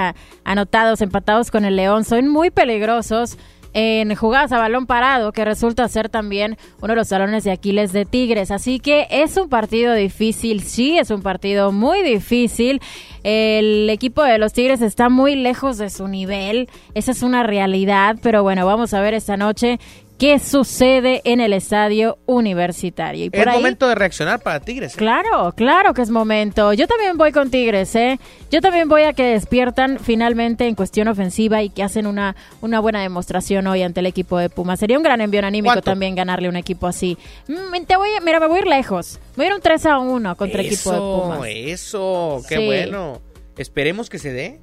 [0.45, 3.37] anotados, empatados con el León, son muy peligrosos
[3.75, 7.93] en jugadas a balón parado, que resulta ser también uno de los salones de Aquiles
[7.93, 8.51] de Tigres.
[8.51, 12.81] Así que es un partido difícil, sí, es un partido muy difícil.
[13.25, 18.17] El equipo de los Tigres está muy lejos de su nivel, esa es una realidad,
[18.23, 19.79] pero bueno, vamos a ver esta noche
[20.19, 23.25] qué sucede en el estadio universitario.
[23.25, 24.95] Y es momento de reaccionar para Tigres.
[24.95, 24.97] ¿eh?
[24.99, 26.73] Claro, claro que es momento.
[26.73, 28.19] Yo también voy con Tigres, ¿eh?
[28.51, 32.81] Yo también voy a que despiertan finalmente en cuestión ofensiva y que hacen una, una
[32.81, 34.81] buena demostración hoy ante el equipo de Pumas.
[34.81, 37.17] Sería un gran envío anímico también ganarle un equipo así.
[37.47, 39.21] Mm, te voy mira, me voy a ir lejos.
[39.37, 41.41] Me voy a ir un 3 a 1 contra el equipo de Pumas.
[41.49, 43.21] Eso, qué bueno.
[43.57, 44.61] Esperemos que se dé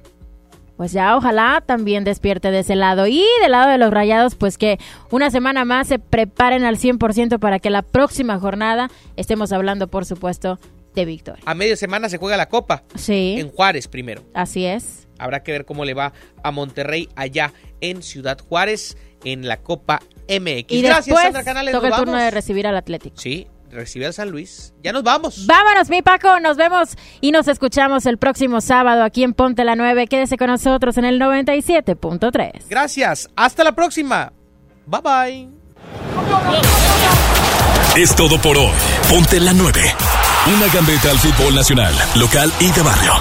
[0.76, 3.06] pues ya ojalá también despierte de ese lado.
[3.06, 4.78] Y del lado de los rayados, pues que
[5.10, 10.04] una semana más se preparen al 100% para que la próxima jornada estemos hablando, por
[10.04, 10.58] supuesto,
[10.94, 11.42] de victoria.
[11.46, 12.82] A media semana se juega la Copa.
[12.94, 13.36] Sí.
[13.38, 14.22] En Juárez primero.
[14.34, 15.06] Así es.
[15.18, 16.12] Habrá que ver cómo le va
[16.42, 20.64] a Monterrey allá en Ciudad Juárez en la Copa MX.
[20.68, 21.72] Y Gracias, Sandra Canales.
[21.72, 23.16] Toca el turno de recibir al Atlético.
[23.18, 23.46] Sí,
[23.76, 24.74] recibe al San Luis.
[24.82, 25.46] Ya nos vamos.
[25.46, 26.40] Vámonos, mi Paco.
[26.40, 30.06] Nos vemos y nos escuchamos el próximo sábado aquí en Ponte la 9.
[30.08, 32.64] Quédese con nosotros en el 97.3.
[32.68, 33.28] Gracias.
[33.36, 34.32] Hasta la próxima.
[34.86, 35.48] Bye bye.
[37.96, 38.72] Es todo por hoy.
[39.08, 39.80] Ponte la 9.
[40.56, 43.12] Una gambeta al fútbol nacional, local y de barrio.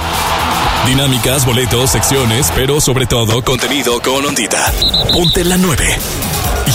[0.85, 4.71] Dinámicas, boletos, secciones, pero sobre todo contenido con ondita.
[5.11, 5.97] Ponte la 9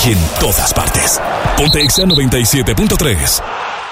[0.05, 1.21] y en todas partes.
[1.57, 3.70] Ponte Exa 97.3.